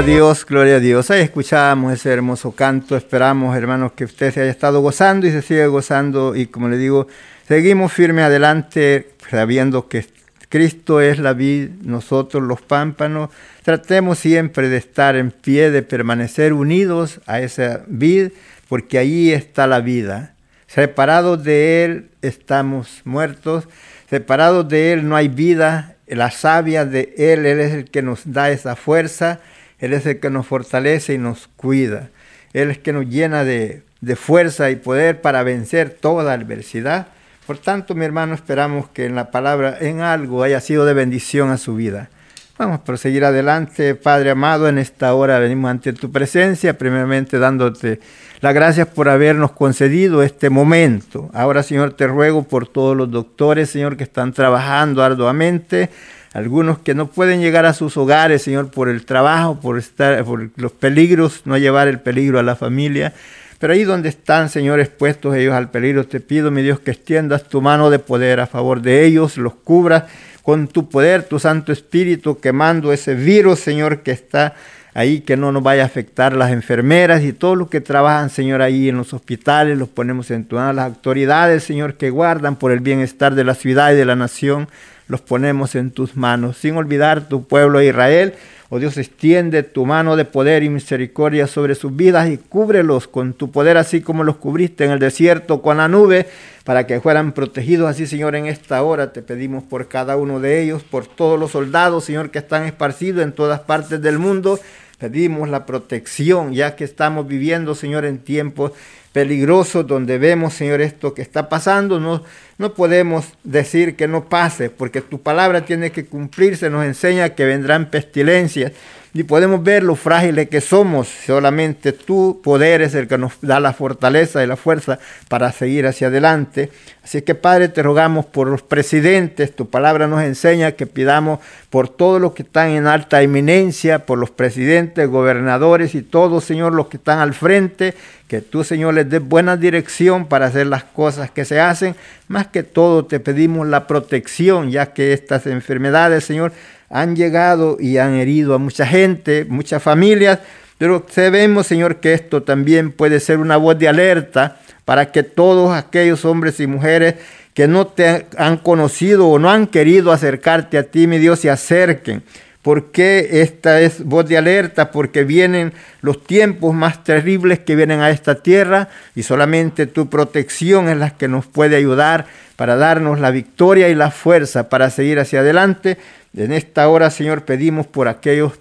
Gloria 0.00 0.14
a 0.14 0.16
Dios, 0.16 0.46
gloria 0.46 0.76
a 0.76 0.80
Dios. 0.80 1.10
Ahí 1.10 1.20
escuchábamos 1.20 1.92
ese 1.92 2.10
hermoso 2.10 2.52
canto. 2.52 2.96
Esperamos, 2.96 3.54
hermanos, 3.54 3.92
que 3.92 4.04
usted 4.04 4.32
se 4.32 4.40
haya 4.40 4.50
estado 4.50 4.80
gozando 4.80 5.26
y 5.26 5.30
se 5.30 5.42
siga 5.42 5.66
gozando. 5.66 6.34
Y 6.34 6.46
como 6.46 6.70
le 6.70 6.78
digo, 6.78 7.06
seguimos 7.46 7.92
firme 7.92 8.22
adelante, 8.22 9.10
sabiendo 9.28 9.88
que 9.88 10.06
Cristo 10.48 11.02
es 11.02 11.18
la 11.18 11.34
vid, 11.34 11.68
nosotros 11.82 12.42
los 12.42 12.62
pámpanos. 12.62 13.28
Tratemos 13.62 14.18
siempre 14.18 14.70
de 14.70 14.78
estar 14.78 15.16
en 15.16 15.32
pie, 15.32 15.70
de 15.70 15.82
permanecer 15.82 16.54
unidos 16.54 17.20
a 17.26 17.40
esa 17.40 17.82
vid, 17.86 18.30
porque 18.70 18.96
ahí 18.96 19.30
está 19.32 19.66
la 19.66 19.80
vida. 19.80 20.32
Separados 20.66 21.44
de 21.44 21.84
Él 21.84 22.08
estamos 22.22 23.02
muertos. 23.04 23.68
Separados 24.08 24.66
de 24.66 24.94
Él 24.94 25.06
no 25.06 25.14
hay 25.14 25.28
vida. 25.28 25.96
La 26.06 26.30
savia 26.30 26.86
de 26.86 27.12
Él, 27.18 27.44
Él 27.44 27.60
es 27.60 27.74
el 27.74 27.84
que 27.84 28.00
nos 28.00 28.32
da 28.32 28.50
esa 28.50 28.76
fuerza 28.76 29.40
él 29.80 29.94
es 29.94 30.06
el 30.06 30.20
que 30.20 30.30
nos 30.30 30.46
fortalece 30.46 31.14
y 31.14 31.18
nos 31.18 31.48
cuida. 31.56 32.10
Él 32.52 32.70
es 32.70 32.76
el 32.76 32.82
que 32.82 32.92
nos 32.92 33.06
llena 33.06 33.44
de, 33.44 33.82
fuerza 34.16 34.70
y 34.70 34.76
poder 34.76 35.20
para 35.20 35.42
vencer 35.42 35.90
toda 35.90 36.32
adversidad. 36.32 37.08
Por 37.46 37.58
tanto, 37.58 37.94
mi 37.94 38.04
hermano, 38.04 38.34
esperamos 38.34 38.88
que 38.90 39.06
en 39.06 39.14
la 39.14 39.30
palabra, 39.30 39.78
en 39.80 40.00
algo, 40.00 40.42
haya 40.42 40.60
sido 40.60 40.84
de 40.84 40.94
bendición 40.94 41.50
a 41.50 41.56
su 41.56 41.74
vida. 41.74 42.10
Vamos 42.58 42.80
a 42.80 42.84
proseguir 42.84 43.24
adelante, 43.24 43.94
Padre 43.94 44.30
amado, 44.30 44.68
en 44.68 44.76
esta 44.76 45.14
hora 45.14 45.38
venimos 45.38 45.70
ante 45.70 45.94
tu 45.94 46.12
presencia, 46.12 46.76
primeramente 46.76 47.38
dándote 47.38 48.00
las 48.42 48.52
gracias 48.52 48.86
por 48.86 49.08
habernos 49.08 49.52
concedido 49.52 50.22
este 50.22 50.50
momento. 50.50 51.30
Ahora, 51.32 51.62
Señor, 51.62 51.94
te 51.94 52.06
ruego 52.06 52.42
por 52.42 52.68
todos 52.68 52.94
los 52.94 53.10
doctores, 53.10 53.70
Señor, 53.70 53.96
que 53.96 54.04
están 54.04 54.34
trabajando 54.34 55.02
arduamente 55.02 55.88
algunos 56.32 56.78
que 56.78 56.94
no 56.94 57.08
pueden 57.08 57.40
llegar 57.40 57.66
a 57.66 57.74
sus 57.74 57.96
hogares, 57.96 58.42
Señor, 58.42 58.70
por 58.70 58.88
el 58.88 59.04
trabajo, 59.04 59.58
por, 59.60 59.78
estar, 59.78 60.24
por 60.24 60.50
los 60.56 60.72
peligros, 60.72 61.42
no 61.44 61.58
llevar 61.58 61.88
el 61.88 61.98
peligro 61.98 62.38
a 62.38 62.42
la 62.42 62.54
familia. 62.54 63.12
Pero 63.58 63.72
ahí 63.72 63.84
donde 63.84 64.08
están, 64.08 64.48
Señor, 64.48 64.80
expuestos 64.80 65.36
ellos 65.36 65.54
al 65.54 65.70
peligro, 65.70 66.06
te 66.06 66.20
pido, 66.20 66.50
mi 66.50 66.62
Dios, 66.62 66.80
que 66.80 66.92
extiendas 66.92 67.48
tu 67.48 67.60
mano 67.60 67.90
de 67.90 67.98
poder 67.98 68.40
a 68.40 68.46
favor 68.46 68.80
de 68.80 69.04
ellos, 69.04 69.36
los 69.36 69.54
cubras 69.54 70.04
con 70.42 70.68
tu 70.68 70.88
poder, 70.88 71.24
tu 71.24 71.38
Santo 71.38 71.72
Espíritu, 71.72 72.40
quemando 72.40 72.92
ese 72.92 73.14
virus, 73.14 73.60
Señor, 73.60 74.00
que 74.00 74.12
está 74.12 74.54
ahí, 74.94 75.20
que 75.20 75.36
no 75.36 75.52
nos 75.52 75.62
vaya 75.62 75.82
a 75.82 75.86
afectar 75.86 76.34
las 76.34 76.52
enfermeras 76.52 77.22
y 77.22 77.32
todos 77.32 77.58
los 77.58 77.68
que 77.68 77.80
trabajan, 77.80 78.30
Señor, 78.30 78.62
ahí 78.62 78.88
en 78.88 78.96
los 78.96 79.12
hospitales, 79.12 79.76
los 79.76 79.88
ponemos 79.88 80.30
en 80.30 80.44
tu 80.44 80.56
mano, 80.56 80.72
las 80.72 80.86
autoridades, 80.86 81.64
Señor, 81.64 81.94
que 81.94 82.10
guardan 82.10 82.56
por 82.56 82.72
el 82.72 82.80
bienestar 82.80 83.34
de 83.34 83.44
la 83.44 83.54
ciudad 83.54 83.92
y 83.92 83.96
de 83.96 84.04
la 84.04 84.16
nación, 84.16 84.68
los 85.10 85.20
ponemos 85.20 85.74
en 85.74 85.90
tus 85.90 86.16
manos, 86.16 86.56
sin 86.56 86.76
olvidar 86.76 87.28
tu 87.28 87.44
pueblo 87.44 87.82
Israel 87.82 88.34
Oh 88.72 88.78
Dios, 88.78 88.96
extiende 88.98 89.64
tu 89.64 89.84
mano 89.84 90.14
de 90.14 90.24
poder 90.24 90.62
y 90.62 90.68
misericordia 90.68 91.48
sobre 91.48 91.74
sus 91.74 91.96
vidas 91.96 92.30
y 92.30 92.38
cúbrelos 92.38 93.08
con 93.08 93.32
tu 93.32 93.50
poder, 93.50 93.76
así 93.76 94.00
como 94.00 94.22
los 94.22 94.36
cubriste 94.36 94.84
en 94.84 94.92
el 94.92 95.00
desierto 95.00 95.60
con 95.60 95.78
la 95.78 95.88
nube, 95.88 96.28
para 96.62 96.86
que 96.86 97.00
fueran 97.00 97.32
protegidos. 97.32 97.90
Así, 97.90 98.06
Señor, 98.06 98.36
en 98.36 98.46
esta 98.46 98.80
hora 98.84 99.12
te 99.12 99.22
pedimos 99.22 99.64
por 99.64 99.88
cada 99.88 100.16
uno 100.16 100.38
de 100.38 100.62
ellos, 100.62 100.84
por 100.84 101.08
todos 101.08 101.36
los 101.36 101.50
soldados, 101.50 102.04
Señor, 102.04 102.30
que 102.30 102.38
están 102.38 102.62
esparcidos 102.62 103.24
en 103.24 103.32
todas 103.32 103.58
partes 103.58 104.00
del 104.00 104.20
mundo. 104.20 104.60
Pedimos 104.98 105.48
la 105.48 105.66
protección, 105.66 106.52
ya 106.52 106.76
que 106.76 106.84
estamos 106.84 107.26
viviendo, 107.26 107.74
Señor, 107.74 108.04
en 108.04 108.18
tiempos 108.18 108.70
peligrosos 109.12 109.86
donde 109.86 110.18
vemos, 110.18 110.54
Señor, 110.54 110.80
esto 110.80 111.14
que 111.14 111.22
está 111.22 111.48
pasando. 111.48 111.98
No, 111.98 112.22
no 112.58 112.74
podemos 112.74 113.26
decir 113.44 113.96
que 113.96 114.08
no 114.08 114.28
pase, 114.28 114.70
porque 114.70 115.00
tu 115.00 115.20
palabra 115.20 115.64
tiene 115.64 115.90
que 115.90 116.06
cumplirse. 116.06 116.70
Nos 116.70 116.84
enseña 116.84 117.30
que 117.30 117.44
vendrán 117.44 117.90
pestilencias 117.90 118.72
y 119.12 119.24
podemos 119.24 119.62
ver 119.62 119.82
lo 119.82 119.96
frágiles 119.96 120.48
que 120.48 120.60
somos. 120.60 121.08
Solamente 121.08 121.92
tu 121.92 122.40
poder 122.42 122.80
es 122.80 122.94
el 122.94 123.08
que 123.08 123.18
nos 123.18 123.32
da 123.40 123.58
la 123.58 123.72
fortaleza 123.72 124.42
y 124.42 124.46
la 124.46 124.56
fuerza 124.56 124.98
para 125.28 125.50
seguir 125.50 125.86
hacia 125.86 126.06
adelante. 126.06 126.70
Así 127.02 127.22
que 127.22 127.34
Padre, 127.34 127.68
te 127.68 127.82
rogamos 127.82 128.26
por 128.26 128.46
los 128.46 128.62
presidentes. 128.62 129.56
Tu 129.56 129.68
palabra 129.68 130.06
nos 130.06 130.22
enseña 130.22 130.72
que 130.72 130.86
pidamos 130.86 131.40
por 131.70 131.88
todos 131.88 132.20
los 132.20 132.34
que 132.34 132.42
están 132.42 132.70
en 132.70 132.86
alta 132.86 133.20
eminencia, 133.22 134.06
por 134.06 134.18
los 134.18 134.30
presidentes, 134.30 135.08
gobernadores 135.08 135.94
y 135.96 136.02
todos, 136.02 136.44
Señor, 136.44 136.72
los 136.74 136.86
que 136.86 136.98
están 136.98 137.18
al 137.18 137.34
frente. 137.34 137.94
Que 138.28 138.40
tú, 138.40 138.62
Señor, 138.62 138.94
les 138.94 139.10
des 139.10 139.20
buena 139.20 139.56
dirección 139.56 140.26
para 140.26 140.46
hacer 140.46 140.68
las 140.68 140.84
cosas 140.84 141.32
que 141.32 141.44
se 141.44 141.58
hacen. 141.58 141.96
Más 142.28 142.46
que 142.46 142.62
todo, 142.62 143.04
te 143.04 143.18
pedimos 143.18 143.66
la 143.66 143.88
protección, 143.88 144.70
ya 144.70 144.92
que 144.92 145.12
estas 145.12 145.48
enfermedades, 145.48 146.22
Señor, 146.22 146.52
han 146.90 147.16
llegado 147.16 147.76
y 147.80 147.98
han 147.98 148.14
herido 148.14 148.54
a 148.54 148.58
mucha 148.58 148.84
gente, 148.84 149.46
muchas 149.48 149.82
familias, 149.82 150.40
pero 150.76 151.06
sabemos, 151.08 151.66
Señor, 151.66 152.00
que 152.00 152.12
esto 152.12 152.42
también 152.42 152.90
puede 152.90 153.20
ser 153.20 153.38
una 153.38 153.56
voz 153.56 153.78
de 153.78 153.88
alerta 153.88 154.58
para 154.84 155.12
que 155.12 155.22
todos 155.22 155.76
aquellos 155.76 156.24
hombres 156.24 156.58
y 156.58 156.66
mujeres 156.66 157.14
que 157.54 157.68
no 157.68 157.86
te 157.86 158.26
han 158.36 158.56
conocido 158.56 159.28
o 159.28 159.38
no 159.38 159.50
han 159.50 159.66
querido 159.66 160.12
acercarte 160.12 160.78
a 160.78 160.84
ti, 160.84 161.06
mi 161.06 161.18
Dios, 161.18 161.40
se 161.40 161.50
acerquen. 161.50 162.22
¿Por 162.62 162.90
qué 162.90 163.42
esta 163.42 163.80
es 163.80 164.04
voz 164.04 164.28
de 164.28 164.36
alerta? 164.36 164.90
Porque 164.90 165.24
vienen 165.24 165.72
los 166.02 166.24
tiempos 166.24 166.74
más 166.74 167.04
terribles 167.04 167.58
que 167.58 167.74
vienen 167.74 168.00
a 168.00 168.10
esta 168.10 168.42
tierra 168.42 168.88
y 169.14 169.22
solamente 169.22 169.86
tu 169.86 170.10
protección 170.10 170.88
es 170.88 170.98
la 170.98 171.10
que 171.10 171.28
nos 171.28 171.46
puede 171.46 171.76
ayudar 171.76 172.26
para 172.56 172.76
darnos 172.76 173.18
la 173.18 173.30
victoria 173.30 173.88
y 173.88 173.94
la 173.94 174.10
fuerza 174.10 174.68
para 174.68 174.90
seguir 174.90 175.18
hacia 175.18 175.40
adelante. 175.40 175.96
En 176.36 176.52
esta 176.52 176.88
hora, 176.88 177.10
Señor, 177.10 177.44
pedimos 177.44 177.86
por 177.86 178.06
aquellos 178.06 178.52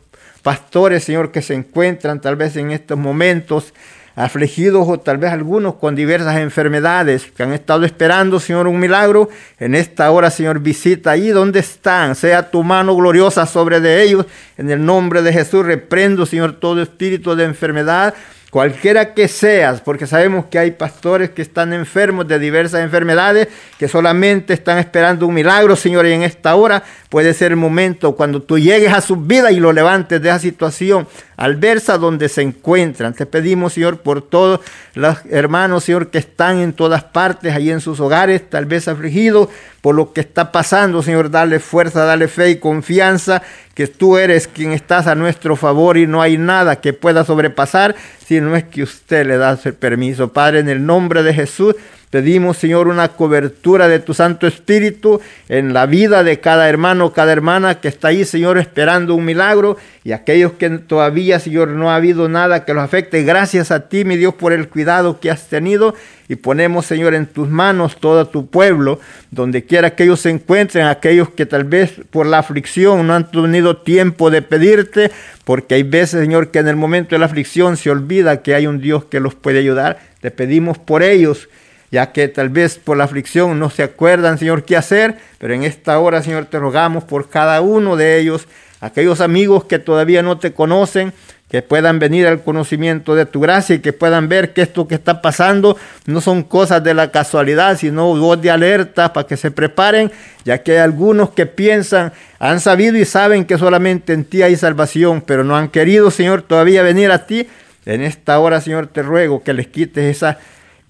pastores, 0.41 1.03
Señor, 1.03 1.31
que 1.31 1.41
se 1.41 1.53
encuentran 1.53 2.19
tal 2.19 2.35
vez 2.35 2.55
en 2.55 2.71
estos 2.71 2.97
momentos 2.97 3.73
afligidos 4.15 4.87
o 4.89 4.99
tal 4.99 5.17
vez 5.17 5.31
algunos 5.31 5.75
con 5.75 5.95
diversas 5.95 6.37
enfermedades 6.37 7.31
que 7.31 7.43
han 7.43 7.53
estado 7.53 7.85
esperando, 7.85 8.39
Señor, 8.39 8.67
un 8.67 8.79
milagro. 8.79 9.29
En 9.59 9.75
esta 9.75 10.09
hora, 10.11 10.31
Señor, 10.31 10.59
visita 10.59 11.11
ahí 11.11 11.29
donde 11.29 11.59
están. 11.59 12.15
Sea 12.15 12.49
tu 12.49 12.63
mano 12.63 12.95
gloriosa 12.95 13.45
sobre 13.45 13.79
de 13.79 14.01
ellos. 14.01 14.25
En 14.57 14.69
el 14.71 14.83
nombre 14.83 15.21
de 15.21 15.31
Jesús 15.31 15.65
reprendo, 15.65 16.25
Señor, 16.25 16.59
todo 16.59 16.81
espíritu 16.81 17.35
de 17.35 17.45
enfermedad 17.45 18.13
cualquiera 18.49 19.13
que 19.13 19.27
seas, 19.27 19.81
porque 19.81 20.07
sabemos 20.07 20.45
que 20.45 20.57
hay 20.57 20.71
pastores 20.71 21.29
que 21.29 21.41
están 21.41 21.71
enfermos 21.73 22.27
de 22.27 22.39
diversas 22.39 22.81
enfermedades, 22.81 23.47
que 23.77 23.87
solamente 23.87 24.53
están 24.53 24.79
esperando 24.79 25.27
un 25.27 25.35
milagro, 25.35 25.75
Señor, 25.75 26.07
y 26.07 26.13
en 26.13 26.23
esta 26.23 26.55
hora 26.55 26.83
puede 27.09 27.33
ser 27.33 27.51
el 27.51 27.57
momento 27.57 28.15
cuando 28.15 28.41
tú 28.41 28.57
llegues 28.57 28.93
a 28.93 29.01
su 29.01 29.15
vida 29.17 29.51
y 29.51 29.59
lo 29.59 29.71
levantes 29.71 30.21
de 30.21 30.29
esa 30.29 30.39
situación 30.39 31.07
adversa 31.37 31.97
donde 31.97 32.27
se 32.27 32.41
encuentran. 32.41 33.13
Te 33.13 33.25
pedimos, 33.25 33.73
Señor, 33.73 34.01
por 34.01 34.21
todos 34.21 34.61
los 34.93 35.17
hermanos, 35.29 35.83
Señor, 35.83 36.09
que 36.09 36.17
están 36.17 36.59
en 36.59 36.73
todas 36.73 37.03
partes, 37.03 37.53
ahí 37.53 37.69
en 37.69 37.81
sus 37.81 37.99
hogares, 37.99 38.49
tal 38.49 38.65
vez 38.65 38.87
afligidos 38.87 39.49
por 39.81 39.95
lo 39.95 40.11
que 40.11 40.21
está 40.21 40.51
pasando, 40.51 41.01
Señor, 41.01 41.31
dale 41.31 41.59
fuerza, 41.59 42.03
dale 42.03 42.27
fe 42.27 42.49
y 42.49 42.55
confianza 42.57 43.41
que 43.79 43.87
tú 43.87 44.17
eres 44.17 44.49
quien 44.49 44.73
estás 44.73 45.07
a 45.07 45.15
nuestro 45.15 45.55
favor 45.55 45.97
y 45.97 46.05
no 46.05 46.21
hay 46.21 46.37
nada 46.37 46.81
que 46.81 46.91
pueda 46.91 47.23
sobrepasar 47.23 47.95
si 48.17 48.41
no 48.41 48.57
es 48.57 48.65
que 48.65 48.83
usted 48.83 49.25
le 49.25 49.37
da 49.37 49.57
el 49.63 49.73
permiso. 49.73 50.33
Padre, 50.33 50.59
en 50.59 50.67
el 50.67 50.85
nombre 50.85 51.23
de 51.23 51.33
Jesús, 51.33 51.77
Pedimos, 52.09 52.57
Señor, 52.57 52.87
una 52.87 53.09
cobertura 53.09 53.87
de 53.87 53.99
tu 53.99 54.15
Santo 54.15 54.47
Espíritu 54.47 55.21
en 55.47 55.73
la 55.73 55.85
vida 55.85 56.23
de 56.23 56.39
cada 56.39 56.67
hermano, 56.67 57.13
cada 57.13 57.31
hermana 57.31 57.81
que 57.81 57.87
está 57.87 58.07
ahí, 58.07 58.25
Señor, 58.25 58.57
esperando 58.57 59.13
un 59.13 59.25
milagro. 59.25 59.77
Y 60.03 60.11
aquellos 60.11 60.53
que 60.53 60.69
todavía, 60.69 61.39
Señor, 61.39 61.67
no 61.67 61.91
ha 61.91 61.95
habido 61.95 62.27
nada 62.27 62.65
que 62.65 62.73
los 62.73 62.83
afecte. 62.83 63.21
Gracias 63.21 63.69
a 63.69 63.89
ti, 63.89 64.05
mi 64.05 64.17
Dios, 64.17 64.33
por 64.33 64.53
el 64.53 64.69
cuidado 64.69 65.19
que 65.19 65.29
has 65.29 65.49
tenido. 65.49 65.93
Y 66.27 66.35
ponemos, 66.35 66.87
Señor, 66.87 67.13
en 67.13 67.27
tus 67.27 67.47
manos 67.47 67.97
todo 67.97 68.27
tu 68.27 68.47
pueblo, 68.47 68.99
donde 69.29 69.65
quiera 69.65 69.91
que 69.91 70.05
ellos 70.05 70.21
se 70.21 70.31
encuentren, 70.31 70.87
aquellos 70.87 71.29
que 71.29 71.45
tal 71.45 71.63
vez 71.63 71.93
por 72.09 72.25
la 72.25 72.39
aflicción 72.39 73.05
no 73.05 73.13
han 73.13 73.29
tenido 73.29 73.77
tiempo 73.77 74.31
de 74.31 74.41
pedirte, 74.41 75.11
porque 75.43 75.75
hay 75.75 75.83
veces, 75.83 76.21
Señor, 76.21 76.49
que 76.49 76.57
en 76.57 76.69
el 76.69 76.75
momento 76.75 77.13
de 77.13 77.19
la 77.19 77.27
aflicción 77.27 77.77
se 77.77 77.91
olvida 77.91 78.41
que 78.41 78.55
hay 78.55 78.65
un 78.65 78.81
Dios 78.81 79.05
que 79.05 79.19
los 79.19 79.35
puede 79.35 79.59
ayudar. 79.59 79.99
Te 80.21 80.31
pedimos 80.31 80.79
por 80.79 81.03
ellos 81.03 81.47
ya 81.91 82.11
que 82.11 82.27
tal 82.27 82.49
vez 82.49 82.77
por 82.77 82.97
la 82.97 83.05
aflicción 83.05 83.59
no 83.59 83.69
se 83.69 83.83
acuerdan, 83.83 84.37
Señor, 84.37 84.63
qué 84.63 84.77
hacer, 84.77 85.17
pero 85.37 85.53
en 85.53 85.63
esta 85.63 85.99
hora, 85.99 86.21
Señor, 86.21 86.45
te 86.45 86.59
rogamos 86.59 87.03
por 87.03 87.29
cada 87.29 87.61
uno 87.61 87.95
de 87.95 88.19
ellos, 88.19 88.47
aquellos 88.81 89.21
amigos 89.21 89.65
que 89.65 89.79
todavía 89.79 90.21
no 90.21 90.37
te 90.37 90.53
conocen, 90.53 91.13
que 91.49 91.63
puedan 91.63 91.97
venir 91.97 92.27
al 92.27 92.43
conocimiento 92.43 93.15
de 93.15 93.25
tu 93.25 93.39
gracia 93.39 93.75
y 93.75 93.79
que 93.79 93.91
puedan 93.91 94.29
ver 94.29 94.53
que 94.53 94.61
esto 94.61 94.87
que 94.87 94.93
está 94.93 95.19
pasando 95.19 95.77
no 96.05 96.21
son 96.21 96.43
cosas 96.43 96.83
de 96.83 96.93
la 96.93 97.09
casualidad, 97.09 97.75
sino 97.75 98.15
voz 98.15 98.39
de 98.39 98.51
alerta 98.51 99.11
para 99.13 99.25
que 99.25 99.35
se 99.35 99.49
preparen, 99.49 100.11
ya 100.45 100.61
que 100.61 100.73
hay 100.73 100.77
algunos 100.77 101.31
que 101.31 101.47
piensan, 101.47 102.13
han 102.37 102.59
sabido 102.59 102.97
y 102.97 103.05
saben 103.05 103.45
que 103.45 103.57
solamente 103.57 104.13
en 104.13 104.25
ti 104.25 104.43
hay 104.43 104.55
salvación, 104.55 105.21
pero 105.25 105.43
no 105.43 105.57
han 105.57 105.69
querido, 105.69 106.11
Señor, 106.11 106.43
todavía 106.43 106.83
venir 106.83 107.11
a 107.11 107.25
ti. 107.25 107.47
En 107.85 108.03
esta 108.03 108.37
hora, 108.37 108.61
Señor, 108.61 108.85
te 108.85 109.01
ruego 109.01 109.41
que 109.41 109.53
les 109.53 109.65
quites 109.67 110.17
esa 110.17 110.37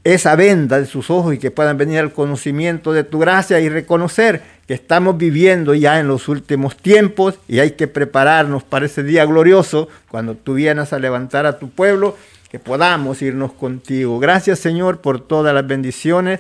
esa 0.04 0.36
venda 0.36 0.80
de 0.80 0.86
sus 0.86 1.10
ojos 1.10 1.34
y 1.34 1.38
que 1.38 1.52
puedan 1.52 1.78
venir 1.78 2.00
al 2.00 2.14
conocimiento 2.14 2.94
de 2.94 3.04
tu 3.04 3.20
gracia 3.20 3.60
y 3.60 3.70
reconocer 3.70 4.42
que 4.68 4.74
estamos 4.74 5.18
viviendo 5.18 5.74
ya 5.74 6.00
en 6.00 6.08
los 6.08 6.28
últimos 6.28 6.78
tiempos 6.78 7.36
y 7.48 7.60
hay 7.60 7.72
que 7.72 7.88
prepararnos 7.88 8.64
para 8.64 8.86
ese 8.86 9.04
día 9.04 9.26
glorioso 9.26 9.90
cuando 10.10 10.36
tú 10.36 10.54
vienes 10.54 10.94
a 10.94 11.00
levantar 11.00 11.46
a 11.46 11.60
tu 11.60 11.70
pueblo, 11.70 12.16
que 12.50 12.60
podamos 12.60 13.22
irnos 13.22 13.52
contigo. 13.52 14.20
Gracias 14.20 14.60
Señor 14.60 15.02
por 15.02 15.20
todas 15.20 15.54
las 15.54 15.68
bendiciones 15.68 16.40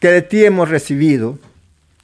que 0.00 0.08
de 0.08 0.22
ti 0.22 0.44
hemos 0.44 0.68
recibido. 0.68 1.38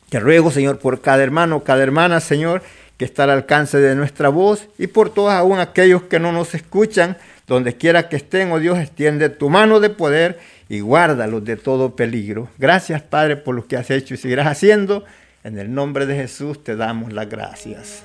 Te 0.08 0.20
ruego 0.20 0.50
Señor 0.50 0.78
por 0.78 1.00
cada 1.00 1.22
hermano, 1.22 1.64
cada 1.64 1.82
hermana 1.82 2.20
Señor, 2.20 2.62
que 2.96 3.04
está 3.04 3.24
al 3.24 3.30
alcance 3.30 3.78
de 3.78 3.96
nuestra 3.96 4.28
voz 4.28 4.68
y 4.78 4.86
por 4.86 5.10
todos 5.10 5.32
aún 5.32 5.58
aquellos 5.58 6.02
que 6.02 6.20
no 6.20 6.30
nos 6.30 6.54
escuchan, 6.54 7.16
donde 7.48 7.74
quiera 7.76 8.08
que 8.08 8.16
estén, 8.16 8.52
oh 8.52 8.60
Dios, 8.60 8.78
extiende 8.78 9.28
tu 9.28 9.50
mano 9.50 9.80
de 9.80 9.90
poder 9.90 10.38
y 10.72 10.80
guárdalos 10.80 11.44
de 11.44 11.56
todo 11.56 11.94
peligro. 11.96 12.48
Gracias, 12.56 13.02
Padre, 13.02 13.36
por 13.36 13.54
lo 13.54 13.66
que 13.66 13.76
has 13.76 13.90
hecho 13.90 14.14
y 14.14 14.16
seguirás 14.16 14.46
haciendo. 14.46 15.04
En 15.44 15.58
el 15.58 15.74
nombre 15.74 16.06
de 16.06 16.16
Jesús 16.16 16.64
te 16.64 16.76
damos 16.76 17.12
las 17.12 17.28
gracias. 17.28 18.02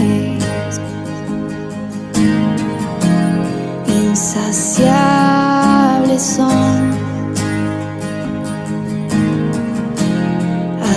insaciables 4.81 6.21
son 6.21 6.91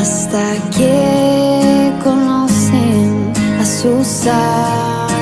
hasta 0.00 0.42
que 0.76 1.92
conocen 2.02 3.32
a 3.60 3.64
su 3.64 4.04
Salvador. 4.04 5.14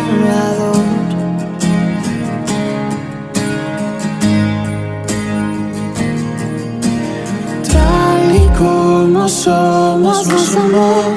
Tal 7.72 8.36
y 8.36 8.48
como 8.58 9.28
somos, 9.28 10.26
nos 10.26 10.56
amó. 10.56 11.14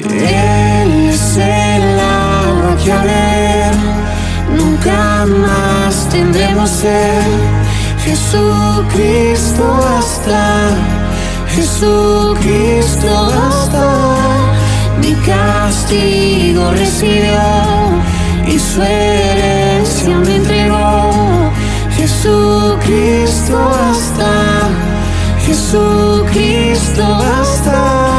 Él 0.05 1.09
es 1.09 1.37
el 1.39 1.99
agua 1.99 2.77
que 2.85 2.93
a 2.93 3.03
ver 3.03 3.74
nunca 4.55 5.24
más 5.24 6.07
tendremos 6.11 6.68
sed. 6.68 7.22
Jesucristo 8.05 9.64
hasta, 9.97 10.68
Jesucristo 11.55 13.09
hasta. 13.49 13.87
Mi 15.01 15.14
castigo 15.24 16.70
recibió 16.72 17.41
y 18.47 18.59
su 18.59 18.83
herencia 18.83 20.18
me 20.18 20.37
entregó. 20.37 21.37
Jesucristo 21.97 23.59
hasta, 23.91 24.46
Jesucristo 25.47 27.03
basta. 27.03 28.17